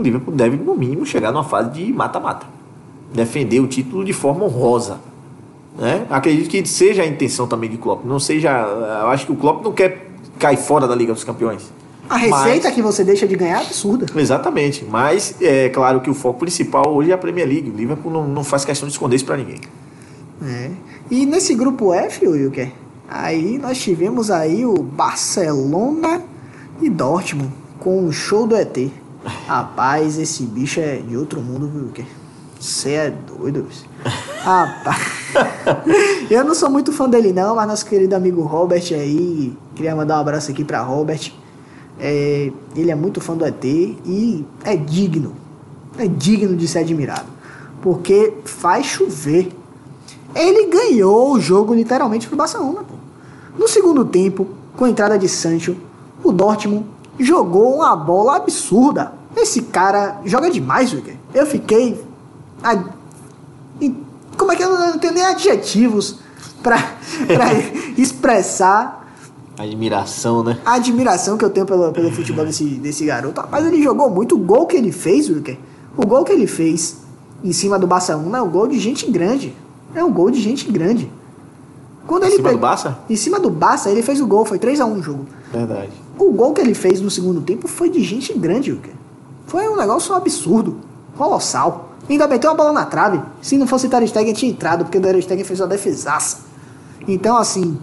o 0.00 0.02
Liverpool 0.02 0.34
deve, 0.34 0.56
no 0.56 0.74
mínimo, 0.74 1.04
chegar 1.04 1.32
numa 1.32 1.44
fase 1.44 1.70
de 1.70 1.92
mata-mata. 1.92 2.46
Defender 3.12 3.60
o 3.60 3.66
título 3.66 4.04
de 4.04 4.12
forma 4.12 4.44
honrosa. 4.44 5.00
Né? 5.78 6.06
Acredito 6.10 6.48
que 6.48 6.66
seja 6.66 7.02
a 7.02 7.06
intenção 7.06 7.46
também 7.46 7.70
de 7.70 7.78
Klopp. 7.78 8.04
Não 8.04 8.18
seja. 8.18 8.50
Eu 8.50 9.08
acho 9.08 9.26
que 9.26 9.32
o 9.32 9.36
Klopp 9.36 9.64
não 9.64 9.72
quer 9.72 10.10
cair 10.38 10.56
fora 10.56 10.86
da 10.86 10.94
Liga 10.94 11.12
dos 11.12 11.24
Campeões. 11.24 11.70
A 12.08 12.16
receita 12.16 12.68
mas, 12.68 12.74
que 12.74 12.80
você 12.80 13.04
deixa 13.04 13.26
de 13.26 13.36
ganhar 13.36 13.58
é 13.58 13.66
absurda. 13.66 14.06
Exatamente. 14.16 14.84
Mas 14.84 15.36
é 15.40 15.68
claro 15.68 16.00
que 16.00 16.08
o 16.08 16.14
foco 16.14 16.40
principal 16.40 16.94
hoje 16.94 17.10
é 17.10 17.14
a 17.14 17.18
Premier 17.18 17.46
League. 17.46 17.70
O 17.70 17.76
Liverpool 17.76 18.10
não, 18.10 18.26
não 18.26 18.42
faz 18.42 18.64
questão 18.64 18.88
de 18.88 18.94
esconder 18.94 19.16
isso 19.16 19.26
para 19.26 19.36
ninguém. 19.36 19.60
É. 20.42 20.70
E 21.10 21.26
nesse 21.26 21.54
grupo 21.54 21.92
F, 21.92 22.26
Wilker, 22.26 22.72
aí 23.08 23.58
nós 23.58 23.78
tivemos 23.78 24.30
aí 24.30 24.64
o 24.64 24.74
Barcelona 24.74 26.22
e 26.80 26.88
Dortmund 26.88 27.52
com 27.78 28.06
o 28.06 28.12
show 28.12 28.46
do 28.46 28.56
ET. 28.56 28.76
Rapaz, 29.46 30.18
esse 30.18 30.42
bicho 30.44 30.80
é 30.80 30.96
de 30.96 31.16
outro 31.16 31.40
mundo, 31.40 31.70
Wilker. 31.74 32.06
Você 32.60 32.92
é 32.92 33.10
doido, 33.10 33.66
Rapaz. 34.42 34.98
eu 36.28 36.44
não 36.44 36.54
sou 36.54 36.68
muito 36.68 36.92
fã 36.92 37.08
dele, 37.08 37.32
não, 37.32 37.54
mas 37.54 37.68
nosso 37.68 37.86
querido 37.86 38.16
amigo 38.16 38.42
Robert 38.42 38.82
aí. 38.92 39.56
Queria 39.74 39.94
mandar 39.94 40.16
um 40.16 40.20
abraço 40.20 40.50
aqui 40.50 40.64
pra 40.64 40.82
Robert. 40.82 41.32
É, 42.00 42.50
ele 42.74 42.90
é 42.90 42.94
muito 42.94 43.20
fã 43.20 43.36
do 43.36 43.44
ET 43.44 43.64
e 43.64 44.46
é 44.64 44.76
digno, 44.76 45.34
é 45.98 46.06
digno 46.06 46.56
de 46.56 46.68
ser 46.68 46.80
admirado, 46.80 47.26
porque 47.82 48.34
faz 48.44 48.86
chover. 48.86 49.50
Ele 50.34 50.66
ganhou 50.66 51.32
o 51.32 51.40
jogo 51.40 51.74
literalmente 51.74 52.28
pro 52.28 52.36
Barcelona. 52.36 52.80
Pô. 52.80 52.94
No 53.58 53.66
segundo 53.66 54.04
tempo, 54.04 54.46
com 54.76 54.84
a 54.84 54.90
entrada 54.90 55.18
de 55.18 55.28
Sancho, 55.28 55.76
o 56.22 56.30
Dortmund 56.30 56.86
jogou 57.18 57.74
uma 57.74 57.96
bola 57.96 58.36
absurda. 58.36 59.17
Esse 59.40 59.62
cara 59.62 60.20
joga 60.24 60.50
demais, 60.50 60.92
Wicker. 60.92 61.16
Eu 61.34 61.46
fiquei. 61.46 62.02
a- 62.62 62.82
Como 64.36 64.52
é 64.52 64.56
que 64.56 64.62
eu 64.62 64.70
não 64.70 64.98
tenho 64.98 65.12
nem 65.14 65.24
adjetivos 65.24 66.16
pra, 66.62 66.76
pra 67.26 67.46
expressar 67.96 68.96
Admiração, 69.58 70.44
né? 70.44 70.56
a 70.64 70.74
admiração 70.74 71.36
que 71.36 71.44
eu 71.44 71.50
tenho 71.50 71.66
pelo, 71.66 71.90
pelo 71.92 72.12
futebol 72.12 72.44
desse, 72.46 72.64
desse 72.64 73.04
garoto. 73.04 73.40
Rapaz, 73.40 73.66
ele 73.66 73.82
jogou 73.82 74.08
muito. 74.08 74.36
O 74.36 74.38
gol 74.38 74.66
que 74.66 74.76
ele 74.76 74.92
fez, 74.92 75.28
Wilker, 75.28 75.58
o 75.96 76.06
gol 76.06 76.24
que 76.24 76.30
ele 76.32 76.46
fez 76.46 76.98
em 77.42 77.52
cima 77.52 77.76
do 77.78 77.86
Barcelona 77.86 78.38
é 78.38 78.42
um 78.42 78.48
gol 78.48 78.68
de 78.68 78.78
gente 78.78 79.10
grande. 79.10 79.52
É 79.94 80.04
um 80.04 80.12
gol 80.12 80.30
de 80.30 80.40
gente 80.40 80.70
grande. 80.70 81.10
Quando 82.06 82.22
Em 82.22 82.26
ele 82.28 82.36
cima 82.36 82.52
do 82.52 82.58
Barça? 82.58 82.98
Em 83.10 83.16
cima 83.16 83.40
do 83.40 83.50
Barça, 83.50 83.90
ele 83.90 84.00
fez 84.02 84.20
o 84.20 84.26
gol, 84.28 84.44
foi 84.44 84.58
3x1 84.60 84.98
o 84.98 85.02
jogo. 85.02 85.26
Verdade. 85.52 85.90
O 86.16 86.30
gol 86.32 86.52
que 86.52 86.60
ele 86.60 86.74
fez 86.74 87.00
no 87.00 87.10
segundo 87.10 87.40
tempo 87.40 87.66
foi 87.66 87.90
de 87.90 88.02
gente 88.04 88.32
grande, 88.34 88.70
Wilker. 88.70 88.94
Foi 89.48 89.66
um 89.66 89.76
negócio 89.76 90.14
absurdo, 90.14 90.76
colossal. 91.16 91.88
Ainda 92.08 92.28
meteu 92.28 92.50
a 92.50 92.54
bola 92.54 92.72
na 92.72 92.84
trave. 92.84 93.20
Se 93.42 93.56
não 93.58 93.66
fosse 93.66 93.88
Ter 93.88 94.06
Stegen, 94.06 94.32
tinha 94.32 94.52
entrado, 94.52 94.84
porque 94.84 94.98
o 94.98 95.00
Ter 95.00 95.20
Stegen 95.22 95.44
fez 95.44 95.58
uma 95.60 95.66
defesaça. 95.66 96.40
Então, 97.08 97.36
assim, 97.36 97.78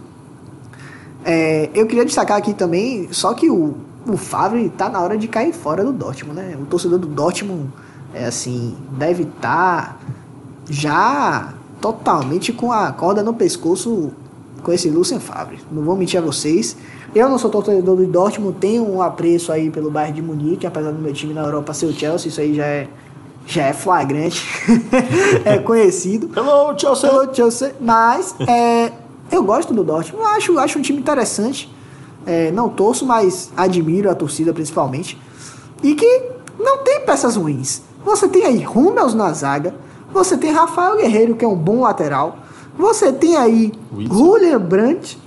é, 1.24 1.68
eu 1.74 1.86
queria 1.86 2.04
destacar 2.04 2.36
aqui 2.36 2.54
também, 2.54 3.08
só 3.12 3.34
que 3.34 3.50
o, 3.50 3.74
o 4.06 4.16
Favre 4.16 4.68
tá 4.70 4.88
na 4.88 5.00
hora 5.00 5.18
de 5.18 5.26
cair 5.26 5.52
fora 5.52 5.84
do 5.84 5.92
Dortmund, 5.92 6.40
né? 6.40 6.56
O 6.60 6.66
torcedor 6.66 7.00
do 7.00 7.08
Dortmund, 7.08 7.68
é 8.14 8.26
assim, 8.26 8.76
deve 8.92 9.24
estar 9.24 10.00
já 10.70 11.52
totalmente 11.80 12.52
com 12.52 12.70
a 12.72 12.92
corda 12.92 13.24
no 13.24 13.34
pescoço 13.34 14.12
com 14.62 14.72
esse 14.72 14.88
Lucien 14.88 15.18
Favre. 15.18 15.58
Não 15.70 15.82
vou 15.82 15.96
mentir 15.96 16.18
a 16.18 16.22
vocês. 16.22 16.76
Eu 17.16 17.30
não 17.30 17.38
sou 17.38 17.48
torcedor 17.48 17.96
do 17.96 18.06
Dortmund, 18.06 18.58
tenho 18.60 18.86
um 18.86 19.00
apreço 19.00 19.50
aí 19.50 19.70
pelo 19.70 19.90
bairro 19.90 20.12
de 20.12 20.20
Munique, 20.20 20.66
apesar 20.66 20.90
do 20.90 20.98
meu 20.98 21.14
time 21.14 21.32
na 21.32 21.40
Europa 21.40 21.72
ser 21.72 21.86
o 21.86 21.92
Chelsea, 21.94 22.28
isso 22.28 22.38
aí 22.38 22.54
já 22.54 22.66
é, 22.66 22.88
já 23.46 23.62
é 23.68 23.72
flagrante, 23.72 24.46
é 25.42 25.56
conhecido 25.56 26.30
Hello, 26.36 26.78
Chelsea! 26.78 27.08
pelo 27.08 27.34
Chelsea, 27.34 27.74
mas 27.80 28.34
é, 28.46 28.92
eu 29.32 29.42
gosto 29.42 29.72
do 29.72 29.82
Dortmund, 29.82 30.22
eu 30.22 30.28
acho, 30.28 30.58
acho 30.58 30.78
um 30.78 30.82
time 30.82 30.98
interessante. 30.98 31.74
É, 32.26 32.50
não 32.50 32.68
torço, 32.68 33.06
mas 33.06 33.50
admiro 33.56 34.10
a 34.10 34.14
torcida 34.14 34.52
principalmente. 34.52 35.18
E 35.82 35.94
que 35.94 36.22
não 36.58 36.84
tem 36.84 37.00
peças 37.00 37.34
ruins. 37.36 37.80
Você 38.04 38.28
tem 38.28 38.44
aí 38.44 38.66
Hummels 38.66 39.14
na 39.14 39.32
zaga, 39.32 39.74
você 40.12 40.36
tem 40.36 40.52
Rafael 40.52 40.98
Guerreiro, 40.98 41.34
que 41.34 41.46
é 41.46 41.48
um 41.48 41.56
bom 41.56 41.80
lateral, 41.80 42.36
você 42.76 43.10
tem 43.10 43.36
aí 43.36 43.72
Witzel. 43.90 44.18
Julian 44.18 44.60
Brandt, 44.60 45.18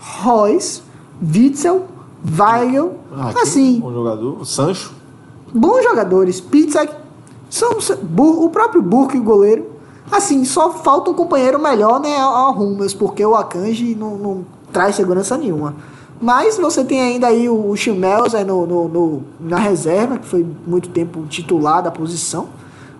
Royce, 0.00 0.89
Witzel, 1.22 1.84
Weigel, 2.38 2.94
Ah, 3.12 3.32
assim, 3.42 3.82
Um 3.84 3.92
jogador. 3.92 4.40
O 4.40 4.44
Sancho. 4.44 4.92
bons 5.52 5.82
jogadores. 5.82 6.40
Pizza, 6.40 6.88
são 7.48 7.78
o 8.18 8.48
próprio 8.50 8.80
Burke, 8.82 9.18
o 9.18 9.22
goleiro. 9.22 9.66
Assim, 10.10 10.44
só 10.44 10.70
falta 10.72 11.10
um 11.10 11.14
companheiro 11.14 11.58
melhor, 11.60 12.00
né, 12.00 12.16
ao 12.18 12.52
Hummels, 12.52 12.94
porque 12.94 13.24
o 13.24 13.34
Akanji 13.36 13.94
não, 13.94 14.16
não 14.16 14.44
traz 14.72 14.96
segurança 14.96 15.36
nenhuma. 15.36 15.74
Mas 16.20 16.58
você 16.58 16.84
tem 16.84 17.00
ainda 17.00 17.28
aí 17.28 17.48
o 17.48 17.74
Chimels 17.76 18.32
no, 18.46 18.66
no, 18.66 18.88
no- 18.88 19.22
na 19.40 19.56
reserva, 19.56 20.18
que 20.18 20.26
foi 20.26 20.44
muito 20.66 20.88
tempo 20.90 21.24
titular 21.28 21.82
da 21.82 21.90
posição. 21.90 22.48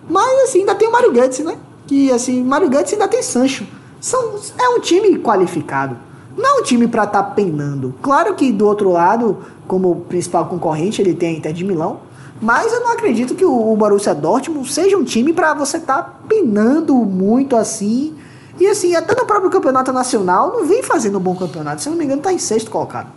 Mas 0.09 0.43
assim, 0.49 0.59
ainda 0.61 0.73
tem 0.73 0.87
o 0.87 0.91
Mário 0.91 1.11
Götze, 1.11 1.43
né? 1.43 1.55
Que 1.85 2.11
assim, 2.11 2.43
Mário 2.43 2.69
Götze 2.69 2.95
ainda 2.95 3.07
tem 3.07 3.21
Sancho. 3.21 3.65
São, 3.99 4.33
é 4.57 4.69
um 4.69 4.79
time 4.79 5.19
qualificado. 5.19 5.95
Não 6.37 6.57
é 6.57 6.61
um 6.61 6.63
time 6.63 6.87
para 6.87 7.03
estar 7.03 7.23
penando. 7.23 7.93
Claro 8.01 8.35
que 8.35 8.51
do 8.51 8.65
outro 8.65 8.89
lado, 8.89 9.39
como 9.67 10.01
principal 10.07 10.45
concorrente, 10.45 11.01
ele 11.01 11.13
tem 11.13 11.35
a 11.35 11.37
Inter 11.37 11.53
de 11.53 11.63
Milão. 11.63 11.99
Mas 12.41 12.73
eu 12.73 12.79
não 12.79 12.91
acredito 12.91 13.35
que 13.35 13.45
o 13.45 13.75
Borussia 13.75 14.15
Dortmund 14.15 14.71
seja 14.71 14.97
um 14.97 15.03
time 15.03 15.31
para 15.31 15.53
você 15.53 15.77
estar 15.77 16.21
penando 16.27 16.95
muito 16.95 17.55
assim. 17.55 18.15
E 18.59 18.65
assim, 18.67 18.95
até 18.95 19.15
no 19.15 19.27
próprio 19.27 19.49
campeonato 19.51 19.93
nacional, 19.93 20.51
não 20.51 20.65
vem 20.65 20.81
fazendo 20.81 21.19
um 21.19 21.21
bom 21.21 21.35
campeonato. 21.35 21.81
Se 21.81 21.87
eu 21.87 21.91
não 21.91 21.99
me 21.99 22.05
engano, 22.05 22.21
tá 22.21 22.33
em 22.33 22.39
sexto 22.39 22.71
colocado. 22.71 23.07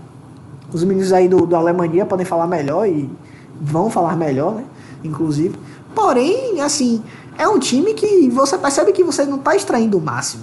Os 0.72 0.84
meninos 0.84 1.12
aí 1.12 1.28
do, 1.28 1.46
do 1.46 1.56
Alemanha 1.56 2.04
podem 2.04 2.26
falar 2.26 2.46
melhor 2.46 2.86
e 2.86 3.08
vão 3.60 3.88
falar 3.88 4.16
melhor, 4.16 4.56
né? 4.56 4.64
Inclusive. 5.02 5.58
Porém, 5.94 6.60
assim, 6.60 7.02
é 7.38 7.48
um 7.48 7.58
time 7.58 7.94
que 7.94 8.28
você 8.28 8.58
percebe 8.58 8.92
que 8.92 9.04
você 9.04 9.24
não 9.24 9.36
está 9.36 9.54
extraindo 9.54 9.96
o 9.96 10.00
máximo. 10.00 10.42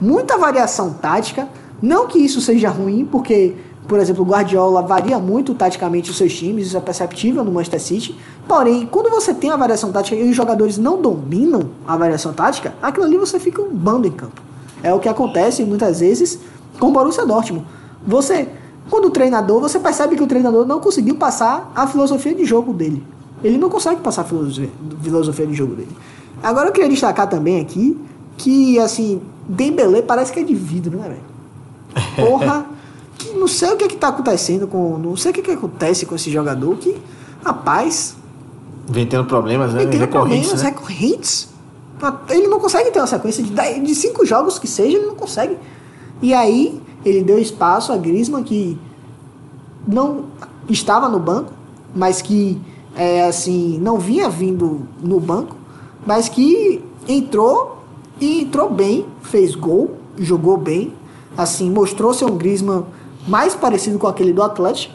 Muita 0.00 0.36
variação 0.36 0.92
tática. 0.92 1.48
Não 1.82 2.06
que 2.06 2.18
isso 2.18 2.40
seja 2.40 2.68
ruim, 2.68 3.08
porque, 3.10 3.54
por 3.88 3.98
exemplo, 3.98 4.22
o 4.22 4.26
Guardiola 4.26 4.82
varia 4.82 5.18
muito 5.18 5.54
taticamente 5.54 6.10
os 6.10 6.16
seus 6.16 6.34
times, 6.34 6.66
isso 6.66 6.76
é 6.76 6.80
perceptível 6.80 7.42
no 7.44 7.50
Manchester 7.50 7.80
City. 7.80 8.16
Porém, 8.46 8.86
quando 8.86 9.10
você 9.10 9.32
tem 9.32 9.50
a 9.50 9.56
variação 9.56 9.90
tática 9.90 10.16
e 10.16 10.28
os 10.28 10.36
jogadores 10.36 10.76
não 10.76 11.00
dominam 11.00 11.70
a 11.86 11.96
variação 11.96 12.32
tática, 12.32 12.74
aquilo 12.82 13.06
ali 13.06 13.16
você 13.16 13.40
fica 13.40 13.62
um 13.62 13.70
bando 13.70 14.06
em 14.06 14.12
campo. 14.12 14.40
É 14.82 14.92
o 14.92 14.98
que 14.98 15.08
acontece 15.08 15.64
muitas 15.64 16.00
vezes 16.00 16.38
com 16.78 16.88
o 16.88 16.92
Borussia 16.92 17.24
Dortmund. 17.26 17.66
Você, 18.06 18.48
quando 18.88 19.06
o 19.06 19.10
treinador, 19.10 19.60
você 19.60 19.78
percebe 19.78 20.16
que 20.16 20.22
o 20.22 20.26
treinador 20.26 20.66
não 20.66 20.80
conseguiu 20.80 21.16
passar 21.16 21.70
a 21.74 21.86
filosofia 21.86 22.34
de 22.34 22.44
jogo 22.44 22.72
dele. 22.72 23.02
Ele 23.42 23.56
não 23.56 23.70
consegue 23.70 24.00
passar 24.00 24.22
a 24.22 24.24
filosofia, 24.24 24.68
de 25.46 25.54
jogo 25.54 25.74
dele. 25.74 25.96
Agora 26.42 26.68
eu 26.68 26.72
queria 26.72 26.88
destacar 26.88 27.28
também 27.28 27.60
aqui 27.60 27.98
que, 28.36 28.78
assim, 28.78 29.20
Dembélé 29.48 30.02
parece 30.02 30.32
que 30.32 30.40
é 30.40 30.42
de 30.42 30.54
vidro, 30.54 30.98
né, 30.98 31.08
velho? 31.08 31.29
Porra, 32.16 32.66
que 33.18 33.32
não 33.34 33.46
sei 33.48 33.72
o 33.72 33.76
que 33.76 33.84
é 33.84 33.88
que 33.88 33.96
tá 33.96 34.08
acontecendo 34.08 34.66
com. 34.66 34.98
Não 34.98 35.16
sei 35.16 35.30
o 35.30 35.34
que, 35.34 35.40
é 35.40 35.42
que 35.44 35.50
acontece 35.52 36.06
com 36.06 36.14
esse 36.14 36.30
jogador 36.30 36.76
que, 36.76 36.96
rapaz, 37.44 38.16
Vem 38.88 39.06
tendo 39.06 39.24
problemas, 39.24 39.72
né? 39.72 39.82
ele 39.82 39.90
tem 39.90 40.00
Recorrentes, 40.00 40.48
problemas 40.48 40.62
né? 40.62 40.68
recorrentes. 40.70 41.48
Ele 42.30 42.48
não 42.48 42.58
consegue 42.58 42.90
ter 42.90 42.98
uma 42.98 43.06
sequência 43.06 43.42
de, 43.44 43.50
dez- 43.50 43.82
de 43.86 43.94
cinco 43.94 44.24
jogos 44.24 44.58
que 44.58 44.66
seja, 44.66 44.96
ele 44.96 45.06
não 45.06 45.14
consegue. 45.14 45.56
E 46.22 46.32
aí, 46.34 46.80
ele 47.04 47.22
deu 47.22 47.38
espaço 47.38 47.92
a 47.92 47.96
Griezmann, 47.96 48.42
que 48.42 48.78
não 49.86 50.24
estava 50.68 51.08
no 51.08 51.18
banco, 51.18 51.52
mas 51.94 52.22
que, 52.22 52.60
é, 52.96 53.24
assim, 53.24 53.78
não 53.80 53.98
vinha 53.98 54.28
vindo 54.28 54.82
no 55.02 55.20
banco, 55.20 55.56
mas 56.06 56.28
que 56.28 56.82
entrou 57.06 57.82
e 58.20 58.42
entrou 58.42 58.70
bem, 58.70 59.06
fez 59.22 59.54
gol, 59.54 59.96
jogou 60.18 60.56
bem, 60.56 60.92
assim, 61.36 61.70
mostrou 61.70 62.12
ser 62.14 62.24
um 62.26 62.36
Griezmann 62.36 62.84
mais 63.28 63.54
parecido 63.54 63.98
com 63.98 64.06
aquele 64.06 64.32
do 64.32 64.42
Atlético. 64.42 64.94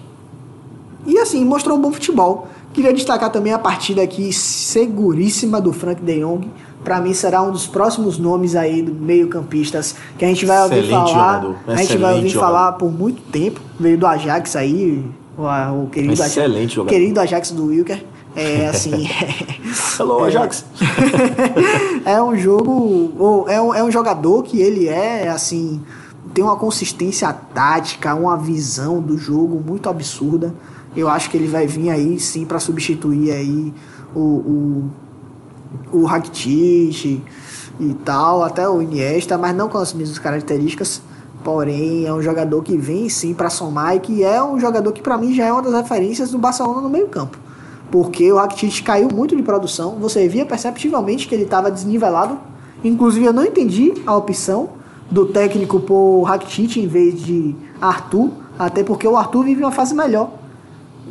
E 1.05 1.17
assim, 1.19 1.43
mostrou 1.45 1.77
um 1.77 1.81
bom 1.81 1.91
futebol. 1.91 2.47
Queria 2.73 2.91
destacar 2.93 3.29
também 3.31 3.53
a 3.53 3.59
partida 3.59 4.01
aqui 4.01 4.33
seguríssima 4.33 5.61
do 5.61 5.71
Frank 5.71 6.01
de 6.01 6.19
Jong. 6.19 6.49
Para 6.83 6.99
mim 6.99 7.13
será 7.13 7.41
um 7.41 7.51
dos 7.51 7.65
próximos 7.65 8.17
nomes 8.19 8.55
aí 8.55 8.81
do 8.81 8.93
meio-campistas 8.93 9.95
que 10.17 10.25
a 10.25 10.27
gente 10.27 10.45
vai 10.45 10.61
ouvir 10.63 10.79
Excelente 10.79 10.91
falar. 11.13 11.41
jogador, 11.41 11.55
A 11.67 11.75
gente 11.77 11.97
vai 11.97 12.13
ouvir 12.15 12.29
jogador. 12.29 12.53
falar 12.53 12.71
por 12.73 12.91
muito 12.91 13.21
tempo. 13.31 13.59
Veio 13.79 13.97
do 13.97 14.05
Ajax 14.05 14.55
aí, 14.55 15.03
o, 15.38 15.88
querido 15.89 16.13
Excelente 16.13 16.55
Ajax, 16.57 16.73
jogador. 16.73 16.89
querido 16.97 17.19
Ajax 17.19 17.51
do 17.51 17.65
Wilker. 17.67 18.03
É 18.36 18.67
assim. 18.73 19.07
Hello, 19.97 20.25
É. 20.25 20.27
Ajax. 20.27 20.65
é 22.05 22.21
um 22.21 22.36
jogo. 22.38 23.13
ou 23.17 23.49
É 23.49 23.61
um, 23.61 23.73
é 23.73 23.83
um 23.83 23.89
jogador 23.89 24.43
que 24.43 24.59
ele 24.61 24.88
é 24.88 25.29
assim. 25.29 25.81
Tem 26.36 26.43
uma 26.43 26.57
consistência 26.57 27.31
tática, 27.31 28.13
uma 28.13 28.36
visão 28.36 29.01
do 29.01 29.17
jogo 29.17 29.63
muito 29.65 29.88
absurda. 29.88 30.53
Eu 30.93 31.07
acho 31.07 31.29
que 31.29 31.38
ele 31.38 31.47
vai 31.47 31.65
vir 31.65 31.89
aí 31.89 32.19
sim 32.19 32.43
para 32.43 32.59
substituir 32.59 33.31
aí 33.31 33.73
o, 34.13 34.19
o, 34.19 34.91
o 35.93 36.03
Rakitic 36.03 37.23
e 37.79 37.93
tal, 38.03 38.43
até 38.43 38.67
o 38.67 38.81
Iniesta, 38.81 39.38
mas 39.38 39.55
não 39.55 39.69
com 39.69 39.77
as 39.77 39.93
mesmas 39.93 40.19
características. 40.19 41.01
Porém, 41.41 42.05
é 42.05 42.13
um 42.13 42.21
jogador 42.21 42.61
que 42.63 42.75
vem 42.75 43.07
sim 43.07 43.33
para 43.33 43.49
somar 43.49 43.95
e 43.95 44.01
que 44.01 44.21
é 44.21 44.43
um 44.43 44.59
jogador 44.59 44.91
que 44.91 45.01
para 45.01 45.17
mim 45.17 45.33
já 45.33 45.45
é 45.45 45.53
uma 45.53 45.61
das 45.61 45.73
referências 45.73 46.31
do 46.31 46.38
Barcelona 46.38 46.81
no 46.81 46.89
meio-campo. 46.89 47.38
Porque 47.89 48.29
o 48.29 48.36
Rakitic 48.36 48.83
caiu 48.83 49.07
muito 49.07 49.38
de 49.38 49.41
produção, 49.41 49.91
você 50.01 50.27
via 50.27 50.45
perceptivelmente 50.45 51.29
que 51.29 51.33
ele 51.33 51.43
estava 51.45 51.71
desnivelado. 51.71 52.38
Inclusive, 52.83 53.25
eu 53.25 53.31
não 53.31 53.45
entendi 53.45 53.93
a 54.05 54.13
opção 54.17 54.71
do 55.09 55.25
técnico 55.25 55.79
por 55.79 56.23
Rakitic 56.23 56.77
em 56.77 56.87
vez 56.87 57.21
de 57.21 57.55
Arthur, 57.79 58.31
até 58.57 58.83
porque 58.83 59.07
o 59.07 59.15
Arthur 59.17 59.43
vive 59.43 59.63
uma 59.63 59.71
fase 59.71 59.93
melhor. 59.93 60.31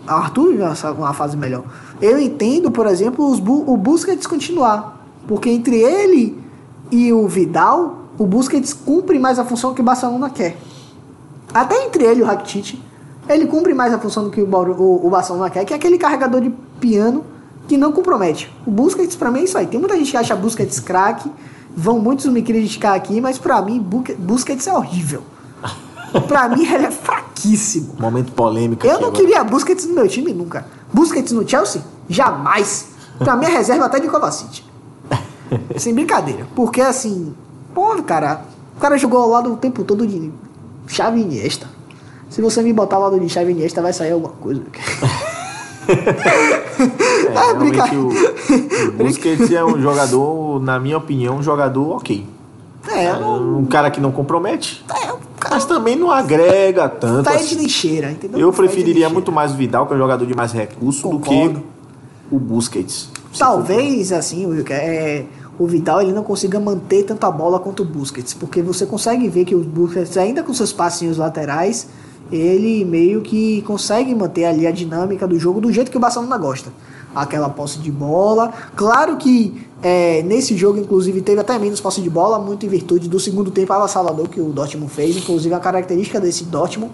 O 0.07 0.11
Arthur 0.11 0.51
vive 0.51 0.63
uma 0.99 1.15
fase 1.15 1.37
melhor. 1.37 1.65
Eu 2.01 2.19
entendo, 2.19 2.71
por 2.71 2.87
exemplo, 2.87 3.27
os 3.27 3.39
o 3.39 3.77
Busquets 3.77 4.27
continuar, 4.27 5.07
porque 5.27 5.49
entre 5.49 5.77
ele 5.77 6.43
e 6.91 7.13
o 7.13 7.27
Vidal, 7.29 8.09
o 8.19 8.27
Busquets 8.27 8.73
cumpre 8.73 9.19
mais 9.19 9.39
a 9.39 9.45
função 9.45 9.75
que 9.75 9.81
o 9.81 9.85
Barcelona 9.85 10.31
quer. 10.31 10.57
Até 11.53 11.85
entre 11.85 12.05
ele 12.05 12.21
e 12.21 12.23
o 12.23 12.27
Rakitic, 12.27 12.81
Ele 13.29 13.47
cumpre 13.47 13.73
mais 13.73 13.93
a 13.93 13.99
função 13.99 14.25
do 14.25 14.31
que 14.31 14.41
o, 14.41 14.47
o, 14.47 15.07
o 15.07 15.11
Barcelona 15.11 15.49
quer, 15.49 15.65
que 15.65 15.73
é 15.73 15.77
aquele 15.77 15.97
carregador 15.97 16.41
de 16.41 16.51
piano 16.79 17.25
que 17.67 17.77
não 17.77 17.93
compromete. 17.93 18.53
O 18.67 18.71
Busquets, 18.71 19.17
pra 19.17 19.31
mim, 19.31 19.41
é 19.41 19.45
isso 19.45 19.57
aí. 19.57 19.67
Tem 19.67 19.81
muita 19.81 19.97
gente 19.97 20.11
que 20.11 20.17
acha 20.17 20.37
Busquets 20.37 20.79
craque, 20.81 21.31
vão 21.77 21.99
muitos 21.99 22.27
me 22.27 22.43
criticar 22.43 22.95
aqui, 22.95 23.21
mas 23.21 23.39
pra 23.39 23.61
mim, 23.63 23.85
Busquets 24.19 24.67
é 24.67 24.73
horrível. 24.73 25.23
pra 26.29 26.49
mim, 26.49 26.65
ele 26.73 26.87
é 26.87 26.91
fraquíssimo. 26.91 27.95
Momento 27.99 28.33
polêmico. 28.33 28.87
Eu 28.87 28.95
não 28.95 29.09
agora. 29.09 29.13
queria 29.13 29.45
Busquets 29.45 29.87
no 29.87 29.95
meu 29.95 30.09
time 30.09 30.33
nunca. 30.33 30.67
Busquets 30.93 31.33
no 31.33 31.49
Chelsea? 31.49 31.83
Jamais. 32.09 32.89
Pra 33.19 33.37
mim 33.37 33.47
é 33.47 33.49
reserva 33.49 33.87
até 33.87 34.01
de 34.01 34.09
Kovacic. 34.09 34.63
Sem 35.77 35.95
brincadeira. 35.95 36.47
Porque 36.55 36.81
assim, 36.81 37.35
pô, 37.75 38.03
cara, 38.03 38.43
o 38.77 38.81
cara 38.81 38.97
jogou 38.99 39.21
ao 39.21 39.29
lado 39.29 39.53
o 39.53 39.57
tempo 39.57 39.85
todo 39.85 40.07
de 40.07 40.33
Xavi 40.87 41.21
Iniesta. 41.21 41.69
Se 42.29 42.41
você 42.43 42.63
me 42.63 42.73
botar 42.73 42.97
ao 42.97 43.03
lado 43.03 43.21
de 43.21 43.29
Xavi 43.29 43.53
Iniesta, 43.53 43.81
vai 43.81 43.93
sair 43.93 44.13
alguma 44.13 44.33
coisa. 44.35 44.63
É, 47.45 47.51
Ah, 47.51 47.59
realmente 47.59 47.71
brinca- 47.71 47.97
o, 47.97 48.09
o 48.89 48.93
Busquets 49.05 49.51
é 49.53 49.65
um 49.65 49.81
jogador, 49.81 50.61
na 50.63 50.79
minha 50.79 50.97
opinião, 50.99 51.37
um 51.37 51.43
jogador 51.43 51.97
ok. 51.97 52.27
É, 52.89 53.05
É 53.05 53.19
não, 53.19 53.59
um 53.61 53.65
cara 53.65 53.91
que 53.91 54.01
não 54.01 54.13
compromete, 54.13 54.85
é, 54.91 55.13
o 55.13 55.19
cara 55.41 55.55
mas 55.55 55.65
também 55.65 55.97
não 55.97 56.11
agrega 56.11 56.89
tanto. 56.89 57.25
tá 57.25 57.33
de 57.37 57.39
assim. 57.45 57.55
lixeira, 57.57 58.11
entendeu? 58.11 58.39
Eu 58.39 58.51
de 58.51 58.57
preferiria 58.57 59.09
muito 59.09 59.33
mais 59.33 59.53
o 59.53 59.55
Vidal, 59.57 59.87
que 59.87 59.93
é 59.95 59.97
um 59.97 59.99
jogador 59.99 60.27
de 60.27 60.35
mais 60.35 60.53
recurso, 60.53 61.09
do 61.09 61.19
Concordo. 61.19 61.61
que 62.29 62.35
o 62.35 62.39
Busquets. 62.39 63.09
Talvez, 63.39 64.13
assim, 64.13 64.47
Wilker, 64.47 64.77
é, 64.77 65.25
o 65.59 65.67
Vidal 65.67 66.03
ele 66.03 66.13
não 66.13 66.23
consiga 66.23 66.61
manter 66.61 67.05
tanto 67.05 67.25
a 67.25 67.31
bola 67.31 67.59
quanto 67.59 67.83
o 67.83 67.87
Busquets, 67.87 68.35
porque 68.35 68.61
você 68.63 68.85
consegue 68.87 69.29
ver 69.29 69.45
que 69.47 69.55
o 69.55 69.61
Busquets, 69.61 70.17
ainda 70.19 70.43
com 70.43 70.53
seus 70.53 70.73
passinhos 70.73 71.17
laterais, 71.17 71.89
ele 72.31 72.85
meio 72.85 73.23
que 73.23 73.63
consegue 73.63 74.15
manter 74.15 74.45
ali 74.45 74.67
a 74.67 74.71
dinâmica 74.71 75.27
do 75.27 75.39
jogo 75.39 75.61
do 75.61 75.73
jeito 75.73 75.91
que 75.91 75.97
o 75.97 76.01
Barcelona 76.01 76.37
gosta. 76.39 76.71
Aquela 77.15 77.49
posse 77.49 77.79
de 77.79 77.91
bola. 77.91 78.53
Claro 78.75 79.17
que 79.17 79.67
é, 79.83 80.23
nesse 80.23 80.57
jogo, 80.57 80.79
inclusive, 80.79 81.21
teve 81.21 81.41
até 81.41 81.59
menos 81.59 81.79
posse 81.79 82.01
de 82.01 82.09
bola, 82.09 82.39
muito 82.39 82.65
em 82.65 82.69
virtude 82.71 83.07
do 83.07 83.21
segundo 83.21 83.51
tempo 83.51 83.71
avassalador 83.71 84.29
que 84.31 84.41
o 84.41 84.51
Dortmund 84.51 84.91
fez. 84.91 85.17
Inclusive, 85.17 85.55
a 85.55 85.61
característica 85.61 86.19
desse 86.19 86.45
Dortmund, 86.45 86.93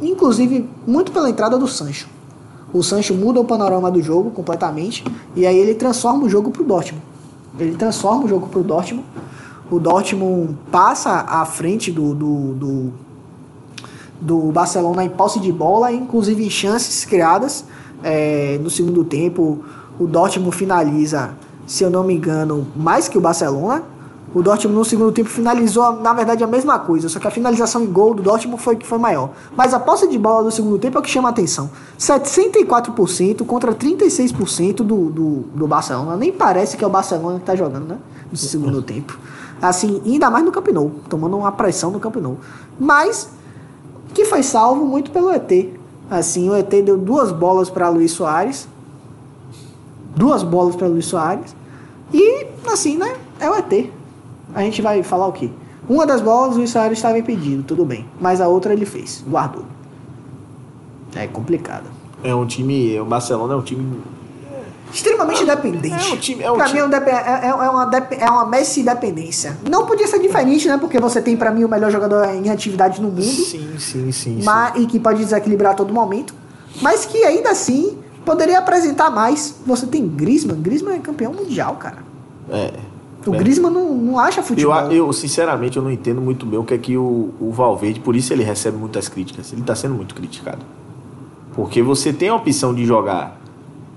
inclusive, 0.00 0.66
muito 0.86 1.12
pela 1.12 1.28
entrada 1.28 1.58
do 1.58 1.68
Sancho. 1.68 2.08
O 2.72 2.82
Sancho 2.82 3.14
muda 3.14 3.38
o 3.38 3.44
panorama 3.44 3.90
do 3.90 4.02
jogo 4.02 4.30
completamente 4.30 5.04
e 5.34 5.46
aí 5.46 5.56
ele 5.56 5.74
transforma 5.74 6.24
o 6.24 6.28
jogo 6.28 6.50
pro 6.50 6.64
Dortmund. 6.64 7.04
Ele 7.58 7.76
transforma 7.76 8.24
o 8.24 8.28
jogo 8.28 8.48
pro 8.48 8.62
Dortmund. 8.62 9.06
O 9.70 9.78
Dortmund 9.78 10.56
passa 10.70 11.10
à 11.10 11.44
frente 11.44 11.90
do, 11.92 12.14
do, 12.14 12.54
do, 12.54 12.92
do 14.20 14.38
Barcelona 14.52 15.04
em 15.04 15.08
posse 15.08 15.38
de 15.38 15.52
bola, 15.52 15.92
inclusive 15.92 16.44
em 16.44 16.50
chances 16.50 17.04
criadas 17.04 17.64
é, 18.02 18.58
no 18.60 18.70
segundo 18.70 19.04
tempo. 19.04 19.64
O 19.98 20.06
Dortmund 20.06 20.54
finaliza, 20.54 21.30
se 21.66 21.82
eu 21.82 21.90
não 21.90 22.04
me 22.04 22.14
engano, 22.14 22.66
mais 22.76 23.08
que 23.08 23.16
o 23.16 23.20
Barcelona. 23.20 23.82
O 24.34 24.42
Dortmund 24.42 24.76
no 24.76 24.84
segundo 24.84 25.12
tempo 25.12 25.30
finalizou, 25.30 26.00
na 26.02 26.12
verdade, 26.12 26.44
a 26.44 26.46
mesma 26.46 26.78
coisa, 26.78 27.08
só 27.08 27.18
que 27.18 27.26
a 27.26 27.30
finalização 27.30 27.82
em 27.82 27.86
gol 27.86 28.12
do 28.12 28.22
Dortmund 28.22 28.60
foi 28.62 28.76
que 28.76 28.86
foi 28.86 28.98
maior. 28.98 29.30
Mas 29.56 29.72
a 29.72 29.80
posse 29.80 30.06
de 30.08 30.18
bola 30.18 30.44
do 30.44 30.50
segundo 30.50 30.78
tempo 30.78 30.98
é 30.98 31.00
o 31.00 31.02
que 31.02 31.08
chama 31.08 31.28
a 31.28 31.30
atenção. 31.30 31.70
74% 31.98 33.46
contra 33.46 33.74
36% 33.74 34.76
do, 34.76 35.08
do, 35.10 35.36
do 35.54 35.66
Barcelona. 35.66 36.16
Nem 36.16 36.32
parece 36.32 36.76
que 36.76 36.84
é 36.84 36.86
o 36.86 36.90
Barcelona 36.90 37.38
que 37.38 37.46
tá 37.46 37.56
jogando, 37.56 37.86
né? 37.86 37.98
No 38.30 38.36
segundo 38.36 38.82
tempo. 38.82 39.18
Assim, 39.62 40.02
ainda 40.04 40.28
mais 40.28 40.44
no 40.44 40.52
Camp 40.52 40.68
Nou, 40.68 40.90
tomando 41.08 41.34
uma 41.38 41.52
pressão 41.52 41.90
no 41.90 41.98
Camp 41.98 42.16
Nou. 42.16 42.36
Mas 42.78 43.30
que 44.12 44.24
foi 44.24 44.42
salvo 44.42 44.84
muito 44.84 45.10
pelo 45.10 45.30
ET. 45.30 45.75
Assim, 46.10 46.48
o 46.48 46.54
ET 46.54 46.68
deu 46.68 46.96
duas 46.96 47.32
bolas 47.32 47.68
para 47.68 47.88
Luiz 47.88 48.12
Soares. 48.12 48.68
Duas 50.14 50.42
bolas 50.42 50.76
para 50.76 50.86
Luiz 50.86 51.06
Soares. 51.06 51.54
E, 52.12 52.46
assim, 52.66 52.96
né? 52.96 53.16
É 53.40 53.50
o 53.50 53.54
ET. 53.54 53.90
A 54.54 54.62
gente 54.62 54.80
vai 54.80 55.02
falar 55.02 55.26
o 55.26 55.32
quê? 55.32 55.50
Uma 55.88 56.06
das 56.06 56.20
bolas 56.20 56.54
o 56.54 56.58
Luiz 56.58 56.70
Soares 56.70 56.98
estava 56.98 57.18
impedido, 57.18 57.62
tudo 57.62 57.84
bem. 57.84 58.06
Mas 58.20 58.40
a 58.40 58.48
outra 58.48 58.72
ele 58.72 58.86
fez, 58.86 59.24
guardou. 59.28 59.64
É 61.14 61.26
complicado. 61.26 61.84
É 62.22 62.34
um 62.34 62.46
time. 62.46 62.98
O 63.00 63.04
Barcelona 63.04 63.54
é 63.54 63.56
um 63.56 63.62
time. 63.62 64.00
Extremamente 64.92 65.44
dependente. 65.44 66.10
É 66.10 66.12
um 66.14 66.16
time- 66.16 66.42
é 66.42 66.50
um 66.50 66.56
pra 66.56 66.66
time- 66.66 66.80
mim 66.82 66.94
é, 66.94 66.96
é- 66.98 67.46
é- 67.46 67.48
é 67.48 67.54
uma, 67.54 67.90
é 68.18 68.30
uma 68.30 68.46
Messi 68.46 68.82
dependência. 68.82 69.56
Não 69.68 69.84
podia 69.86 70.06
ser 70.06 70.18
diferente, 70.20 70.66
né? 70.68 70.78
Porque 70.78 70.98
você 70.98 71.20
tem, 71.20 71.36
pra 71.36 71.50
mim, 71.50 71.64
o 71.64 71.68
melhor 71.68 71.90
jogador 71.90 72.24
em 72.34 72.48
atividade 72.50 73.00
no 73.00 73.08
mundo. 73.08 73.22
Sim, 73.22 73.74
sim, 73.78 74.12
sim. 74.12 74.40
mas, 74.44 74.74
e 74.80 74.86
que 74.86 74.98
pode 74.98 75.18
desequilibrar 75.18 75.72
a 75.72 75.74
todo 75.74 75.92
momento, 75.92 76.34
mas 76.80 77.04
que 77.04 77.22
ainda 77.24 77.50
assim 77.50 77.98
poderia 78.24 78.58
apresentar 78.58 79.10
mais. 79.10 79.56
Você 79.66 79.86
tem 79.86 80.06
Griezmann, 80.06 80.60
Griezmann 80.60 80.96
é 80.96 80.98
campeão 80.98 81.32
mundial, 81.32 81.76
cara. 81.76 81.98
sim. 81.98 82.54
É. 82.54 82.72
O 83.28 83.34
É. 83.34 83.38
Griezmann 83.38 83.72
não, 83.72 83.92
não 83.92 84.18
acha 84.20 84.38
Eu, 84.38 84.44
futebol. 84.44 84.92
eu, 84.92 85.12
sinceramente, 85.12 85.76
eu 85.76 85.82
não 85.82 85.90
entendo 85.90 86.20
muito 86.20 86.46
bem 86.46 86.60
o 86.60 86.62
que 86.64 86.72
é 86.74 86.78
que 86.78 86.96
o, 86.96 87.34
o 87.40 87.50
Valverde, 87.50 87.98
por 87.98 88.14
isso 88.14 88.32
ele 88.32 88.44
recebe 88.44 88.76
muitas 88.78 89.08
críticas. 89.08 89.52
Ele 89.52 89.62
está 89.62 89.74
sendo 89.74 89.94
muito 89.96 90.14
criticado. 90.14 90.60
Porque 91.52 91.82
você 91.82 92.12
tem 92.12 92.28
a 92.28 92.36
opção 92.36 92.72
de 92.72 92.84
jogar 92.84 93.36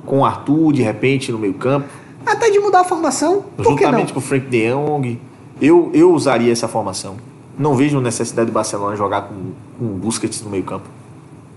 com 0.10 0.20
o 0.22 0.26
Arthur, 0.26 0.74
de 0.74 0.82
repente, 0.82 1.32
no 1.32 1.38
meio-campo, 1.38 1.88
Até 2.26 2.50
de 2.50 2.60
mudar 2.60 2.82
a 2.82 2.84
formação, 2.84 3.44
por 3.56 3.64
que 3.64 3.70
não? 3.70 3.78
juntamente 3.78 4.12
com 4.12 4.20
o 4.20 4.22
Frank 4.22 4.48
de 4.48 4.70
Jong. 4.72 5.20
Eu, 5.62 5.92
eu 5.94 6.12
usaria 6.12 6.52
essa 6.52 6.68
formação. 6.68 7.16
Não 7.58 7.76
vejo 7.76 8.00
necessidade 8.02 8.50
do 8.50 8.54
Barcelona 8.54 8.96
jogar 8.96 9.22
com, 9.24 9.36
com 9.78 9.86
o 9.86 9.98
Busquets 9.98 10.42
no 10.42 10.50
meio-campo. 10.50 10.86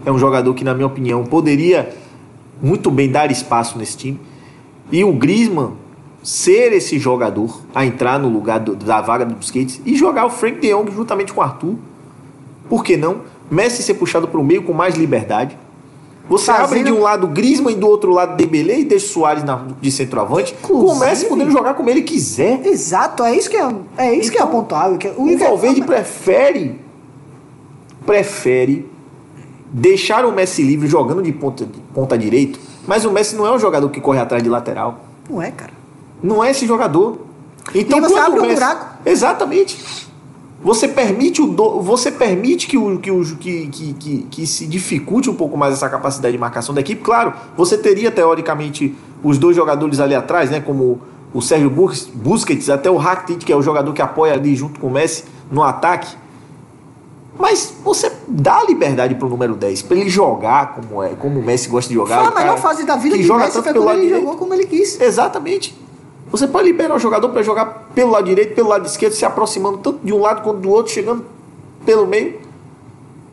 É 0.04 0.12
um 0.12 0.18
jogador 0.18 0.52
que, 0.54 0.64
na 0.64 0.74
minha 0.74 0.86
opinião, 0.86 1.24
poderia 1.24 1.94
muito 2.62 2.90
bem 2.90 3.10
dar 3.10 3.30
espaço 3.30 3.78
nesse 3.78 3.96
time. 3.96 4.20
E 4.90 5.02
o 5.02 5.12
Griezmann 5.12 5.72
ser 6.22 6.72
esse 6.72 6.98
jogador 6.98 7.60
a 7.74 7.86
entrar 7.86 8.18
no 8.18 8.28
lugar 8.28 8.60
do- 8.60 8.76
da 8.76 9.00
vaga 9.00 9.24
do 9.24 9.34
Busquets 9.34 9.80
e 9.86 9.96
jogar 9.96 10.26
o 10.26 10.30
Frank 10.30 10.60
de 10.60 10.68
Jong 10.72 10.90
juntamente 10.92 11.32
com 11.32 11.40
o 11.40 11.44
Arthur. 11.44 11.76
Por 12.68 12.84
que 12.84 12.96
não? 12.96 13.22
Messi 13.50 13.82
ser 13.82 13.94
puxado 13.94 14.28
para 14.28 14.38
o 14.40 14.44
meio 14.44 14.62
com 14.62 14.72
mais 14.72 14.94
liberdade. 14.96 15.56
Você 16.28 16.46
Fazendo- 16.46 16.64
abre 16.64 16.82
de 16.84 16.92
um 16.92 17.00
lado 17.00 17.26
Griezmann 17.26 17.74
e 17.74 17.78
do 17.78 17.86
outro 17.88 18.10
lado 18.12 18.36
Dembélé 18.36 18.78
e 18.80 18.84
deixa 18.84 19.06
o 19.06 19.08
Soares 19.08 19.42
na, 19.44 19.66
de 19.80 19.90
centroavante. 19.90 20.54
O 20.62 20.66
Inclusive- 20.78 21.04
Messi 21.04 21.26
podendo 21.26 21.50
jogar 21.50 21.74
como 21.74 21.90
ele 21.90 22.02
quiser. 22.02 22.64
Exato, 22.66 23.22
é 23.24 23.36
isso 23.36 23.50
que 23.50 23.56
é, 23.56 23.68
é, 23.98 24.14
isso 24.14 24.30
que 24.30 24.38
é 24.38 24.40
Então, 24.42 24.50
pontuável. 24.52 24.96
Que, 24.98 25.08
O 25.08 25.36
Valverde 25.38 25.82
prefere 25.82 26.80
prefere 28.06 28.90
deixar 29.72 30.24
o 30.24 30.32
Messi 30.32 30.62
livre 30.62 30.86
jogando 30.88 31.22
de 31.22 31.32
ponta, 31.32 31.64
de 31.64 31.78
ponta 31.94 32.16
direito, 32.18 32.58
mas 32.86 33.04
o 33.04 33.10
Messi 33.10 33.36
não 33.36 33.46
é 33.46 33.52
um 33.52 33.58
jogador 33.58 33.88
que 33.90 34.00
corre 34.00 34.18
atrás 34.18 34.42
de 34.42 34.48
lateral. 34.48 35.00
Não 35.30 35.40
é, 35.40 35.50
cara. 35.50 35.72
Não 36.22 36.42
é 36.42 36.50
esse 36.50 36.66
jogador. 36.66 37.18
Então 37.74 37.98
E 37.98 38.00
você 38.00 38.18
abre 38.18 38.40
o 38.40 38.42
um 38.42 38.46
Messi- 38.46 38.54
buraco. 38.60 38.86
Exatamente. 39.06 39.78
Você 40.64 40.86
permite 40.86 41.42
o 41.42 41.46
do- 41.48 41.80
você 41.80 42.10
permite 42.10 42.66
que, 42.68 42.78
o, 42.78 42.98
que, 42.98 43.10
o, 43.10 43.24
que, 43.36 43.66
que, 43.66 43.92
que, 43.94 44.26
que 44.30 44.46
se 44.46 44.66
dificulte 44.66 45.28
um 45.28 45.34
pouco 45.34 45.56
mais 45.56 45.74
essa 45.74 45.88
capacidade 45.88 46.32
de 46.32 46.38
marcação 46.38 46.72
da 46.74 46.80
equipe. 46.80 47.02
Claro, 47.02 47.32
você 47.56 47.76
teria 47.76 48.10
teoricamente 48.12 48.94
os 49.24 49.38
dois 49.38 49.56
jogadores 49.56 49.98
ali 49.98 50.14
atrás, 50.14 50.50
né, 50.50 50.60
como 50.60 51.00
o 51.34 51.40
Sérgio 51.42 51.68
Bus- 51.70 52.08
Busquets, 52.14 52.70
até 52.70 52.88
o 52.90 52.96
Rakitic, 52.96 53.44
que 53.46 53.52
é 53.52 53.56
o 53.56 53.62
jogador 53.62 53.92
que 53.92 54.00
apoia 54.02 54.34
ali 54.34 54.54
junto 54.54 54.78
com 54.78 54.86
o 54.86 54.90
Messi 54.90 55.24
no 55.50 55.62
ataque. 55.64 56.16
Mas 57.38 57.74
você 57.82 58.12
dá 58.28 58.62
liberdade 58.62 59.14
pro 59.14 59.28
número 59.28 59.54
10, 59.56 59.82
para 59.82 59.96
ele 59.96 60.10
jogar 60.10 60.74
como 60.74 61.02
é, 61.02 61.08
como 61.14 61.40
o 61.40 61.42
Messi 61.44 61.68
gosta 61.68 61.88
de 61.88 61.94
jogar. 61.94 62.18
Foi 62.18 62.26
a 62.26 62.30
o 62.30 62.34
melhor 62.34 62.58
fase 62.58 62.84
da 62.84 62.94
vida 62.96 63.16
que 63.16 63.22
de 63.22 63.26
joga 63.26 63.44
Messi 63.46 63.62
foi 63.62 63.72
quando 63.72 63.90
ele 63.90 64.00
direito. 64.02 64.20
jogou 64.22 64.36
como 64.36 64.54
ele 64.54 64.66
quis. 64.66 65.00
Exatamente. 65.00 65.74
Você 66.32 66.48
pode 66.48 66.66
liberar 66.66 66.96
o 66.96 66.98
jogador 66.98 67.28
para 67.28 67.42
jogar 67.42 67.90
pelo 67.94 68.10
lado 68.10 68.24
direito, 68.24 68.54
pelo 68.54 68.68
lado 68.70 68.86
esquerdo, 68.86 69.12
se 69.12 69.24
aproximando 69.24 69.78
tanto 69.78 70.00
de 70.04 70.12
um 70.12 70.18
lado 70.20 70.42
quanto 70.42 70.60
do 70.60 70.70
outro, 70.70 70.90
chegando 70.92 71.24
pelo 71.84 72.06
meio. 72.06 72.40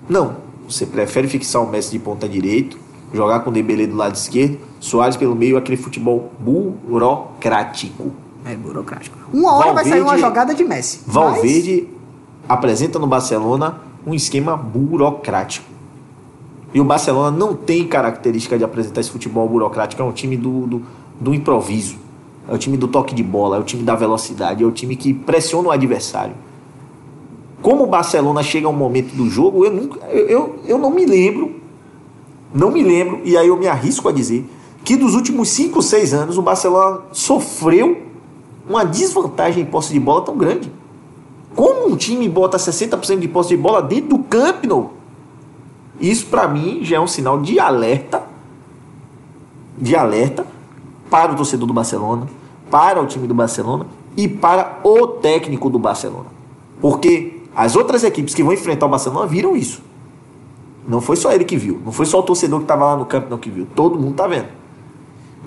Não. 0.08 0.36
Você 0.68 0.86
prefere 0.86 1.28
fixar 1.28 1.64
o 1.64 1.68
Messi 1.70 1.91
de 1.91 1.97
ponta 2.00 2.28
direito, 2.30 2.78
jogar 3.14 3.39
com 3.39 3.50
o 3.50 3.54
Dembélé 3.54 3.88
do 3.88 3.95
lado 3.95 4.14
esquerdo, 4.16 4.60
Soares 4.80 5.18
pelo 5.18 5.36
meio, 5.36 5.58
aquele 5.58 5.78
futebol 5.78 6.32
burocrático. 6.39 8.12
É 8.45 8.56
burocrático. 8.56 9.18
Uma 9.34 9.54
hora 9.56 9.74
vai 9.74 9.84
sair 9.84 9.93
uma 10.00 10.04
Valverde- 10.12 10.22
jogada 10.22 10.54
de 10.56 10.64
Messi. 10.64 11.00
Mas- 11.06 11.14
Valverde 11.16 11.88
apresenta 12.47 12.97
no 13.00 13.08
Barcelona 13.08 13.80
um 14.06 14.14
esquema 14.14 14.56
burocrático. 14.56 15.66
E 16.74 16.80
o 16.80 16.84
Barcelona 16.84 17.36
não 17.36 17.54
tem 17.56 17.88
característica 17.88 18.58
de 18.58 18.64
apresentar 18.64 19.02
esse 19.02 19.10
futebol 19.10 19.47
burocrático. 19.50 20.02
É 20.02 20.06
um 20.06 20.12
time 20.12 20.38
do, 20.38 20.68
do, 20.68 20.82
do 21.20 21.34
improviso. 21.34 21.97
É 22.50 22.54
o 22.54 22.58
time 22.58 22.76
do 22.78 22.88
toque 22.88 23.14
de 23.14 23.22
bola, 23.22 23.58
é 23.58 23.60
o 23.60 23.64
time 23.64 23.84
da 23.84 23.95
velocidade, 23.95 24.64
é 24.64 24.66
o 24.66 24.72
time 24.72 24.95
que 24.95 25.14
pressiona 25.14 25.68
o 25.68 25.72
adversário. 25.72 26.34
Como 27.62 27.84
o 27.84 27.88
Barcelona 27.88 28.41
chega 28.41 28.66
a 28.66 28.70
um 28.70 28.74
momento 28.74 29.16
do 29.16 29.30
jogo, 29.30 29.64
eu, 29.66 29.72
nunca, 29.72 30.00
eu, 30.08 30.28
eu, 30.28 30.60
eu 30.66 30.78
não 30.80 30.89
me 30.89 31.06
lembro, 31.06 31.56
não 32.52 32.72
me 32.72 32.82
lembro, 32.82 33.22
e 33.24 33.38
aí 33.38 33.47
eu 33.47 33.56
me 33.56 33.68
arrisco 33.68 34.10
a 34.10 34.12
dizer, 34.12 34.50
que 34.84 34.95
dos 34.95 35.14
últimos 35.14 35.50
5, 35.50 35.80
6 35.80 36.14
anos 36.14 36.38
o 36.39 36.41
Barcelona 36.41 37.02
sofreu 37.12 38.02
uma 38.68 38.84
desvantagem 38.84 39.62
em 39.62 39.66
posse 39.66 39.93
de 39.93 40.00
bola 40.00 40.22
tão 40.22 40.36
grande. 40.36 40.72
Como 41.56 41.88
um 41.88 41.95
time 41.95 42.28
bota 42.28 42.58
60% 42.58 43.20
de 43.20 43.28
posse 43.28 43.50
de 43.50 43.58
bola 43.58 43.82
dentro 43.82 44.10
do 44.10 44.20
Camp 44.20 44.64
Nou? 44.64 44.93
Isso 46.00 46.26
para 46.28 46.47
mim 46.47 46.80
já 46.84 46.95
é 46.95 47.00
um 47.00 47.08
sinal 47.08 47.39
de 47.39 47.60
alerta, 47.60 48.24
de 49.78 49.95
alerta 49.95 50.47
para 51.10 51.34
o 51.34 51.36
torcedor 51.36 51.68
do 51.68 51.74
Barcelona, 51.74 52.28
para 52.70 53.01
o 53.01 53.05
time 53.05 53.28
do 53.28 53.34
Barcelona 53.34 53.86
e 54.15 54.28
para 54.28 54.80
o 54.84 55.07
técnico 55.07 55.70
do 55.70 55.80
Barcelona. 55.80 56.28
Porque 56.82 57.41
as 57.55 57.76
outras 57.76 58.03
equipes 58.03 58.34
que 58.34 58.43
vão 58.43 58.53
enfrentar 58.53 58.86
o 58.86 58.89
Barcelona 58.89 59.28
viram 59.28 59.55
isso. 59.55 59.82
Não 60.88 61.01
foi 61.01 61.15
só 61.15 61.32
ele 61.32 61.45
que 61.45 61.57
viu, 61.57 61.80
não 61.86 61.91
foi 61.91 62.05
só 62.05 62.20
o 62.20 62.24
torcedor 62.24 62.59
que 62.59 62.63
estava 62.63 62.86
lá 62.86 62.97
no 62.97 63.05
campo 63.05 63.28
não 63.30 63.38
que 63.38 63.49
viu, 63.49 63.67
todo 63.76 63.99
mundo 63.99 64.15
tá 64.15 64.28
vendo. 64.28 64.47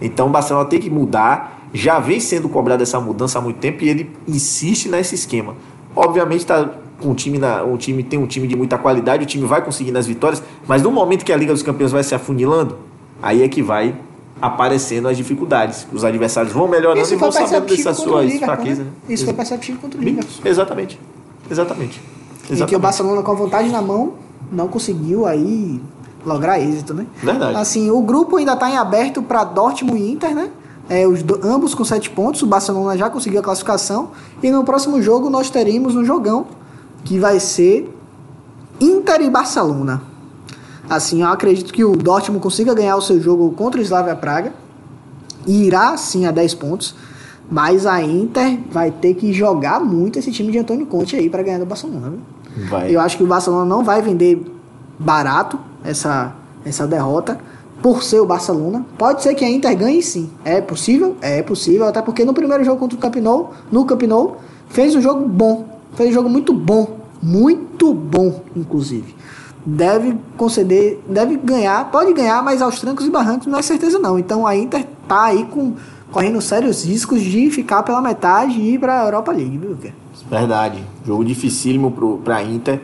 Então 0.01 0.29
o 0.29 0.31
Barcelona 0.31 0.69
tem 0.69 0.79
que 0.79 0.91
mudar, 0.91 1.69
já 1.73 1.99
vem 1.99 2.21
sendo 2.21 2.49
cobrada 2.49 2.83
essa 2.83 3.01
mudança 3.01 3.39
há 3.39 3.43
muito 3.43 3.59
tempo 3.59 3.83
e 3.83 3.89
ele 3.89 4.11
insiste 4.29 4.89
nesse 4.89 5.15
esquema. 5.15 5.55
Obviamente 5.97 6.47
tá 6.47 6.71
um 7.03 7.15
time 7.15 7.39
na, 7.39 7.65
um 7.65 7.77
time 7.77 8.03
tem 8.03 8.19
um 8.19 8.27
time 8.27 8.47
de 8.47 8.55
muita 8.55 8.79
qualidade, 8.79 9.25
o 9.25 9.27
time 9.27 9.45
vai 9.45 9.65
conseguindo 9.65 9.99
as 9.99 10.07
vitórias, 10.07 10.43
mas 10.67 10.83
no 10.83 10.91
momento 10.91 11.25
que 11.25 11.33
a 11.33 11.37
Liga 11.37 11.53
dos 11.53 11.63
Campeões 11.63 11.91
vai 11.91 12.05
se 12.05 12.15
afunilando, 12.15 12.79
aí 13.21 13.43
é 13.43 13.49
que 13.49 13.63
vai 13.63 13.97
aparecendo 14.43 15.07
as 15.09 15.17
dificuldades. 15.17 15.87
Os 15.93 16.05
adversários 16.05 16.53
vão 16.53 16.67
melhorando 16.69 17.01
Isso 17.01 17.15
e 17.15 17.17
vão 17.17 17.31
sabendo 17.31 17.65
dessas 17.67 17.97
suas 17.97 18.25
Liverpool, 18.25 18.47
fraquezas. 18.47 18.79
né? 18.85 18.91
né? 19.09 19.15
Isso 19.15 19.25
foi 19.25 19.33
perceptível 19.35 19.81
contra 19.81 19.99
o 20.01 20.03
Liverpool. 20.03 20.33
Exatamente. 20.45 21.01
Exatamente. 21.49 21.99
Em 21.99 22.47
que 22.47 22.53
o 22.53 22.55
Exatamente. 22.57 22.83
Barcelona 22.83 23.23
com 23.23 23.31
a 23.31 23.35
vontade 23.35 23.69
na 23.69 23.81
mão 23.81 24.15
não 24.51 24.67
conseguiu 24.67 25.25
aí 25.27 25.81
lograr 26.27 26.59
êxito, 26.61 26.93
né? 26.93 27.07
Verdade. 27.23 27.57
Assim, 27.57 27.91
o 27.91 28.03
grupo 28.03 28.37
ainda 28.37 28.55
está 28.55 28.69
em 28.69 28.77
aberto 28.77 29.23
para 29.23 29.45
Dortmund 29.45 30.01
e 30.03 30.11
Inter, 30.13 30.35
né? 30.35 30.51
É, 30.89 31.07
os 31.07 31.23
do- 31.23 31.39
ambos 31.45 31.75
com 31.75 31.85
sete 31.85 32.11
pontos, 32.11 32.43
o 32.43 32.47
Barcelona 32.47 32.97
já 32.99 33.09
conseguiu 33.09 33.39
a 33.39 33.43
classificação. 33.43 34.11
E 34.43 34.51
no 34.51 34.65
próximo 34.65 35.01
jogo 35.01 35.31
nós 35.31 35.49
teremos 35.51 35.95
um 35.95 36.05
jogão 36.05 36.47
que 37.05 37.19
vai 37.19 37.39
ser 37.41 37.89
Inter 38.81 39.21
e 39.23 39.31
Barcelona. 39.31 40.03
Assim, 40.89 41.23
eu 41.23 41.29
acredito 41.29 41.73
que 41.73 41.85
o 41.85 41.97
Dortmund 41.97 42.43
consiga 42.43 42.75
ganhar 42.75 42.97
o 42.97 43.01
seu 43.01 43.21
jogo 43.21 43.51
contra 43.53 43.81
o 43.81 43.83
Slavia 43.83 44.17
Praga 44.17 44.53
e 45.47 45.65
irá 45.65 45.97
sim 45.97 46.27
a 46.27 46.31
10 46.31 46.55
pontos. 46.55 46.95
Mas 47.51 47.87
a 47.87 48.03
Inter 48.03 48.59
vai 48.71 48.91
ter 48.91 49.15
que 49.15 49.33
jogar 49.33 49.81
muito 49.81 50.19
esse 50.19 50.31
time 50.31 50.51
de 50.51 50.59
Antônio 50.59 50.87
Conte 50.87 51.17
aí 51.17 51.29
para 51.29 51.43
ganhar 51.43 51.59
do 51.59 51.67
Barcelona. 51.67 52.15
Eu 52.89 53.01
acho 53.01 53.17
que 53.17 53.23
o 53.23 53.27
Barcelona 53.27 53.65
não 53.65 53.85
vai 53.85 54.01
vender 54.01 54.43
barato 54.99 55.59
essa, 55.85 56.35
essa 56.65 56.87
derrota 56.87 57.39
por 57.83 58.03
ser 58.03 58.21
o 58.21 58.27
Barcelona. 58.27 58.87
Pode 58.97 59.23
ser 59.23 59.35
que 59.35 59.45
a 59.45 59.51
Inter 59.51 59.77
ganhe 59.77 60.03
sim. 60.03 60.31
É 60.45 60.61
possível? 60.61 61.17
É 61.21 61.43
possível, 61.43 61.87
até 61.87 62.01
porque 62.01 62.25
no 62.25 62.33
primeiro 62.33 62.65
jogo 62.65 62.79
contra 62.79 62.97
o 62.97 63.01
Camp 63.01 63.17
Nou, 63.17 63.53
no 63.71 63.85
Camp 63.85 64.03
Nou, 64.03 64.39
fez 64.69 64.95
um 64.95 65.01
jogo 65.01 65.27
bom. 65.27 65.67
Fez 65.95 66.11
um 66.11 66.13
jogo 66.13 66.29
muito 66.29 66.55
bom. 66.55 67.01
Muito 67.21 67.93
bom, 67.93 68.41
inclusive. 68.57 69.15
Deve 69.65 70.19
conceder, 70.37 71.01
deve 71.09 71.37
ganhar, 71.37 71.91
pode 71.91 72.13
ganhar, 72.13 72.43
mas 72.43 72.61
aos 72.61 72.81
trancos 72.81 73.07
e 73.07 73.11
barrancos 73.11 73.47
não 73.47 73.59
é 73.59 73.63
certeza 73.63 73.99
não. 73.99 74.19
Então 74.19 74.47
a 74.47 74.57
Inter 74.57 74.87
tá 75.07 75.25
aí 75.27 75.45
com 75.45 75.75
correndo 76.11 76.41
sérios 76.41 76.85
riscos 76.85 77.23
de 77.23 77.51
ficar 77.51 77.83
pela 77.83 78.03
metade 78.03 78.61
e 78.61 78.75
ir 78.75 78.79
para 78.79 79.01
a 79.01 79.05
Europa 79.05 79.33
League, 79.33 79.57
viu? 79.57 79.71
Luca? 79.71 79.93
Verdade. 80.29 80.85
Jogo 81.07 81.25
dificílimo 81.25 81.91
pro, 81.91 82.19
pra 82.19 82.43
Inter. 82.43 82.81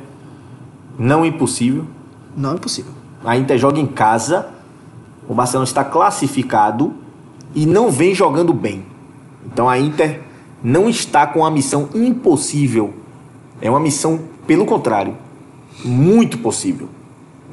Não 0.99 1.24
impossível. 1.24 1.85
Não 2.37 2.55
é 2.55 2.57
possível. 2.57 2.93
A 3.24 3.37
Inter 3.37 3.59
joga 3.59 3.79
em 3.79 3.87
casa. 3.87 4.49
O 5.29 5.35
Barcelona 5.35 5.64
está 5.64 5.85
classificado 5.85 6.95
e 7.55 7.66
não 7.66 7.91
vem 7.91 8.14
jogando 8.14 8.53
bem. 8.55 8.85
Então 9.45 9.68
a 9.68 9.79
Inter 9.79 10.22
não 10.62 10.89
está 10.89 11.26
com 11.26 11.41
uma 11.41 11.51
missão 11.51 11.89
impossível. 11.95 12.95
É 13.61 13.68
uma 13.68 13.81
missão, 13.81 14.20
pelo 14.47 14.64
contrário, 14.64 15.14
muito 15.85 16.39
possível. 16.39 16.89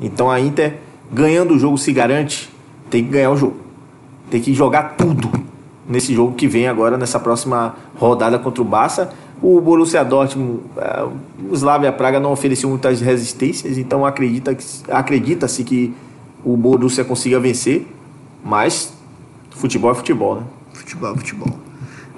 Então 0.02 0.30
a 0.30 0.40
Inter, 0.40 0.80
ganhando 1.12 1.54
o 1.54 1.60
jogo, 1.60 1.78
se 1.78 1.92
garante, 1.94 2.50
tem 2.90 3.04
que 3.04 3.10
ganhar 3.10 3.32
o 3.32 3.38
jogo. 3.38 3.58
Tem 4.30 4.42
que 4.42 4.54
jogar 4.54 4.96
tudo 4.98 5.30
nesse 5.88 6.14
jogo 6.14 6.34
que 6.34 6.48
vem 6.48 6.68
agora, 6.68 6.98
nessa 6.98 7.20
próxima 7.20 7.76
rodada 7.98 8.40
contra 8.40 8.62
o 8.62 8.66
Barça. 8.66 9.14
O 9.42 9.60
Borussia 9.62 10.04
Dortmund, 10.04 10.62
eh, 10.78 11.06
o 11.50 11.54
Slavia 11.54 11.92
Praga 11.92 12.20
não 12.20 12.32
ofereceu 12.32 12.70
muitas 12.70 13.02
resistências, 13.02 13.78
então 13.78 14.06
acredita 14.06 14.58
acredita-se 14.90 15.64
que 15.64 15.94
o 16.44 16.56
Borussia 16.56 17.04
consiga 17.04 17.40
vencer, 17.40 17.86
mas 18.44 18.94
futebol 19.52 19.92
é 19.92 19.96
futebol, 19.96 20.36
né? 20.36 20.44
Futebol, 20.74 21.16
futebol. 21.16 21.50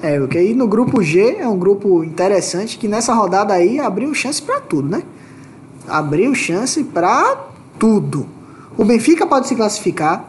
É, 0.01 0.20
porque 0.20 0.38
aí 0.38 0.53
no 0.53 0.68
grupo 0.68 1.01
G 1.01 1.38
é 1.39 1.47
um 1.47 1.58
grupo 1.58 2.03
interessante 2.03 2.78
que 2.78 2.88
nessa 2.88 3.14
rodada 3.14 3.53
aí 3.53 3.80
abriu 3.80 4.14
chance 4.14 4.41
pra 4.41 4.60
tudo, 4.60 4.88
né? 4.89 5.03
Abriu 5.88 6.33
chance 6.35 6.83
pra 6.83 7.38
tudo. 7.79 8.27
O 8.77 8.85
Benfica 8.85 9.25
pode 9.25 9.47
se 9.47 9.55
classificar, 9.55 10.25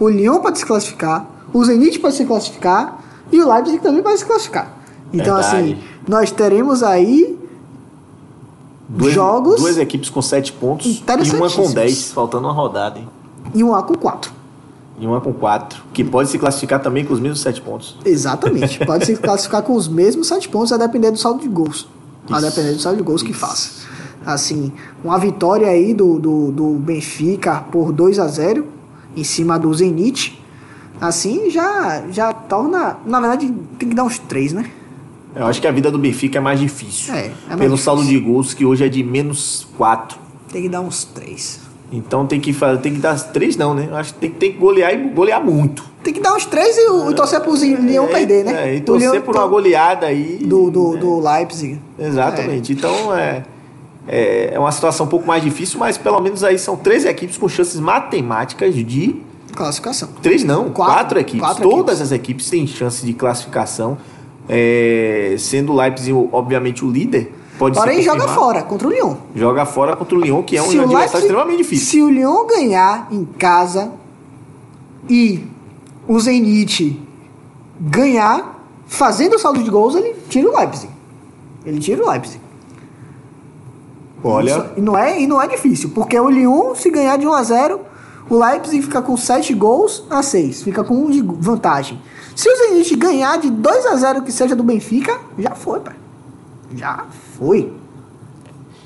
o 0.00 0.08
Lyon 0.08 0.40
pode 0.40 0.58
se 0.58 0.66
classificar, 0.66 1.26
o 1.52 1.64
Zenit 1.64 1.98
pode 1.98 2.16
se 2.16 2.24
classificar 2.24 3.00
e 3.30 3.40
o 3.40 3.52
Leipzig 3.52 3.78
também 3.80 4.02
pode 4.02 4.18
se 4.18 4.26
classificar. 4.26 4.72
Então, 5.12 5.36
Verdade. 5.36 5.56
assim, 5.56 5.78
nós 6.08 6.30
teremos 6.30 6.82
aí 6.82 7.38
Duas, 8.88 9.12
jogos 9.14 9.60
duas 9.60 9.78
equipes 9.78 10.10
com 10.10 10.20
sete 10.20 10.52
pontos 10.52 11.02
e 11.22 11.36
uma 11.36 11.50
com. 11.50 11.72
10, 11.72 12.12
faltando 12.12 12.46
uma 12.46 12.52
rodada, 12.52 12.98
hein? 12.98 13.08
e 13.54 13.62
um 13.62 13.74
A 13.74 13.82
com 13.82 13.94
quatro. 13.94 14.32
E 14.98 15.06
uma 15.06 15.20
com 15.20 15.32
quatro, 15.32 15.82
que 15.92 16.04
pode 16.04 16.28
se 16.28 16.38
classificar 16.38 16.80
também 16.80 17.04
com 17.04 17.12
os 17.12 17.18
mesmos 17.18 17.40
sete 17.40 17.60
pontos. 17.60 17.96
Exatamente. 18.04 18.84
Pode 18.84 19.06
se 19.06 19.16
classificar 19.18 19.62
com 19.62 19.74
os 19.74 19.88
mesmos 19.88 20.28
sete 20.28 20.48
pontos, 20.48 20.72
a 20.72 20.76
depender 20.76 21.10
do 21.10 21.18
saldo 21.18 21.40
de 21.40 21.48
gols. 21.48 21.88
A 22.30 22.38
Isso. 22.38 22.46
depender 22.46 22.72
do 22.74 22.80
saldo 22.80 22.98
de 22.98 23.02
gols 23.02 23.22
que 23.22 23.32
faça. 23.32 23.84
Assim, 24.24 24.72
uma 25.02 25.18
vitória 25.18 25.68
aí 25.68 25.92
do, 25.92 26.18
do, 26.18 26.50
do 26.52 26.70
Benfica 26.74 27.64
por 27.70 27.92
2 27.92 28.18
a 28.18 28.26
0 28.26 28.66
em 29.16 29.24
cima 29.24 29.58
do 29.58 29.72
Zenit. 29.74 30.42
Assim, 31.00 31.50
já, 31.50 32.04
já 32.10 32.32
torna. 32.32 32.96
Na 33.04 33.20
verdade, 33.20 33.52
tem 33.78 33.88
que 33.88 33.94
dar 33.94 34.04
uns 34.04 34.18
três, 34.18 34.52
né? 34.52 34.70
Eu 35.36 35.46
acho 35.46 35.60
que 35.60 35.66
a 35.66 35.72
vida 35.72 35.90
do 35.90 35.98
Benfica 35.98 36.38
é 36.38 36.40
mais 36.40 36.60
difícil. 36.60 37.12
É, 37.12 37.26
é 37.26 37.28
mais 37.28 37.34
pelo 37.48 37.58
difícil. 37.58 37.76
saldo 37.78 38.04
de 38.04 38.18
gols, 38.18 38.54
que 38.54 38.64
hoje 38.64 38.84
é 38.84 38.88
de 38.88 39.02
menos 39.02 39.66
quatro. 39.76 40.18
Tem 40.52 40.62
que 40.62 40.68
dar 40.68 40.80
uns 40.80 41.04
três. 41.04 41.60
Então 41.92 42.26
tem 42.26 42.40
que 42.40 42.52
fazer, 42.52 42.80
tem 42.80 42.94
que 42.94 43.00
dar 43.00 43.18
três 43.32 43.56
não, 43.56 43.74
né? 43.74 43.88
Eu 43.90 43.96
acho 43.96 44.14
que 44.14 44.20
tem, 44.20 44.30
tem 44.30 44.52
que 44.52 44.58
golear 44.58 44.94
e 44.94 45.08
golear 45.10 45.44
muito. 45.44 45.84
Tem 46.02 46.12
que 46.14 46.20
dar 46.20 46.34
uns 46.34 46.46
três 46.46 46.76
e, 46.76 46.88
o- 46.88 47.10
e 47.10 47.14
torcer 47.14 47.40
pro 47.40 47.52
Leão 47.52 48.04
É, 48.06 48.08
perder, 48.08 48.44
né? 48.44 48.70
É, 48.70 48.74
e 48.76 48.80
torcer 48.80 49.10
Lyon 49.10 49.22
por 49.22 49.34
uma 49.34 49.42
to- 49.44 49.48
goleada 49.50 50.06
aí. 50.06 50.38
do, 50.44 50.70
do, 50.70 50.92
né? 50.94 51.00
do 51.00 51.20
Leipzig. 51.20 51.80
Exatamente. 51.98 52.72
Então 52.72 53.14
é, 53.14 53.44
é, 54.06 54.50
é 54.54 54.58
uma 54.58 54.70
situação 54.72 55.06
um 55.06 55.08
pouco 55.08 55.26
mais 55.26 55.42
difícil, 55.42 55.78
mas 55.78 55.96
pelo 55.98 56.20
menos 56.20 56.42
aí 56.44 56.58
são 56.58 56.76
três 56.76 57.04
equipes 57.04 57.36
com 57.36 57.48
chances 57.48 57.78
matemáticas 57.80 58.74
de. 58.74 59.16
Classificação. 59.54 60.08
Três 60.20 60.42
não, 60.42 60.70
Quatro. 60.70 60.94
quatro, 60.94 61.18
equipes. 61.20 61.40
Quatro 61.40 61.68
Todas 61.70 62.00
as 62.00 62.10
equipes 62.12 62.50
têm 62.50 62.66
chance 62.66 63.04
de 63.06 63.12
classificação. 63.14 63.96
é, 64.48 65.36
sendo 65.38 65.72
o 65.72 65.76
Leipzig, 65.76 66.12
obviamente, 66.32 66.84
o 66.84 66.90
líder. 66.90 67.32
Pode 67.58 67.78
Porém, 67.78 68.02
joga 68.02 68.26
fora 68.28 68.62
contra 68.62 68.88
o 68.88 68.90
Lyon. 68.90 69.14
Joga 69.34 69.64
fora 69.64 69.94
contra 69.96 70.16
o 70.16 70.20
Lyon, 70.20 70.42
que 70.42 70.56
é 70.56 70.60
um 70.60 70.64
Se 70.66 70.70
adversário 70.78 70.98
Leipzig- 70.98 71.18
extremamente 71.22 71.58
difícil. 71.58 71.86
Se 71.86 72.02
o 72.02 72.10
Lyon 72.10 72.46
ganhar 72.46 73.06
em 73.12 73.24
casa 73.24 73.92
e 75.08 75.44
o 76.08 76.18
Zenit 76.18 77.00
ganhar, 77.80 78.60
fazendo 78.86 79.34
o 79.36 79.38
saldo 79.38 79.62
de 79.62 79.70
gols, 79.70 79.94
ele 79.94 80.14
tira 80.28 80.50
o 80.50 80.56
Leipzig. 80.56 80.90
Ele 81.64 81.78
tira 81.78 82.04
o 82.04 82.10
Leipzig. 82.10 82.40
Olha, 84.24 84.70
e 84.76 84.80
não 84.80 84.96
é 84.96 85.20
e 85.20 85.26
não 85.26 85.40
é 85.40 85.46
difícil, 85.46 85.90
porque 85.94 86.18
o 86.18 86.30
Lyon 86.30 86.74
se 86.74 86.90
ganhar 86.90 87.18
de 87.18 87.26
1 87.26 87.32
a 87.32 87.42
0, 87.42 87.80
o 88.30 88.38
Leipzig 88.38 88.82
fica 88.82 89.02
com 89.02 89.16
7 89.16 89.52
gols 89.52 90.04
a 90.08 90.22
6, 90.22 90.62
fica 90.62 90.82
com 90.82 90.94
1 90.94 91.10
de 91.10 91.22
vantagem. 91.22 92.00
Se 92.34 92.48
o 92.48 92.56
Zenit 92.56 92.96
ganhar 92.96 93.38
de 93.38 93.50
2 93.50 93.86
a 93.86 93.96
0 93.96 94.22
que 94.22 94.32
seja 94.32 94.56
do 94.56 94.62
Benfica, 94.62 95.20
já 95.38 95.50
foi, 95.50 95.80
pai. 95.80 95.94
Já 96.74 97.04
foi. 97.38 97.70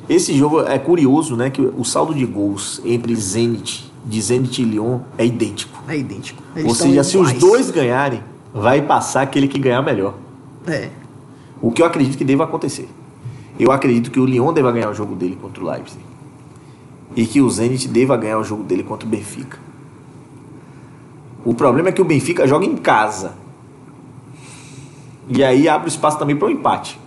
esse 0.09 0.37
jogo 0.37 0.63
é 0.63 0.79
curioso, 0.79 1.37
né? 1.37 1.49
Que 1.49 1.63
o 1.63 1.85
saldo 1.85 2.13
de 2.15 2.27
gols 2.27 2.83
entre 2.85 3.15
Zenit, 3.15 3.91
de 4.05 4.21
Zenit 4.21 4.61
e 4.61 4.65
Lyon 4.65 5.01
é 5.17 5.25
idêntico. 5.25 5.83
É 5.89 5.97
idêntico. 5.97 6.43
Ou 6.55 6.63
Eles 6.63 6.77
seja, 6.77 7.01
estão 7.01 7.25
se 7.25 7.33
os 7.35 7.41
dois 7.41 7.71
ganharem, 7.71 8.23
vai 8.53 8.83
passar 8.83 9.23
aquele 9.23 9.47
que 9.47 9.59
ganhar 9.59 9.83
melhor. 9.83 10.15
É. 10.67 10.91
O 11.63 11.71
que 11.71 11.81
eu 11.81 11.87
acredito 11.87 12.19
que 12.19 12.25
deva 12.25 12.45
acontecer. 12.45 12.89
Eu 13.59 13.73
acredito 13.73 14.11
que 14.11 14.21
o 14.21 14.25
Lyon 14.25 14.53
deva 14.53 14.71
ganhar 14.71 14.89
o 14.91 14.95
jogo 14.95 15.15
dele 15.15 15.37
contra 15.41 15.63
o 15.63 15.67
Leipzig. 15.69 16.01
E 17.17 17.27
que 17.27 17.41
o 17.41 17.51
Zenit 17.51 17.89
deva 17.89 18.17
ganhar 18.17 18.39
o 18.39 18.45
jogo 18.45 18.63
dele 18.63 18.83
contra 18.83 19.07
o 19.07 19.11
Benfica. 19.11 19.59
O 21.45 21.55
problema 21.55 21.89
é 21.89 21.93
que 21.93 22.01
o 22.03 22.05
Benfica 22.05 22.47
joga 22.47 22.65
em 22.67 22.77
casa. 22.77 23.33
E 25.29 25.43
aí 25.43 25.69
abre 25.69 25.89
espaço 25.89 26.19
também 26.19 26.37
para 26.37 26.49
o 26.49 26.51
empate. 26.51 26.99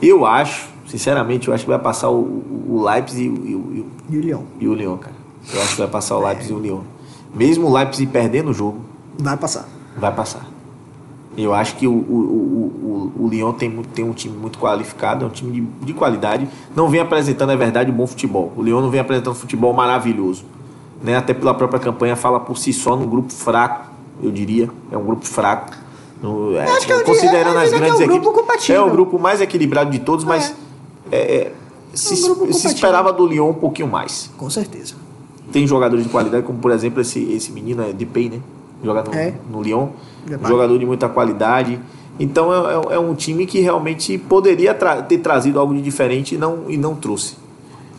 Eu 0.00 0.24
acho, 0.24 0.68
sinceramente, 0.86 1.48
eu 1.48 1.54
acho 1.54 1.64
que 1.64 1.70
vai 1.70 1.78
passar 1.78 2.08
o, 2.10 2.42
o 2.68 2.82
Leipzig 2.84 3.26
e 3.26 3.28
o, 3.30 3.46
e 3.74 3.80
o- 3.80 3.86
E 4.10 4.16
o 4.16 4.20
Lyon 4.20 4.42
e 4.58 4.66
o 4.68 4.74
Lyon, 4.74 4.96
cara. 4.96 5.14
Eu 5.52 5.60
acho 5.62 5.72
que 5.72 5.78
vai 5.82 5.88
passar 5.88 6.16
o 6.16 6.24
Leipzig 6.26 6.52
e 6.52 6.56
o 6.56 6.58
Lyon. 6.58 6.80
Mesmo 7.34 7.66
o 7.68 7.72
Leipzig 7.72 8.10
perdendo 8.10 8.50
o 8.50 8.54
jogo, 8.54 8.80
vai 9.18 9.36
passar. 9.36 9.68
vai 9.96 10.12
passar. 10.14 10.46
Eu 11.36 11.54
acho 11.54 11.76
que 11.76 11.86
o, 11.86 11.92
o, 11.92 13.12
o, 13.16 13.24
o, 13.24 13.28
Lyon 13.28 13.52
tem, 13.52 13.70
tem 13.94 14.04
um 14.04 14.12
time 14.12 14.36
muito 14.36 14.58
qualificado, 14.58 15.24
é 15.24 15.28
um 15.28 15.30
time 15.30 15.52
de, 15.52 15.86
de 15.86 15.92
qualidade. 15.94 16.48
Não 16.74 16.88
vem 16.88 17.00
apresentando, 17.00 17.50
é 17.52 17.56
verdade, 17.56 17.90
um 17.90 17.94
bom 17.94 18.06
futebol. 18.06 18.52
O 18.56 18.62
Lyon 18.62 18.80
não 18.80 18.90
vem 18.90 19.00
apresentando 19.00 19.34
futebol 19.34 19.72
maravilhoso. 19.72 20.44
né? 21.02 21.16
Até 21.16 21.32
pela 21.32 21.54
própria 21.54 21.78
campanha 21.78 22.16
fala 22.16 22.40
por 22.40 22.58
si 22.58 22.72
só 22.72 22.96
num 22.96 23.06
grupo 23.06 23.32
fraco, 23.32 23.86
eu 24.22 24.30
diria. 24.30 24.68
É 24.90 24.96
um 24.98 25.04
grupo 25.04 25.24
fraco. 25.24 25.72
No, 26.20 26.54
é, 26.56 26.66
considerando 27.04 27.58
diria- 27.58 27.62
as 27.62 27.70
que 27.70 27.78
grandes 27.78 28.00
é 28.00 28.04
um 28.04 28.08
grupo 28.08 28.40
equipes. 28.40 28.70
É 28.70 28.80
o 28.80 28.90
grupo 28.90 29.18
mais 29.18 29.40
equilibrado 29.40 29.90
de 29.90 30.00
todos, 30.00 30.24
mas 30.24 30.54
é, 31.10 31.18
é, 31.18 31.52
se, 31.94 32.30
um 32.30 32.52
se 32.52 32.66
esperava 32.66 33.12
do 33.12 33.26
Lyon 33.26 33.50
um 33.50 33.54
pouquinho 33.54 33.88
mais. 33.88 34.30
Com 34.36 34.50
certeza. 34.50 34.94
Tem 35.50 35.66
jogadores 35.66 36.04
de 36.04 36.10
qualidade, 36.10 36.44
como 36.44 36.58
por 36.58 36.70
exemplo 36.72 37.00
esse, 37.00 37.20
esse 37.32 37.50
menino 37.50 37.82
é 37.82 37.92
Depay, 37.92 38.28
né? 38.28 38.40
Joga 38.82 39.02
no, 39.04 39.14
É. 39.14 39.34
no 39.50 39.62
Lyon. 39.62 39.88
Depay. 40.26 40.48
Jogador 40.50 40.78
de 40.78 40.86
muita 40.86 41.08
qualidade. 41.08 41.78
Então 42.18 42.52
é, 42.52 42.74
é- 42.92 42.94
é 42.96 42.98
um 42.98 43.14
time 43.14 43.46
que 43.46 43.60
realmente 43.60 44.18
poderia 44.18 44.74
tra- 44.74 45.02
ter 45.02 45.18
trazido 45.18 45.58
algo 45.58 45.74
de 45.74 45.80
diferente 45.80 46.34
e 46.34 46.38
não, 46.38 46.64
e 46.68 46.76
não 46.76 46.94
trouxe. 46.94 47.34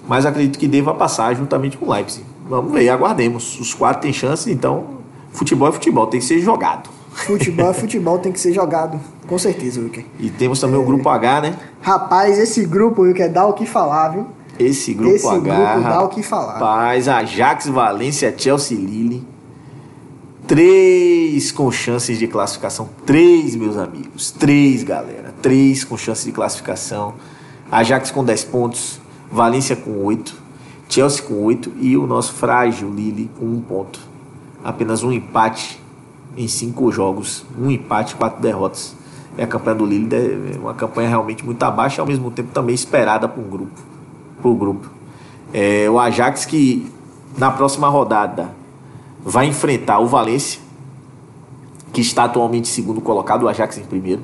Mas 0.08 0.26
acredito 0.26 0.58
que 0.60 0.68
deva 0.68 0.94
passar 0.94 1.34
juntamente 1.36 1.78
com 1.78 1.86
o 1.86 1.92
Leipzig. 1.94 2.26
Vamos 2.48 2.72
ver, 2.72 2.90
aguardemos. 2.90 3.60
Os 3.60 3.74
quatro 3.74 4.02
têm 4.02 4.14
chance, 4.14 4.52
então 4.52 4.86
futebol 5.32 5.68
é 5.70 5.72
futebol, 5.72 6.06
tem 6.08 6.20
que 6.20 6.26
ser 6.26 6.40
jogado. 6.40 6.90
Futebol 7.12 7.70
é 7.70 7.74
futebol, 7.74 8.20
tem 8.20 8.32
que 8.32 8.40
ser 8.40 8.54
jogado. 8.54 9.00
Com 9.28 9.38
certeza, 9.38 9.80
Wilker. 9.80 10.06
E 10.20 10.30
temos 10.30 10.60
também 10.60 10.80
o 10.80 10.84
grupo 10.84 11.08
H, 11.10 11.42
né? 11.42 11.56
Rapaz, 11.82 12.38
esse 12.38 12.66
grupo, 12.66 13.04
Wilker, 13.04 13.32
dá 13.32 13.46
o 13.46 13.54
que 13.54 13.66
falar, 13.66 14.10
viu? 14.10 14.28
Esse 14.60 14.94
grupo 14.94 15.16
Esse 15.16 15.28
H. 15.28 15.40
grupo 15.40 15.82
dá 15.90 16.04
o 16.04 16.10
que 16.10 16.22
falar. 16.22 16.54
Rapaz, 16.54 17.08
Ajax, 17.08 17.68
Valência, 17.68 18.34
Chelsea 18.38 18.78
Lille. 18.78 19.26
Três 20.52 21.50
com 21.50 21.72
chances 21.72 22.20
de 22.20 22.28
classificação. 22.28 22.90
Três, 23.06 23.56
meus 23.56 23.78
amigos. 23.78 24.32
Três, 24.32 24.84
galera. 24.84 25.34
Três 25.42 25.86
com 25.86 25.96
chances 25.96 26.26
de 26.26 26.34
classificação. 26.34 27.14
Ajax 27.72 28.12
com 28.12 28.22
10 28.22 28.44
pontos. 28.44 29.00
Valência 29.32 29.78
com 29.78 30.04
8. 30.04 30.36
Chelsea 30.90 31.24
com 31.24 31.42
8. 31.42 31.72
E 31.80 31.96
o 31.96 32.06
nosso 32.06 32.34
frágil 32.34 32.94
Lille 32.94 33.32
com 33.40 33.46
1 33.46 33.62
ponto. 33.62 34.02
Apenas 34.62 35.04
um 35.04 35.14
empate 35.14 35.82
em 36.36 36.50
cinco 36.50 36.92
jogos. 36.92 37.46
Um 37.58 37.72
empate, 37.72 38.16
quatro 38.16 38.42
derrotas. 38.42 38.94
E 39.38 39.42
a 39.42 39.48
campanha 39.48 39.78
do 39.78 39.86
Lille 39.86 40.10
é 40.14 40.60
uma 40.60 40.74
campanha 40.74 41.08
realmente 41.08 41.46
muito 41.46 41.64
abaixo 41.64 42.02
ao 42.02 42.08
mesmo 42.08 42.30
tempo 42.30 42.52
também 42.52 42.76
esperada 42.76 43.26
para 43.26 43.42
um 43.42 43.50
grupo. 43.50 43.80
Pro 44.42 44.54
grupo. 44.54 44.90
É, 45.54 45.90
o 45.90 45.98
Ajax 45.98 46.44
que 46.44 46.92
na 47.38 47.50
próxima 47.52 47.88
rodada 47.88 48.60
vai 49.24 49.48
enfrentar 49.48 50.00
o 50.00 50.08
Valência, 50.08 50.60
que 51.94 52.02
está 52.02 52.24
atualmente 52.26 52.68
segundo 52.68 53.02
colocado, 53.02 53.44
o 53.44 53.48
Ajax 53.50 53.78
em 53.78 53.84
primeiro. 53.84 54.22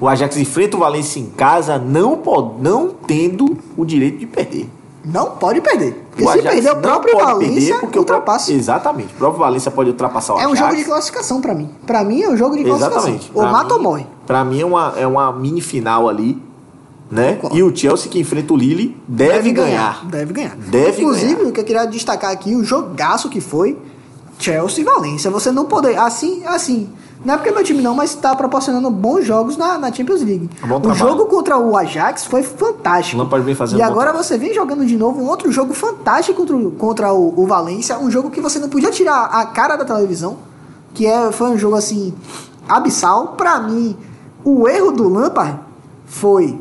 O 0.00 0.08
Ajax 0.08 0.36
enfrenta 0.36 0.76
o 0.76 0.80
Valência 0.80 1.20
em 1.20 1.26
casa, 1.26 1.78
não, 1.78 2.16
pode, 2.18 2.60
não 2.60 2.88
tendo 3.06 3.56
o 3.76 3.84
direito 3.84 4.18
de 4.18 4.26
perder. 4.26 4.68
Não 5.04 5.32
pode 5.32 5.60
perder. 5.60 6.04
Porque 6.10 6.24
o 6.24 6.32
se 6.32 6.38
Ajax 6.38 6.54
perder 6.54 6.70
o 6.72 6.76
próprio 6.80 7.16
Valência, 7.18 7.78
porque 7.78 7.98
o 7.98 8.02
ultrapassa. 8.02 8.52
Exatamente. 8.52 9.12
O 9.14 9.16
próprio 9.16 9.40
Valência 9.40 9.70
pode 9.70 9.90
ultrapassar 9.90 10.34
o 10.34 10.40
É 10.40 10.46
um 10.46 10.52
Ajax. 10.52 10.58
jogo 10.60 10.76
de 10.76 10.84
classificação 10.84 11.40
pra 11.40 11.54
mim. 11.54 11.70
Pra 11.86 12.02
mim 12.04 12.22
é 12.22 12.28
um 12.28 12.36
jogo 12.36 12.56
de 12.56 12.64
classificação. 12.64 13.00
Exatamente. 13.10 13.30
Ou 13.34 13.42
Pra 13.42 13.52
mata 13.52 13.74
ou 13.74 13.78
mim- 13.80 13.84
morre. 13.84 14.06
Pra 14.26 14.44
mim 14.44 14.60
é 14.60 14.64
uma, 14.66 14.94
é 14.96 15.06
uma 15.06 15.32
mini 15.32 15.60
final 15.60 16.08
ali, 16.08 16.40
né? 17.10 17.38
E 17.52 17.62
o 17.62 17.74
Chelsea 17.76 18.10
que 18.10 18.18
enfrenta 18.20 18.52
o 18.52 18.56
Lille 18.56 18.96
deve, 19.06 19.50
ganhar. 19.52 20.04
Deve 20.06 20.32
ganhar. 20.32 20.56
Deve 20.56 21.02
Inclusive, 21.02 21.34
ganhar. 21.34 21.48
o 21.48 21.52
que 21.52 21.60
eu 21.60 21.64
queria 21.64 21.84
destacar 21.84 22.30
aqui, 22.30 22.54
o 22.54 22.64
jogaço 22.64 23.28
que 23.28 23.40
foi 23.40 23.76
Chelsea 24.42 24.82
e 24.82 24.84
Valência. 24.84 25.30
Você 25.30 25.50
não 25.50 25.64
poder. 25.66 25.98
Assim, 25.98 26.42
assim. 26.46 26.88
Não 27.24 27.34
é 27.34 27.36
porque 27.36 27.50
é 27.50 27.52
meu 27.52 27.62
time 27.62 27.80
não, 27.80 27.94
mas 27.94 28.10
está 28.10 28.34
proporcionando 28.34 28.90
bons 28.90 29.24
jogos 29.24 29.56
na, 29.56 29.78
na 29.78 29.92
Champions 29.92 30.22
League. 30.22 30.50
Bom 30.66 30.78
o 30.78 30.80
trabalho. 30.80 30.94
jogo 30.98 31.26
contra 31.26 31.56
o 31.56 31.76
Ajax 31.76 32.24
foi 32.24 32.42
fantástico. 32.42 33.16
Lampard 33.22 33.46
vem 33.46 33.54
fazendo 33.54 33.78
e 33.78 33.82
agora 33.82 34.06
trabalho. 34.06 34.24
você 34.24 34.36
vem 34.36 34.52
jogando 34.52 34.84
de 34.84 34.96
novo 34.96 35.20
um 35.22 35.28
outro 35.28 35.50
jogo 35.52 35.72
fantástico 35.72 36.40
contra, 36.40 36.56
o- 36.56 36.72
contra 36.72 37.12
o, 37.12 37.40
o 37.40 37.46
Valência. 37.46 37.96
Um 37.96 38.10
jogo 38.10 38.28
que 38.28 38.40
você 38.40 38.58
não 38.58 38.68
podia 38.68 38.90
tirar 38.90 39.26
a 39.26 39.46
cara 39.46 39.76
da 39.76 39.84
televisão. 39.84 40.38
Que 40.94 41.06
é, 41.06 41.30
foi 41.30 41.50
um 41.50 41.56
jogo 41.56 41.76
assim, 41.76 42.12
abissal. 42.68 43.28
Pra 43.36 43.60
mim, 43.60 43.96
o 44.44 44.66
erro 44.66 44.90
do 44.90 45.08
Lampard 45.08 45.60
foi 46.04 46.60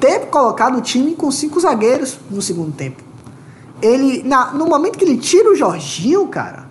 ter 0.00 0.20
colocado 0.30 0.78
o 0.78 0.80
time 0.80 1.14
com 1.14 1.30
cinco 1.30 1.60
zagueiros 1.60 2.18
no 2.30 2.40
segundo 2.40 2.72
tempo. 2.72 3.01
Ele, 3.82 4.22
na, 4.22 4.52
no 4.52 4.66
momento 4.66 4.96
que 4.98 5.04
ele 5.04 5.16
tira 5.18 5.50
o 5.50 5.56
Jorginho, 5.56 6.26
cara, 6.28 6.66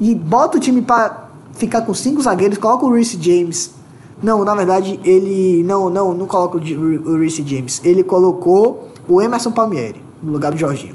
e 0.00 0.14
bota 0.14 0.56
o 0.56 0.60
time 0.60 0.80
pra 0.82 1.28
ficar 1.52 1.82
com 1.82 1.92
cinco 1.92 2.22
zagueiros, 2.22 2.58
coloca 2.58 2.86
o 2.86 2.92
Reece 2.92 3.18
James. 3.20 3.72
Não, 4.22 4.44
na 4.44 4.54
verdade, 4.54 4.98
ele 5.04 5.62
não, 5.64 5.90
não, 5.90 6.14
não 6.14 6.26
coloca 6.26 6.56
o 6.56 7.18
Reece 7.18 7.42
James. 7.46 7.80
Ele 7.84 8.02
colocou 8.02 8.88
o 9.08 9.20
Emerson 9.20 9.50
Palmieri 9.52 10.00
no 10.22 10.32
lugar 10.32 10.52
do 10.52 10.56
Jorginho. 10.58 10.94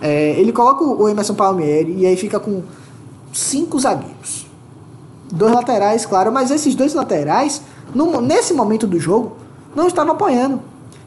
É, 0.00 0.38
ele 0.38 0.52
coloca 0.52 0.84
o 0.84 1.08
Emerson 1.08 1.34
Palmieri 1.34 1.92
e 1.98 2.06
aí 2.06 2.16
fica 2.16 2.38
com 2.38 2.62
cinco 3.32 3.78
zagueiros. 3.80 4.46
Dois 5.32 5.52
laterais, 5.52 6.06
claro, 6.06 6.30
mas 6.30 6.50
esses 6.50 6.74
dois 6.74 6.94
laterais, 6.94 7.60
no- 7.94 8.20
nesse 8.20 8.54
momento 8.54 8.86
do 8.86 8.98
jogo, 9.00 9.32
não 9.74 9.86
estavam 9.86 10.12
apoiando. 10.12 10.60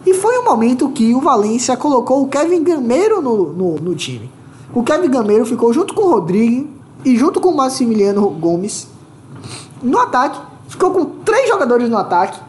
E 0.06 0.14
foi 0.14 0.40
um 0.40 0.46
momento 0.46 0.90
que 0.90 1.14
o 1.14 1.22
Valência 1.22 1.78
colocou 1.78 2.24
o 2.24 2.28
Kevin 2.28 2.64
Gameiro 2.64 3.22
no, 3.22 3.54
no, 3.54 3.76
no 3.76 3.96
time. 3.96 4.32
O 4.74 4.84
Kevin 4.84 5.10
Gameiro 5.10 5.46
ficou 5.46 5.72
junto 5.72 5.94
com 5.94 6.02
o 6.02 6.12
Rodrigo 6.12 6.68
e 7.06 7.16
junto 7.18 7.40
com 7.40 7.50
o 7.50 7.58
Maximiliano 7.58 8.30
Gomes 8.30 8.88
no 9.82 10.00
ataque. 10.00 10.40
Ficou 10.68 10.92
com 10.92 11.06
três 11.06 11.50
jogadores 11.50 11.90
no 11.90 11.98
ataque, 11.98 12.40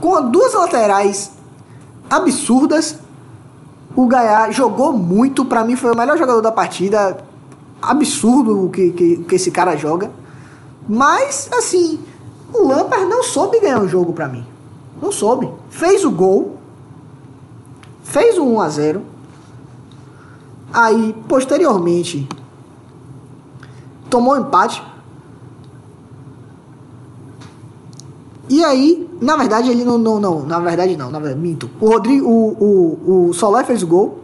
com 0.00 0.30
duas 0.30 0.52
laterais 0.52 1.30
absurdas. 2.10 2.98
O 3.94 4.06
Gaiá 4.06 4.50
jogou 4.50 4.92
muito, 4.92 5.44
pra 5.44 5.64
mim 5.64 5.76
foi 5.76 5.92
o 5.92 5.96
melhor 5.96 6.18
jogador 6.18 6.42
da 6.42 6.52
partida. 6.52 7.24
Absurdo 7.80 8.66
o 8.66 8.70
que, 8.70 8.90
que, 8.90 9.16
que 9.18 9.34
esse 9.36 9.50
cara 9.50 9.76
joga. 9.76 10.10
Mas, 10.88 11.48
assim, 11.52 12.00
o 12.52 12.66
Lampard 12.66 13.06
não 13.06 13.22
soube 13.22 13.60
ganhar 13.60 13.80
o 13.80 13.88
jogo 13.88 14.12
pra 14.12 14.28
mim. 14.28 14.44
Não 15.00 15.12
soube. 15.12 15.48
Fez 15.70 16.04
o 16.04 16.10
gol. 16.10 16.56
Fez 18.02 18.38
o 18.38 18.44
1 18.44 18.60
a 18.60 18.68
0 18.68 19.02
Aí, 20.72 21.14
posteriormente, 21.28 22.28
tomou 24.10 24.34
um 24.34 24.40
empate. 24.40 24.82
E 28.48 28.62
aí, 28.64 29.08
na 29.20 29.36
verdade, 29.36 29.70
ele 29.70 29.84
não. 29.84 29.98
Não, 29.98 30.20
não 30.20 30.42
na 30.44 30.60
verdade, 30.60 30.96
não. 30.96 31.10
Na 31.10 31.18
verdade, 31.18 31.40
minto. 31.40 31.70
O 31.80 31.88
Rodrigo. 31.88 32.28
O, 32.28 32.48
o, 32.60 33.28
o 33.28 33.32
Solé 33.32 33.64
fez 33.64 33.82
o 33.82 33.86
gol. 33.86 34.20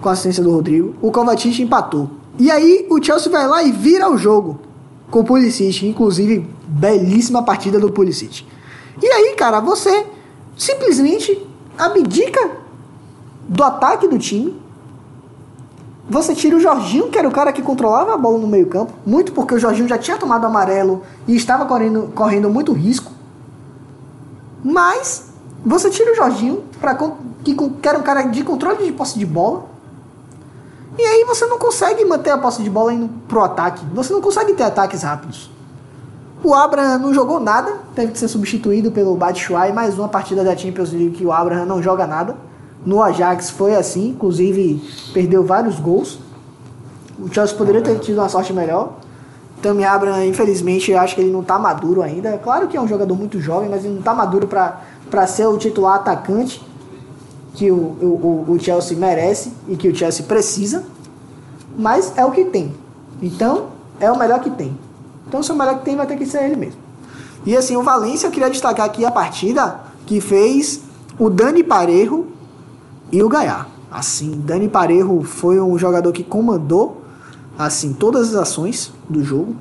Com 0.00 0.08
a 0.08 0.12
assistência 0.12 0.42
do 0.42 0.50
Rodrigo. 0.50 0.94
O 1.00 1.10
Kovacic 1.10 1.60
empatou. 1.62 2.10
E 2.38 2.50
aí, 2.50 2.86
o 2.90 3.02
Chelsea 3.02 3.30
vai 3.30 3.46
lá 3.46 3.62
e 3.62 3.70
vira 3.70 4.10
o 4.10 4.16
jogo. 4.16 4.58
Com 5.10 5.20
o 5.20 5.24
Pulisic. 5.24 5.86
Inclusive, 5.86 6.48
belíssima 6.66 7.42
partida 7.42 7.78
do 7.78 7.92
Pulisic. 7.92 8.44
E 9.02 9.06
aí, 9.06 9.34
cara, 9.36 9.60
você 9.60 10.06
simplesmente 10.56 11.46
abdica 11.78 12.50
do 13.48 13.62
ataque 13.62 14.08
do 14.08 14.18
time. 14.18 14.62
Você 16.08 16.34
tira 16.34 16.56
o 16.56 16.60
Jorginho, 16.60 17.08
que 17.08 17.18
era 17.18 17.26
o 17.26 17.32
cara 17.32 17.52
que 17.52 17.62
controlava 17.62 18.14
a 18.14 18.16
bola 18.16 18.38
no 18.38 18.46
meio-campo, 18.46 18.92
muito 19.06 19.32
porque 19.32 19.54
o 19.54 19.58
Jorginho 19.58 19.88
já 19.88 19.96
tinha 19.96 20.18
tomado 20.18 20.46
amarelo 20.46 21.02
e 21.26 21.34
estava 21.34 21.64
correndo, 21.64 22.12
correndo 22.14 22.50
muito 22.50 22.72
risco. 22.72 23.10
Mas 24.62 25.30
você 25.64 25.90
tira 25.90 26.12
o 26.12 26.14
Jorginho, 26.14 26.62
pra, 26.78 26.94
que, 26.94 27.54
que 27.54 27.88
era 27.88 27.98
um 27.98 28.02
cara 28.02 28.22
de 28.22 28.44
controle 28.44 28.84
de 28.84 28.92
posse 28.92 29.18
de 29.18 29.24
bola. 29.24 29.64
E 30.98 31.02
aí 31.02 31.24
você 31.24 31.46
não 31.46 31.58
consegue 31.58 32.04
manter 32.04 32.30
a 32.30 32.38
posse 32.38 32.62
de 32.62 32.70
bola 32.70 32.92
indo 32.92 33.08
pro 33.26 33.42
ataque. 33.42 33.84
Você 33.94 34.12
não 34.12 34.20
consegue 34.20 34.52
ter 34.52 34.62
ataques 34.62 35.02
rápidos. 35.02 35.50
O 36.44 36.52
Abraham 36.54 36.98
não 36.98 37.14
jogou 37.14 37.40
nada, 37.40 37.72
teve 37.94 38.12
que 38.12 38.18
ser 38.18 38.28
substituído 38.28 38.90
pelo 38.92 39.16
Batshuayi, 39.16 39.72
mais 39.72 39.98
uma 39.98 40.08
partida 40.08 40.44
da 40.44 40.54
Champions 40.54 40.92
League 40.92 41.12
que 41.12 41.24
o 41.24 41.32
Abraham 41.32 41.64
não 41.64 41.82
joga 41.82 42.06
nada. 42.06 42.36
No 42.84 43.02
Ajax 43.02 43.48
foi 43.48 43.74
assim, 43.74 44.10
inclusive 44.10 44.82
perdeu 45.14 45.42
vários 45.42 45.80
gols. 45.80 46.18
O 47.18 47.32
Chelsea 47.32 47.56
poderia 47.56 47.80
ter 47.80 47.98
tido 48.00 48.18
uma 48.18 48.28
sorte 48.28 48.52
melhor. 48.52 48.92
Tammy 49.62 49.84
Abraham, 49.84 50.26
infelizmente, 50.26 50.90
eu 50.90 50.98
acho 50.98 51.14
que 51.14 51.22
ele 51.22 51.30
não 51.30 51.42
tá 51.42 51.58
maduro 51.58 52.02
ainda. 52.02 52.36
Claro 52.36 52.68
que 52.68 52.76
é 52.76 52.80
um 52.80 52.86
jogador 52.86 53.16
muito 53.16 53.40
jovem, 53.40 53.70
mas 53.70 53.82
ele 53.82 53.94
não 53.94 54.02
tá 54.02 54.12
maduro 54.12 54.46
para 54.46 55.26
ser 55.26 55.46
o 55.46 55.56
titular 55.56 55.94
atacante 55.94 56.60
que 57.54 57.70
o, 57.70 57.74
o- 57.76 58.44
o 58.48 58.58
Chelsea 58.60 58.98
merece 58.98 59.50
e 59.66 59.76
que 59.76 59.88
o 59.88 59.94
Chelsea 59.96 60.26
precisa. 60.26 60.84
Mas 61.78 62.12
é 62.18 62.24
o 62.26 62.30
que 62.30 62.44
tem. 62.44 62.74
Então, 63.22 63.68
é 63.98 64.12
o 64.12 64.18
melhor 64.18 64.40
que 64.40 64.50
tem. 64.50 64.76
Então, 65.42 65.54
o 65.54 65.58
melhor 65.58 65.78
que 65.78 65.84
tem, 65.84 65.96
vai 65.96 66.06
ter 66.06 66.16
que 66.16 66.26
ser 66.26 66.44
ele 66.44 66.56
mesmo. 66.56 66.80
E 67.46 67.56
assim, 67.56 67.76
o 67.76 67.82
Valência, 67.82 68.26
eu 68.26 68.30
queria 68.30 68.50
destacar 68.50 68.86
aqui 68.86 69.04
a 69.04 69.10
partida 69.10 69.80
que 70.06 70.20
fez 70.20 70.80
o 71.18 71.28
Dani 71.28 71.62
Parejo 71.62 72.26
e 73.10 73.22
o 73.22 73.28
Gaiá. 73.28 73.66
Assim, 73.90 74.40
Dani 74.44 74.68
Parejo 74.68 75.22
foi 75.22 75.60
um 75.60 75.78
jogador 75.78 76.12
que 76.12 76.24
comandou 76.24 77.02
assim 77.56 77.92
todas 77.92 78.30
as 78.30 78.42
ações 78.42 78.92
do 79.08 79.22
jogo, 79.22 79.54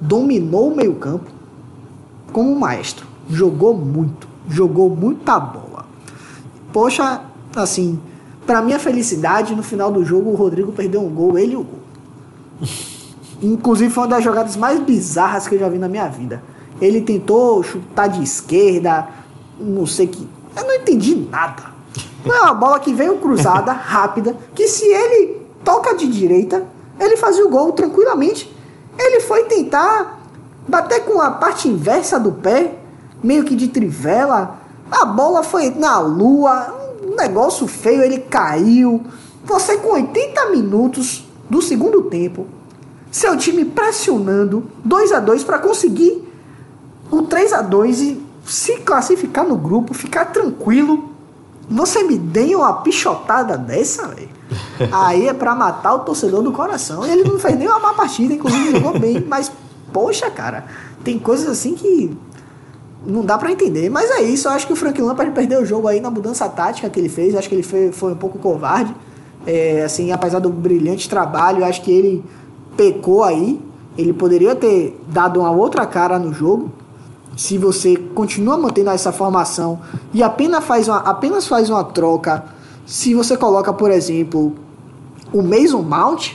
dominou 0.00 0.72
o 0.72 0.76
meio-campo 0.76 1.30
como 2.32 2.50
um 2.50 2.58
maestro, 2.58 3.06
jogou 3.28 3.74
muito, 3.74 4.28
jogou 4.48 4.88
muita 4.88 5.38
bola. 5.38 5.86
Poxa, 6.72 7.22
assim, 7.54 8.00
Pra 8.50 8.60
minha 8.60 8.80
felicidade, 8.80 9.54
no 9.54 9.62
final 9.62 9.92
do 9.92 10.04
jogo, 10.04 10.30
o 10.30 10.34
Rodrigo 10.34 10.72
perdeu 10.72 11.00
um 11.00 11.08
gol, 11.08 11.38
ele 11.38 11.52
e 11.52 11.56
o 11.56 11.62
gol. 11.62 11.78
Inclusive 13.42 13.92
foi 13.92 14.04
uma 14.04 14.10
das 14.10 14.24
jogadas 14.24 14.56
mais 14.56 14.80
bizarras 14.80 15.48
que 15.48 15.54
eu 15.54 15.58
já 15.58 15.68
vi 15.68 15.78
na 15.78 15.88
minha 15.88 16.06
vida. 16.08 16.42
Ele 16.80 17.00
tentou 17.00 17.62
chutar 17.62 18.08
de 18.08 18.22
esquerda, 18.22 19.08
não 19.58 19.86
sei 19.86 20.06
que. 20.06 20.26
Eu 20.56 20.64
não 20.64 20.74
entendi 20.74 21.14
nada. 21.14 21.70
Não 22.24 22.34
é 22.34 22.40
uma 22.42 22.54
bola 22.54 22.80
que 22.80 22.92
veio 22.92 23.18
cruzada, 23.18 23.72
rápida, 23.72 24.36
que 24.54 24.68
se 24.68 24.86
ele 24.86 25.40
toca 25.64 25.94
de 25.94 26.06
direita, 26.06 26.66
ele 26.98 27.16
fazia 27.16 27.46
o 27.46 27.50
gol 27.50 27.72
tranquilamente. 27.72 28.54
Ele 28.98 29.20
foi 29.20 29.44
tentar 29.44 30.20
bater 30.68 31.04
com 31.04 31.20
a 31.20 31.30
parte 31.30 31.68
inversa 31.68 32.18
do 32.20 32.32
pé, 32.32 32.74
meio 33.22 33.44
que 33.44 33.56
de 33.56 33.68
trivela. 33.68 34.58
A 34.90 35.04
bola 35.04 35.42
foi 35.42 35.70
na 35.70 35.98
lua, 35.98 36.74
um 37.02 37.16
negócio 37.16 37.66
feio, 37.66 38.02
ele 38.02 38.18
caiu. 38.18 39.02
Você 39.44 39.78
com 39.78 39.92
80 39.92 40.50
minutos 40.50 41.24
do 41.48 41.62
segundo 41.62 42.02
tempo, 42.02 42.46
seu 43.10 43.36
time 43.36 43.64
pressionando 43.64 44.64
2 44.84 45.12
a 45.12 45.20
2 45.20 45.44
para 45.44 45.58
conseguir 45.58 46.26
o 47.10 47.22
3 47.22 47.52
a 47.52 47.62
2 47.62 48.00
e 48.00 48.22
se 48.46 48.78
classificar 48.78 49.46
no 49.46 49.56
grupo, 49.56 49.92
ficar 49.94 50.26
tranquilo. 50.26 51.10
Você 51.68 52.02
me 52.02 52.16
dê 52.16 52.54
uma 52.54 52.72
pichotada 52.74 53.56
dessa, 53.56 54.08
velho. 54.08 54.28
Aí 54.92 55.28
é 55.28 55.32
pra 55.32 55.54
matar 55.54 55.94
o 55.94 56.00
torcedor 56.00 56.42
do 56.42 56.52
coração. 56.52 57.04
Ele 57.04 57.24
não 57.24 57.38
fez 57.38 57.56
nem 57.56 57.68
uma 57.68 57.78
má 57.78 57.94
partida, 57.94 58.34
inclusive 58.34 58.72
jogou 58.72 58.98
bem, 58.98 59.24
mas 59.26 59.50
poxa, 59.92 60.30
cara, 60.30 60.64
tem 61.04 61.18
coisas 61.18 61.48
assim 61.48 61.74
que 61.74 62.16
não 63.06 63.24
dá 63.24 63.38
para 63.38 63.50
entender. 63.50 63.88
Mas 63.88 64.10
é 64.10 64.22
isso, 64.22 64.48
eu 64.48 64.52
acho 64.52 64.66
que 64.66 64.72
o 64.72 64.76
Frank 64.76 65.00
Lampard 65.00 65.32
perdeu 65.32 65.62
o 65.62 65.66
jogo 65.66 65.88
aí 65.88 66.00
na 66.00 66.10
mudança 66.10 66.48
tática 66.48 66.88
que 66.90 66.98
ele 66.98 67.08
fez. 67.08 67.32
Eu 67.32 67.38
acho 67.38 67.48
que 67.48 67.54
ele 67.54 67.62
foi, 67.62 67.92
foi 67.92 68.12
um 68.12 68.16
pouco 68.16 68.38
covarde. 68.38 68.94
É, 69.46 69.82
assim, 69.84 70.12
apesar 70.12 70.38
do 70.38 70.50
brilhante 70.50 71.08
trabalho, 71.08 71.64
acho 71.64 71.82
que 71.82 71.90
ele 71.90 72.24
pecou 72.80 73.22
aí. 73.22 73.60
Ele 73.98 74.14
poderia 74.14 74.56
ter 74.56 74.98
dado 75.06 75.40
uma 75.40 75.50
outra 75.50 75.84
cara 75.84 76.18
no 76.18 76.32
jogo 76.32 76.70
se 77.36 77.58
você 77.58 77.96
continua 77.96 78.56
mantendo 78.56 78.88
essa 78.90 79.12
formação 79.12 79.80
e 80.14 80.22
apenas 80.22 80.64
faz 80.64 80.88
uma, 80.88 80.98
apenas 80.98 81.46
faz 81.46 81.68
uma 81.68 81.84
troca, 81.84 82.44
se 82.86 83.14
você 83.14 83.36
coloca, 83.36 83.72
por 83.72 83.90
exemplo, 83.90 84.54
o 85.32 85.42
Mason 85.42 85.82
Mount 85.82 86.32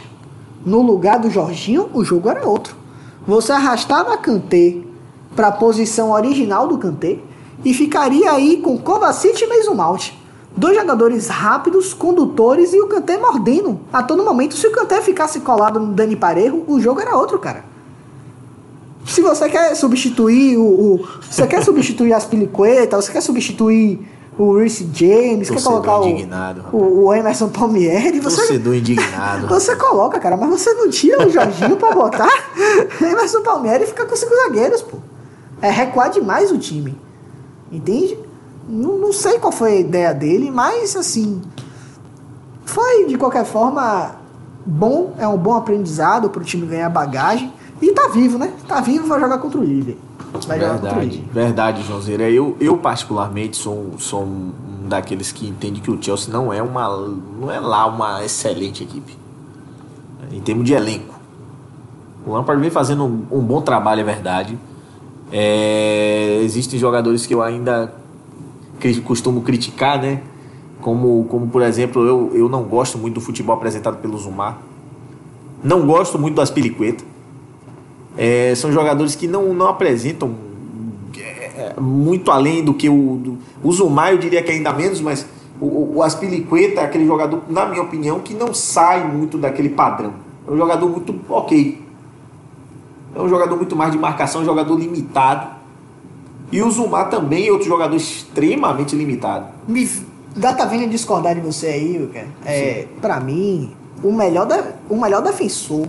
no 0.65 0.81
lugar 0.81 1.19
do 1.19 1.29
Jorginho, 1.29 1.89
o 1.93 2.03
jogo 2.03 2.29
era 2.29 2.47
outro. 2.47 2.75
Você 3.27 3.51
arrastava 3.51 4.17
Kanté 4.17 4.77
para 5.35 5.47
a 5.47 5.51
posição 5.51 6.11
original 6.11 6.67
do 6.67 6.77
Kanté 6.77 7.19
e 7.63 7.73
ficaria 7.73 8.31
aí 8.31 8.57
com 8.57 8.77
Kovacic 8.77 9.43
e 9.43 9.47
Mason 9.47 9.73
Mount. 9.73 10.11
Dois 10.57 10.77
jogadores 10.77 11.27
rápidos, 11.27 11.93
condutores 11.93 12.73
e 12.73 12.79
o 12.79 12.87
Kanté 12.87 13.17
mordendo 13.17 13.79
a 13.91 14.01
todo 14.01 14.23
momento. 14.23 14.55
Se 14.55 14.65
o 14.65 14.71
Kanté 14.71 15.01
ficasse 15.01 15.41
colado 15.41 15.79
no 15.79 15.93
Dani 15.93 16.15
Parejo, 16.15 16.63
o 16.67 16.79
jogo 16.79 17.01
era 17.01 17.17
outro, 17.17 17.37
cara. 17.39 17.65
Se 19.05 19.21
você 19.21 19.49
quer 19.49 19.75
substituir 19.75 20.57
o. 20.57 20.63
o 20.63 21.07
você 21.29 21.45
quer 21.45 21.63
substituir 21.63 22.13
as 22.13 22.25
Piliquetas, 22.25 23.05
você 23.05 23.11
quer 23.11 23.21
substituir 23.21 24.07
o 24.37 24.57
Reece 24.57 24.89
James, 24.93 25.49
quer 25.49 25.61
colocar 25.61 25.99
o, 25.99 26.07
o, 26.73 27.05
o, 27.05 27.13
Emerson 27.13 27.49
Palmieri, 27.49 28.19
você. 28.19 28.37
Torcedor 28.37 28.75
indignado. 28.75 29.47
Você 29.47 29.75
coloca, 29.75 30.19
cara, 30.19 30.35
mas 30.35 30.49
você 30.49 30.73
não 30.73 30.89
tira 30.89 31.25
o 31.25 31.29
Jorginho 31.29 31.77
pra 31.77 31.91
botar 31.91 32.29
Emerson 33.01 33.41
Palmieri 33.41 33.83
e 33.83 33.87
fica 33.87 34.05
com 34.05 34.15
cinco 34.15 34.35
zagueiros, 34.35 34.81
pô. 34.81 34.97
É 35.61 35.69
recuar 35.69 36.09
demais 36.09 36.51
o 36.51 36.57
time. 36.57 36.97
Entende? 37.71 38.17
Não, 38.67 38.97
não 38.97 39.13
sei 39.13 39.39
qual 39.39 39.51
foi 39.51 39.73
a 39.73 39.79
ideia 39.79 40.13
dele, 40.13 40.49
mas 40.51 40.95
assim. 40.95 41.41
Foi, 42.65 43.05
de 43.05 43.17
qualquer 43.17 43.45
forma, 43.45 44.15
bom, 44.65 45.13
é 45.19 45.27
um 45.27 45.37
bom 45.37 45.53
aprendizado 45.53 46.29
pro 46.29 46.43
time 46.43 46.65
ganhar 46.65 46.89
bagagem. 46.89 47.53
E 47.81 47.91
tá 47.91 48.07
vivo, 48.07 48.37
né? 48.37 48.53
Tá 48.67 48.81
vivo, 48.81 49.07
vai 49.07 49.19
jogar 49.19 49.37
contra 49.37 49.59
o 49.59 49.63
líder. 49.63 49.97
Vai 50.47 50.57
verdade, 50.57 50.77
jogar 50.77 50.93
contra 50.93 51.07
o. 51.07 51.33
Verdade, 51.33 51.83
Joãozeira. 51.83 52.29
Eu, 52.29 52.57
eu 52.59 52.77
particularmente 52.77 53.57
sou, 53.57 53.93
sou 53.97 54.23
um 54.23 54.87
daqueles 54.87 55.31
que 55.31 55.47
entende 55.47 55.81
que 55.81 55.91
o 55.91 56.01
Chelsea 56.01 56.31
não 56.31 56.53
é 56.53 56.61
uma 56.61 56.87
não 57.39 57.51
é 57.51 57.59
lá 57.59 57.85
uma 57.87 58.23
excelente 58.23 58.83
equipe 58.83 59.17
em 60.31 60.39
termos 60.39 60.65
de 60.65 60.73
elenco. 60.73 61.15
O 62.25 62.33
Lampard 62.33 62.59
vem 62.59 62.71
fazendo 62.71 63.05
um, 63.05 63.25
um 63.31 63.41
bom 63.41 63.61
trabalho, 63.61 64.01
é 64.01 64.03
verdade. 64.03 64.57
É, 65.31 66.39
existem 66.43 66.79
jogadores 66.79 67.25
que 67.25 67.33
eu 67.33 67.41
ainda 67.41 67.93
costumo 69.03 69.41
criticar, 69.41 70.01
né? 70.01 70.21
Como, 70.81 71.25
como 71.29 71.47
por 71.47 71.61
exemplo, 71.61 72.05
eu, 72.05 72.31
eu 72.33 72.49
não 72.49 72.63
gosto 72.63 72.97
muito 72.97 73.15
do 73.15 73.21
futebol 73.21 73.55
apresentado 73.55 73.97
pelo 73.97 74.17
Zumar. 74.17 74.59
Não 75.63 75.85
gosto 75.85 76.19
muito 76.19 76.35
das 76.35 76.51
Piliquetas. 76.51 77.05
É, 78.17 78.53
são 78.55 78.71
jogadores 78.71 79.15
que 79.15 79.27
não, 79.27 79.53
não 79.53 79.67
apresentam 79.67 80.35
é, 81.57 81.79
muito 81.79 82.31
além 82.31 82.63
do 82.63 82.73
que 82.73 82.89
o. 82.89 83.17
Do, 83.17 83.37
o 83.63 83.71
Zumar, 83.71 84.11
eu 84.11 84.17
diria 84.17 84.43
que 84.43 84.51
ainda 84.51 84.71
menos, 84.73 85.01
mas 85.01 85.25
o, 85.59 85.97
o 85.97 86.03
Aspilicueta 86.03 86.81
é 86.81 86.85
aquele 86.85 87.05
jogador, 87.05 87.41
na 87.49 87.65
minha 87.65 87.81
opinião, 87.81 88.19
que 88.19 88.33
não 88.33 88.53
sai 88.53 89.07
muito 89.07 89.37
daquele 89.37 89.69
padrão. 89.69 90.13
É 90.47 90.51
um 90.51 90.57
jogador 90.57 90.89
muito 90.89 91.15
ok. 91.29 91.81
É 93.15 93.21
um 93.21 93.29
jogador 93.29 93.55
muito 93.55 93.75
mais 93.75 93.91
de 93.91 93.97
marcação, 93.97 94.41
um 94.41 94.45
jogador 94.45 94.77
limitado. 94.77 95.54
E 96.51 96.61
o 96.61 96.69
Zumar 96.69 97.09
também 97.09 97.47
é 97.47 97.51
outro 97.51 97.67
jogador 97.67 97.95
extremamente 97.95 98.95
limitado. 98.95 99.47
Me 99.67 99.89
dá 100.35 100.53
tá 100.53 100.65
vendo 100.65 100.89
discordar 100.89 101.35
de 101.35 101.41
você 101.41 101.67
aí, 101.67 101.97
Wilker. 101.97 102.27
É, 102.45 102.87
pra 103.01 103.19
mim, 103.19 103.71
o 104.03 104.11
melhor, 104.11 104.45
da, 104.45 104.73
o 104.89 104.99
melhor 104.99 105.21
defensor 105.21 105.87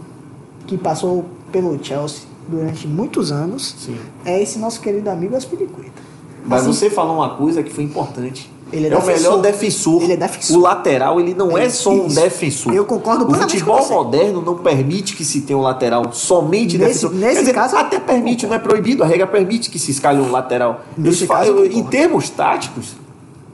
que 0.66 0.76
passou 0.78 1.24
pelo 1.52 1.82
Chelsea 1.82 2.22
durante 2.48 2.86
muitos 2.86 3.32
anos 3.32 3.74
Sim. 3.78 3.98
é 4.24 4.42
esse 4.42 4.58
nosso 4.58 4.80
querido 4.80 5.10
amigo 5.10 5.36
Aspiricueta. 5.36 6.02
Mas 6.44 6.62
assim, 6.62 6.72
você 6.72 6.90
falou 6.90 7.16
uma 7.16 7.36
coisa 7.36 7.62
que 7.62 7.72
foi 7.72 7.84
importante. 7.84 8.50
Ele 8.72 8.88
é, 8.88 8.92
é 8.92 8.96
o 8.96 9.06
melhor 9.06 9.40
defensor. 9.40 10.02
Ele 10.02 10.14
é 10.14 10.16
defensor. 10.16 10.56
O 10.56 10.60
lateral, 10.60 11.20
ele 11.20 11.34
não 11.34 11.56
é, 11.56 11.66
é 11.66 11.68
só 11.68 11.90
um 11.90 12.08
defensor. 12.08 12.74
Eu 12.74 12.84
concordo 12.84 13.30
O 13.30 13.34
futebol 13.34 13.88
moderno 13.88 14.42
não 14.42 14.56
permite 14.56 15.14
que 15.14 15.24
se 15.24 15.42
tenha 15.42 15.58
um 15.58 15.62
lateral 15.62 16.12
somente 16.12 16.76
nesse, 16.76 17.02
defensor. 17.02 17.14
Nesse 17.14 17.40
dizer, 17.40 17.52
caso, 17.52 17.76
até 17.76 18.00
permite, 18.00 18.46
não 18.46 18.54
é 18.54 18.58
proibido, 18.58 19.04
a 19.04 19.06
regra 19.06 19.26
permite 19.26 19.70
que 19.70 19.78
se 19.78 19.92
escalhe 19.92 20.20
um 20.20 20.32
lateral. 20.32 20.80
Nesse 20.96 21.26
caso, 21.26 21.50
eu, 21.50 21.66
em 21.66 21.84
termos 21.84 22.28
táticos, 22.28 22.96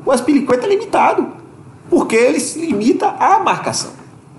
o 0.04 0.10
Aspilicueta 0.10 0.66
é 0.66 0.68
limitado. 0.70 1.42
Porque 1.90 2.16
ele 2.16 2.40
se 2.40 2.58
limita 2.58 3.06
à 3.06 3.38
marcação. 3.40 3.90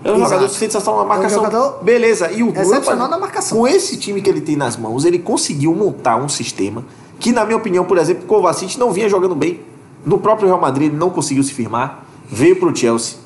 É 0.02 0.10
um 0.10 0.16
Exato. 0.16 0.30
jogador 0.30 0.46
de 0.48 0.54
sensação 0.54 0.96
na 0.96 1.04
marcação. 1.04 1.38
É 1.38 1.40
um 1.40 1.50
jogador 1.50 1.84
Beleza. 1.84 2.32
E 2.32 2.42
o 2.42 2.50
excepcional 2.50 3.08
na 3.08 3.16
marcação. 3.16 3.58
Com 3.58 3.68
esse 3.68 3.96
time 3.96 4.20
que 4.20 4.28
ele 4.28 4.40
tem 4.40 4.56
nas 4.56 4.76
mãos, 4.76 5.04
ele 5.04 5.20
conseguiu 5.20 5.72
montar 5.72 6.16
um 6.16 6.28
sistema 6.28 6.84
que, 7.20 7.30
na 7.30 7.44
minha 7.44 7.56
opinião, 7.56 7.84
por 7.84 7.96
exemplo, 7.96 8.24
o 8.24 8.26
Kovacic 8.26 8.76
não 8.76 8.90
vinha 8.90 9.08
jogando 9.08 9.36
bem. 9.36 9.60
No 10.04 10.18
próprio 10.18 10.48
Real 10.48 10.60
Madrid 10.60 10.92
não 10.92 11.10
conseguiu 11.10 11.42
se 11.42 11.52
firmar. 11.52 12.04
Veio 12.28 12.56
para 12.56 12.68
o 12.68 12.76
Chelsea. 12.76 13.18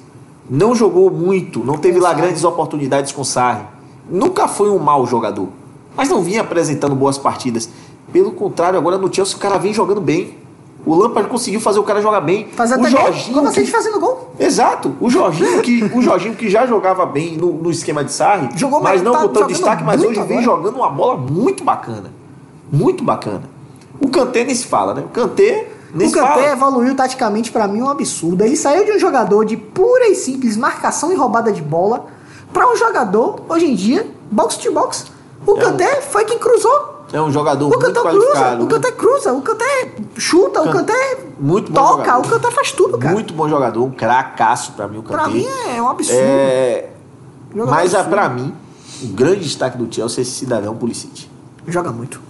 Não 0.49 0.75
jogou 0.75 1.11
muito, 1.11 1.63
não 1.65 1.77
teve 1.77 1.99
lá 2.01 2.15
grandes 2.15 2.43
oportunidades 2.45 3.13
com 3.13 3.23
o 3.23 3.25
Sarri. 3.25 3.65
Nunca 4.09 4.49
foi 4.49 4.71
um 4.71 4.79
mau 4.79 5.07
jogador. 5.07 5.49
Mas 5.97 6.09
não 6.09 6.23
vinha 6.23 6.41
apresentando 6.41 6.95
boas 6.95 7.19
partidas. 7.19 7.69
Pelo 8.13 8.33
contrário, 8.33 8.79
agora 8.79 8.97
no 8.97 9.13
Chelsea 9.13 9.37
o 9.37 9.41
cara 9.41 9.59
vem 9.59 9.75
jogando 9.75 10.01
bem. 10.01 10.39
O 10.87 10.95
Lampard 10.95 11.29
conseguiu 11.29 11.61
fazer 11.61 11.79
o 11.81 11.83
cara 11.83 12.01
jogar 12.01 12.21
bem. 12.21 12.49
Fazer 12.49 12.79
o 12.79 12.89
Jorginho. 12.89 13.35
Como 13.35 13.53
que... 13.53 13.67
fazendo 13.67 14.01
gol? 14.01 14.33
Exato. 14.39 14.95
O 15.01 15.11
Jorginho, 15.11 15.61
que, 15.61 15.85
o 15.85 16.01
Jorginho 16.01 16.35
que 16.35 16.49
já 16.49 16.67
jogava 16.67 17.05
bem 17.05 17.37
no, 17.37 17.53
no 17.53 17.71
esquema 17.71 18.03
de 18.03 18.13
Sarri, 18.13 18.49
Jogou 18.57 18.81
mas 18.81 19.03
não 19.03 19.13
tá 19.13 19.21
botou 19.21 19.47
destaque, 19.47 19.85
mas 19.85 20.03
hoje 20.03 20.23
vem 20.23 20.41
jogando 20.41 20.77
uma 20.77 20.89
bola 20.89 21.19
muito 21.19 21.63
bacana. 21.65 22.11
Muito 22.73 23.05
bacana. 23.05 23.43
O 24.01 24.09
Kanté 24.09 24.45
nem 24.45 24.55
se 24.55 24.67
fala, 24.67 24.95
né? 24.95 25.03
O 25.05 25.09
Kanté. 25.09 25.73
O 25.95 26.13
Kanté 26.13 26.53
evoluiu 26.53 26.95
taticamente 26.95 27.51
para 27.51 27.67
mim 27.67 27.83
um 27.83 27.89
absurdo. 27.89 28.43
Ele 28.43 28.57
saiu 28.57 28.85
de 28.85 28.93
um 28.93 28.99
jogador 28.99 29.45
de 29.45 29.57
pura 29.57 30.09
e 30.09 30.15
simples 30.15 30.57
marcação 30.57 31.13
e 31.13 31.15
roubada 31.15 31.53
de 31.53 31.63
bola 31.63 32.07
para 32.53 32.71
um 32.71 32.77
jogador, 32.77 33.41
hoje 33.49 33.67
em 33.67 33.75
dia, 33.75 34.11
box 34.31 34.57
to 34.57 34.73
box. 34.73 35.07
O 35.47 35.57
é 35.57 35.61
Kanté 35.61 35.99
um... 35.99 36.03
foi 36.03 36.25
quem 36.25 36.39
cruzou 36.39 36.99
é 37.13 37.21
um 37.21 37.33
jogador 37.33 37.67
o 37.67 37.81
muito 37.81 38.03
qualificado. 38.03 38.57
Cruza, 38.57 38.65
o 38.65 38.67
Canté 38.67 38.93
cruza, 38.93 39.33
o 39.33 39.43
Canté 39.43 39.93
chuta, 40.17 40.63
o 40.63 40.71
Canté 40.71 41.19
muito 41.41 41.73
toca, 41.73 42.05
jogador. 42.05 42.27
o 42.27 42.29
Canté 42.29 42.51
faz 42.51 42.73
tudo, 42.73 42.99
cara. 42.99 43.15
Muito 43.15 43.33
bom 43.33 43.49
jogador, 43.49 43.83
um 43.83 43.91
cracaço 43.91 44.73
pra 44.73 44.87
mim 44.87 44.99
o 44.99 45.03
Canté. 45.03 45.17
Pra 45.17 45.29
mim 45.29 45.47
é 45.75 45.81
um 45.81 45.89
absurdo. 45.89 46.21
É... 46.21 46.91
Mas 47.55 47.95
absurdo. 47.95 48.11
pra 48.11 48.29
mim, 48.29 48.55
o 49.03 49.07
grande 49.09 49.41
destaque 49.41 49.79
do 49.79 49.93
Chelsea 49.93 50.21
é 50.21 50.23
esse 50.23 50.33
cidadão 50.33 50.77
Pulisic. 50.77 51.29
Joga 51.67 51.91
muito. 51.91 52.21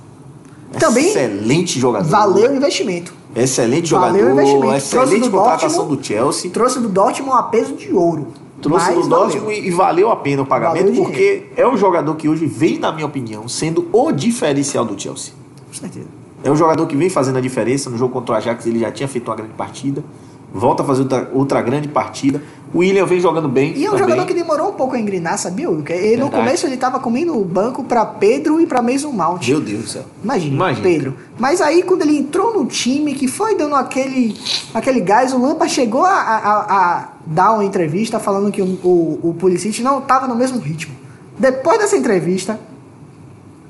Também 0.78 1.08
excelente 1.08 1.80
jogador. 1.80 2.08
Valeu 2.08 2.52
o 2.52 2.54
investimento. 2.54 3.12
Excelente 3.42 3.88
jogador. 3.88 4.12
Valeu 4.12 4.28
o 4.28 4.32
investimento. 4.32 4.74
Excelente 4.76 5.30
contratação 5.30 5.86
Dortmund, 5.86 5.96
do 5.96 6.06
Chelsea. 6.06 6.50
Trouxe 6.50 6.80
do 6.80 6.88
Dortmund 6.88 7.38
a 7.38 7.42
peso 7.44 7.74
de 7.74 7.92
ouro. 7.92 8.28
Trouxe 8.60 8.90
no 8.92 9.08
Dortmund 9.08 9.54
e 9.54 9.70
valeu 9.70 10.10
a 10.10 10.16
pena 10.16 10.42
o 10.42 10.46
pagamento, 10.46 10.92
porque 10.94 11.46
é 11.56 11.66
um 11.66 11.76
jogador 11.76 12.14
que 12.16 12.28
hoje 12.28 12.46
vem, 12.46 12.78
na 12.78 12.92
minha 12.92 13.06
opinião, 13.06 13.48
sendo 13.48 13.88
o 13.92 14.10
diferencial 14.10 14.84
do 14.84 15.00
Chelsea. 15.00 15.32
Com 15.68 15.74
certeza. 15.74 16.06
É 16.42 16.50
um 16.50 16.56
jogador 16.56 16.86
que 16.86 16.96
vem 16.96 17.08
fazendo 17.08 17.38
a 17.38 17.40
diferença. 17.40 17.90
No 17.90 17.98
jogo 17.98 18.12
contra 18.12 18.34
o 18.34 18.38
Ajax 18.38 18.66
ele 18.66 18.80
já 18.80 18.90
tinha 18.90 19.08
feito 19.08 19.28
uma 19.28 19.36
grande 19.36 19.54
partida. 19.54 20.04
Volta 20.52 20.82
a 20.82 20.86
fazer 20.86 21.02
outra, 21.02 21.30
outra 21.34 21.60
grande 21.62 21.88
partida. 21.88 22.42
O 22.72 22.78
William 22.78 23.04
vem 23.06 23.18
jogando 23.20 23.48
bem. 23.48 23.72
E 23.76 23.84
é 23.84 23.88
um 23.88 23.92
também. 23.92 24.08
jogador 24.08 24.26
que 24.26 24.34
demorou 24.34 24.68
um 24.70 24.72
pouco 24.72 24.94
a 24.94 24.98
engrenar, 24.98 25.38
sabia? 25.38 25.70
Wilker? 25.70 25.96
E 25.96 26.16
no 26.16 26.24
Verdade. 26.24 26.30
começo 26.44 26.66
ele 26.66 26.76
tava 26.76 26.98
comendo 27.00 27.38
o 27.38 27.44
banco 27.44 27.82
pra 27.84 28.04
Pedro 28.04 28.60
e 28.60 28.66
pra 28.66 28.82
Mason 28.82 29.10
Mount. 29.10 29.46
Meu 29.48 29.60
Deus 29.60 29.82
do 29.84 29.88
céu. 29.88 30.04
Imagina, 30.22 30.54
Imagina. 30.54 30.82
Pedro. 30.82 31.14
Mas 31.38 31.60
aí 31.62 31.82
quando 31.82 32.02
ele 32.02 32.18
entrou 32.18 32.52
no 32.54 32.66
time, 32.66 33.14
que 33.14 33.26
foi 33.28 33.56
dando 33.56 33.74
aquele, 33.74 34.36
aquele 34.74 35.00
gás, 35.00 35.32
o 35.32 35.40
Lampa 35.40 35.66
chegou 35.68 36.04
a, 36.04 36.10
a- 36.12 36.66
a 36.68 37.08
dar 37.26 37.52
uma 37.52 37.64
entrevista 37.64 38.18
falando 38.18 38.50
que 38.52 38.60
o, 38.60 38.66
o, 38.84 39.20
o 39.30 39.34
Pulisic 39.38 39.82
não 39.82 39.98
estava 40.00 40.26
no 40.26 40.34
mesmo 40.34 40.58
ritmo. 40.58 40.94
Depois 41.38 41.78
dessa 41.78 41.96
entrevista, 41.96 42.58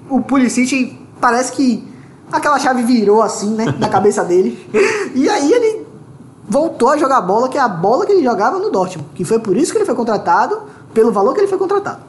o 0.08 0.20
Pulisic 0.20 0.98
parece 1.20 1.52
que 1.52 1.84
aquela 2.32 2.58
chave 2.58 2.82
virou 2.82 3.22
assim, 3.22 3.50
né, 3.54 3.64
na 3.78 3.88
cabeça 3.88 4.24
dele. 4.24 4.58
E 5.14 5.28
aí 5.28 5.52
ele 5.52 5.87
voltou 6.48 6.90
a 6.90 6.96
jogar 6.96 7.20
bola, 7.20 7.48
que 7.48 7.58
é 7.58 7.60
a 7.60 7.68
bola 7.68 8.06
que 8.06 8.12
ele 8.12 8.22
jogava 8.24 8.58
no 8.58 8.70
Dortmund. 8.70 9.08
Que 9.14 9.24
foi 9.24 9.38
por 9.38 9.56
isso 9.56 9.72
que 9.72 9.78
ele 9.78 9.84
foi 9.84 9.94
contratado, 9.94 10.62
pelo 10.94 11.12
valor 11.12 11.34
que 11.34 11.40
ele 11.40 11.48
foi 11.48 11.58
contratado. 11.58 12.00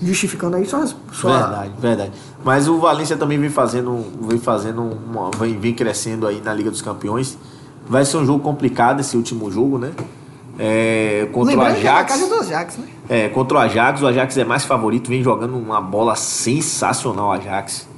Justificando 0.00 0.56
aí 0.56 0.66
sua... 0.66 0.86
Verdade, 0.86 1.72
verdade. 1.78 2.12
Mas 2.42 2.66
o 2.68 2.78
Valência 2.78 3.16
também 3.16 3.38
vem 3.38 3.50
fazendo, 3.50 4.02
vem 4.22 4.38
fazendo, 4.38 4.80
uma- 4.82 5.30
vem, 5.38 5.58
vem 5.58 5.74
crescendo 5.74 6.26
aí 6.26 6.40
na 6.42 6.54
Liga 6.54 6.70
dos 6.70 6.80
Campeões. 6.80 7.36
Vai 7.86 8.04
ser 8.04 8.16
um 8.16 8.24
jogo 8.24 8.42
complicado 8.42 9.00
esse 9.00 9.16
último 9.16 9.50
jogo, 9.50 9.76
né? 9.78 9.92
É, 10.58 11.28
contra 11.32 11.54
Lembrando 11.54 11.76
o 11.76 11.80
que 11.80 11.86
é 11.86 11.90
na 11.90 11.96
Ajax. 11.98 12.12
casa 12.12 12.26
do 12.28 12.34
Ajax, 12.40 12.76
né? 12.78 12.88
É, 13.08 13.28
contra 13.28 13.58
o 13.58 13.60
Ajax, 13.60 14.02
o 14.02 14.06
Ajax 14.06 14.36
é 14.38 14.44
mais 14.44 14.64
favorito, 14.64 15.08
vem 15.08 15.22
jogando 15.22 15.56
uma 15.56 15.80
bola 15.80 16.14
sensacional, 16.14 17.28
o 17.28 17.32
Ajax. 17.32 17.88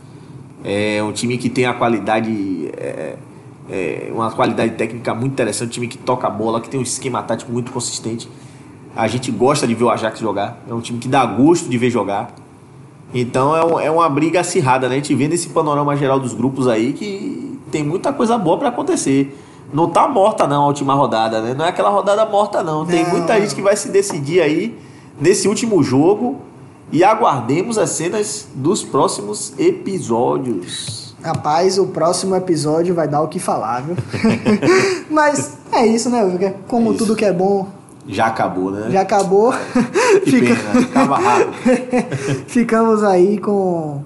É 0.65 1.03
um 1.03 1.13
time 1.13 1.39
que 1.39 1.51
tem 1.51 1.67
a 1.67 1.75
qualidade, 1.75 2.69
é, 2.77 3.17
é, 3.73 4.11
uma 4.13 4.31
qualidade 4.31 4.73
técnica 4.75 5.15
muito 5.15 5.33
interessante, 5.33 5.69
um 5.69 5.73
time 5.73 5.89
que 5.89 5.97
toca 5.99 6.27
a 6.27 6.31
bola, 6.31 6.61
que 6.61 6.69
tem 6.69 6.79
um 6.79 6.83
esquema 6.83 7.23
tático 7.23 7.51
muito 7.51 7.73
consistente. 7.73 8.29
A 8.95 9.09
gente 9.09 9.31
gosta 9.33 9.67
de 9.67 9.75
ver 9.75 9.85
o 9.85 9.91
Ajax 9.91 10.21
jogar, 10.21 10.63
é 10.69 10.75
um 10.75 10.81
time 10.81 10.99
que 10.99 11.09
dá 11.09 11.25
gosto 11.25 11.69
de 11.71 11.79
ver 11.79 11.89
jogar. 11.91 12.35
Então 13.15 13.57
é, 13.57 13.65
um- 13.65 13.81
é 13.81 13.91
uma 13.91 14.09
briga 14.09 14.41
acirrada, 14.41 14.89
né? 14.89 14.95
A 14.95 14.99
gente 14.99 15.15
vê 15.15 15.27
nesse 15.29 15.49
panorama 15.49 15.97
geral 15.97 16.21
dos 16.21 16.35
grupos 16.35 16.69
aí 16.69 16.93
que 16.93 17.59
tem 17.71 17.83
muita 17.83 18.13
coisa 18.13 18.37
boa 18.39 18.59
pra 18.59 18.69
acontecer. 18.69 19.39
Não 19.73 19.89
tá 19.89 20.07
morta 20.07 20.47
não 20.47 20.65
a 20.65 20.67
última 20.67 20.93
rodada, 20.95 21.41
né? 21.41 21.55
Não 21.55 21.65
é 21.65 21.69
aquela 21.71 21.89
rodada 21.89 22.27
morta 22.27 22.63
não. 22.63 22.85
Tem 22.85 23.03
Não. 23.05 23.11
muita 23.11 23.41
gente 23.41 23.55
que 23.55 23.63
vai 23.63 23.75
se 23.75 23.89
decidir 23.89 24.43
aí 24.43 24.79
nesse 25.19 25.49
último 25.49 25.83
jogo 25.83 26.41
e 26.91 27.03
aguardemos 27.03 27.79
as 27.79 27.89
cenas 27.91 28.49
dos 28.55 28.83
próximos 28.83 29.55
episódios. 29.59 31.02
Rapaz, 31.23 31.79
o 31.79 31.87
próximo 31.87 32.35
episódio 32.35 32.95
vai 32.95 33.07
dar 33.07 33.21
o 33.23 33.29
que 33.29 33.39
falar, 33.39 33.83
viu? 33.83 33.97
Mas 35.11 35.57
é 35.73 35.87
isso, 35.87 36.11
né, 36.11 36.23
Wilker? 36.25 36.55
Como 36.69 36.93
É 36.93 36.97
tudo 36.97 37.15
que 37.15 37.25
é 37.25 37.33
bom 37.33 37.69
Já 38.09 38.27
acabou, 38.27 38.71
né? 38.73 38.91
já 38.91 39.03
acabou. 39.03 39.53
Que 40.25 40.31
Fica- 40.31 40.55
pena, 40.55 40.81
acaba 40.87 41.19
rápido. 41.19 41.53
Ficamos 42.47 43.03
aí 43.03 43.39
com, 43.39 44.03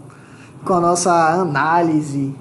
com 0.65 0.75
a 0.75 0.81
nossa 0.81 1.11
análise. 1.13 2.33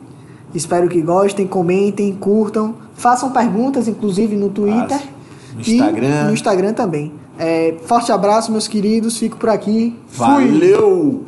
Espero 0.54 0.88
que 0.88 1.02
gostem, 1.02 1.48
comentem, 1.48 2.14
curtam, 2.14 2.76
façam 2.96 3.32
perguntas, 3.32 3.88
inclusive 3.88 4.36
no 4.36 4.50
Twitter. 4.50 5.00
No 5.56 5.62
e 5.62 5.74
Instagram. 5.78 6.24
no 6.26 6.34
Instagram 6.34 6.74
também. 6.74 7.14
É, 7.40 7.76
forte 7.86 8.12
abraço, 8.12 8.52
meus 8.52 8.68
queridos. 8.68 9.18
Fico 9.18 9.36
por 9.38 9.50
aqui. 9.50 9.98
Fui! 10.10 10.26
Valeu! 10.26 11.24